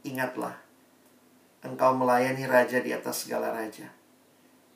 ingatlah 0.05 0.55
engkau 1.65 1.97
melayani 1.97 2.45
raja 2.45 2.79
di 2.79 2.93
atas 2.93 3.25
segala 3.25 3.51
raja. 3.51 3.89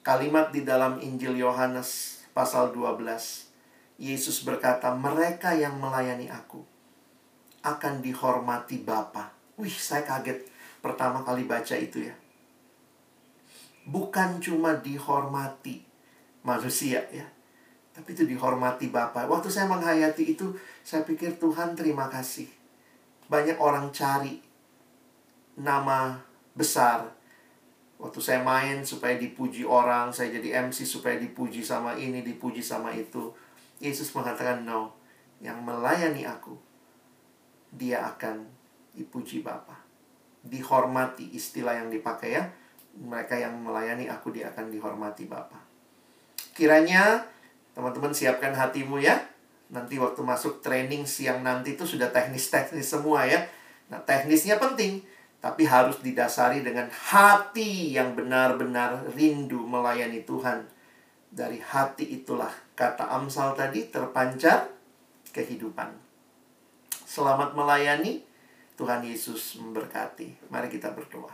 Kalimat 0.00 0.50
di 0.50 0.64
dalam 0.64 0.98
Injil 1.04 1.36
Yohanes 1.36 2.24
pasal 2.32 2.72
12. 2.72 3.47
Yesus 3.98 4.46
berkata, 4.46 4.94
"Mereka 4.94 5.58
yang 5.58 5.76
melayani 5.82 6.30
aku 6.30 6.62
akan 7.66 8.00
dihormati 8.00 8.80
Bapa." 8.80 9.34
Wih, 9.58 9.74
saya 9.74 10.06
kaget 10.06 10.46
pertama 10.78 11.26
kali 11.26 11.42
baca 11.44 11.74
itu 11.74 12.06
ya 12.06 12.14
bukan 13.88 14.36
cuma 14.38 14.76
dihormati 14.78 15.80
manusia 16.44 17.02
ya 17.08 17.26
tapi 17.98 18.14
itu 18.14 18.30
dihormati 18.30 18.94
Bapak. 18.94 19.26
Waktu 19.26 19.50
saya 19.50 19.66
menghayati 19.66 20.38
itu, 20.38 20.54
saya 20.86 21.02
pikir 21.02 21.34
Tuhan 21.42 21.74
terima 21.74 22.06
kasih. 22.06 22.46
Banyak 23.26 23.58
orang 23.58 23.90
cari 23.90 24.38
nama 25.58 26.14
besar. 26.54 27.10
Waktu 27.98 28.22
saya 28.22 28.38
main 28.46 28.86
supaya 28.86 29.18
dipuji 29.18 29.66
orang, 29.66 30.14
saya 30.14 30.30
jadi 30.30 30.70
MC 30.70 30.86
supaya 30.86 31.18
dipuji 31.18 31.66
sama 31.66 31.98
ini, 31.98 32.22
dipuji 32.22 32.62
sama 32.62 32.94
itu. 32.94 33.34
Yesus 33.78 34.10
mengatakan, 34.14 34.66
no, 34.66 34.94
yang 35.38 35.62
melayani 35.62 36.26
aku, 36.26 36.58
dia 37.70 38.02
akan 38.04 38.46
dipuji 38.94 39.42
Bapa. 39.44 39.78
Dihormati 40.42 41.34
istilah 41.34 41.78
yang 41.78 41.90
dipakai 41.92 42.30
ya 42.34 42.44
mereka 42.98 43.38
yang 43.38 43.54
melayani 43.62 44.10
aku 44.10 44.34
dia 44.34 44.50
akan 44.50 44.74
dihormati 44.74 45.30
Bapa. 45.30 45.62
Kiranya 46.56 47.22
teman-teman 47.76 48.10
siapkan 48.10 48.50
hatimu 48.50 48.98
ya. 48.98 49.14
Nanti 49.70 50.00
waktu 50.00 50.18
masuk 50.24 50.64
training 50.64 51.04
siang 51.04 51.44
nanti 51.44 51.76
itu 51.78 51.84
sudah 51.86 52.10
teknis-teknis 52.10 52.88
semua 52.88 53.28
ya. 53.28 53.44
Nah, 53.92 54.00
teknisnya 54.02 54.56
penting, 54.58 55.04
tapi 55.38 55.68
harus 55.68 56.00
didasari 56.00 56.64
dengan 56.64 56.88
hati 56.90 57.94
yang 57.94 58.16
benar-benar 58.16 59.06
rindu 59.12 59.62
melayani 59.62 60.24
Tuhan. 60.24 60.64
Dari 61.28 61.60
hati 61.60 62.08
itulah 62.08 62.50
kata 62.72 63.12
Amsal 63.12 63.52
tadi 63.52 63.92
terpancar 63.92 64.72
kehidupan. 65.28 65.92
Selamat 67.04 67.52
melayani, 67.52 68.24
Tuhan 68.80 69.04
Yesus 69.04 69.60
memberkati. 69.60 70.48
Mari 70.48 70.72
kita 70.72 70.88
berdoa. 70.92 71.32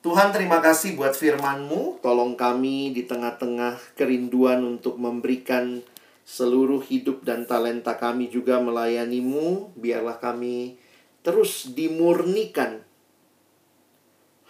Tuhan 0.00 0.32
terima 0.32 0.64
kasih 0.64 0.96
buat 0.96 1.12
firman-Mu. 1.12 2.00
Tolong 2.00 2.34
kami 2.34 2.96
di 2.96 3.04
tengah-tengah 3.04 3.76
kerinduan 3.94 4.64
untuk 4.64 4.96
memberikan 4.96 5.84
seluruh 6.24 6.80
hidup 6.80 7.22
dan 7.22 7.44
talenta 7.44 7.94
kami 8.00 8.32
juga 8.32 8.58
melayani-Mu. 8.58 9.76
Biarlah 9.76 10.18
kami 10.18 10.80
terus 11.20 11.68
dimurnikan 11.76 12.80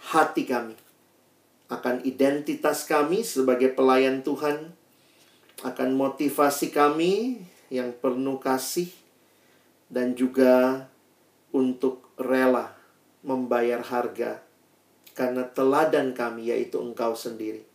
hati 0.01 0.47
kami 0.47 0.73
akan 1.71 2.03
identitas 2.03 2.83
kami 2.83 3.23
sebagai 3.23 3.71
pelayan 3.71 4.19
Tuhan, 4.27 4.75
akan 5.63 5.89
motivasi 5.95 6.75
kami 6.75 7.39
yang 7.71 7.95
penuh 7.95 8.35
kasih, 8.43 8.91
dan 9.87 10.11
juga 10.19 10.87
untuk 11.55 12.11
rela 12.19 12.75
membayar 13.23 13.79
harga 13.79 14.43
karena 15.11 15.43
teladan 15.51 16.15
kami 16.15 16.49
yaitu 16.49 16.79
engkau 16.79 17.11
sendiri 17.13 17.67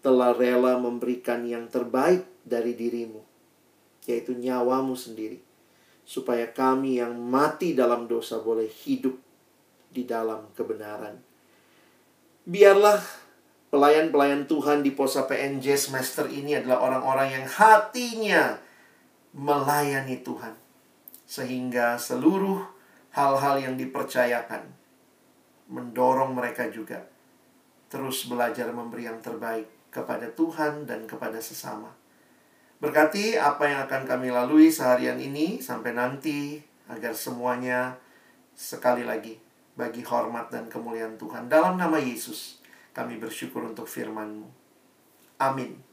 telah 0.00 0.34
rela 0.34 0.80
memberikan 0.80 1.44
yang 1.46 1.68
terbaik 1.68 2.24
dari 2.42 2.74
dirimu 2.74 3.22
yaitu 4.08 4.34
nyawamu 4.34 4.98
sendiri 4.98 5.38
supaya 6.02 6.50
kami 6.50 6.98
yang 6.98 7.14
mati 7.14 7.76
dalam 7.76 8.10
dosa 8.10 8.42
boleh 8.42 8.66
hidup 8.66 9.14
di 9.92 10.02
dalam 10.02 10.50
kebenaran. 10.58 11.14
Biarlah 12.42 13.21
pelayan-pelayan 13.72 14.44
Tuhan 14.44 14.84
di 14.84 14.92
Posa 14.92 15.24
PNJ 15.24 15.80
semester 15.80 16.28
ini 16.28 16.60
adalah 16.60 16.84
orang-orang 16.84 17.40
yang 17.40 17.46
hatinya 17.48 18.60
melayani 19.32 20.20
Tuhan 20.20 20.52
sehingga 21.24 21.96
seluruh 21.96 22.60
hal-hal 23.16 23.56
yang 23.64 23.80
dipercayakan 23.80 24.68
mendorong 25.72 26.36
mereka 26.36 26.68
juga 26.68 27.00
terus 27.88 28.28
belajar 28.28 28.68
memberi 28.68 29.08
yang 29.08 29.24
terbaik 29.24 29.64
kepada 29.88 30.28
Tuhan 30.28 30.84
dan 30.84 31.08
kepada 31.08 31.40
sesama. 31.40 31.96
Berkati 32.76 33.40
apa 33.40 33.72
yang 33.72 33.80
akan 33.88 34.04
kami 34.04 34.28
lalui 34.28 34.68
seharian 34.68 35.16
ini 35.16 35.64
sampai 35.64 35.96
nanti 35.96 36.60
agar 36.92 37.16
semuanya 37.16 37.96
sekali 38.52 39.08
lagi 39.08 39.40
bagi 39.76 40.04
hormat 40.04 40.52
dan 40.52 40.68
kemuliaan 40.68 41.16
Tuhan. 41.16 41.48
Dalam 41.48 41.80
nama 41.80 41.96
Yesus 41.96 42.61
kami 42.92 43.16
bersyukur 43.16 43.64
untuk 43.64 43.88
firman-Mu. 43.88 44.48
Amin. 45.40 45.91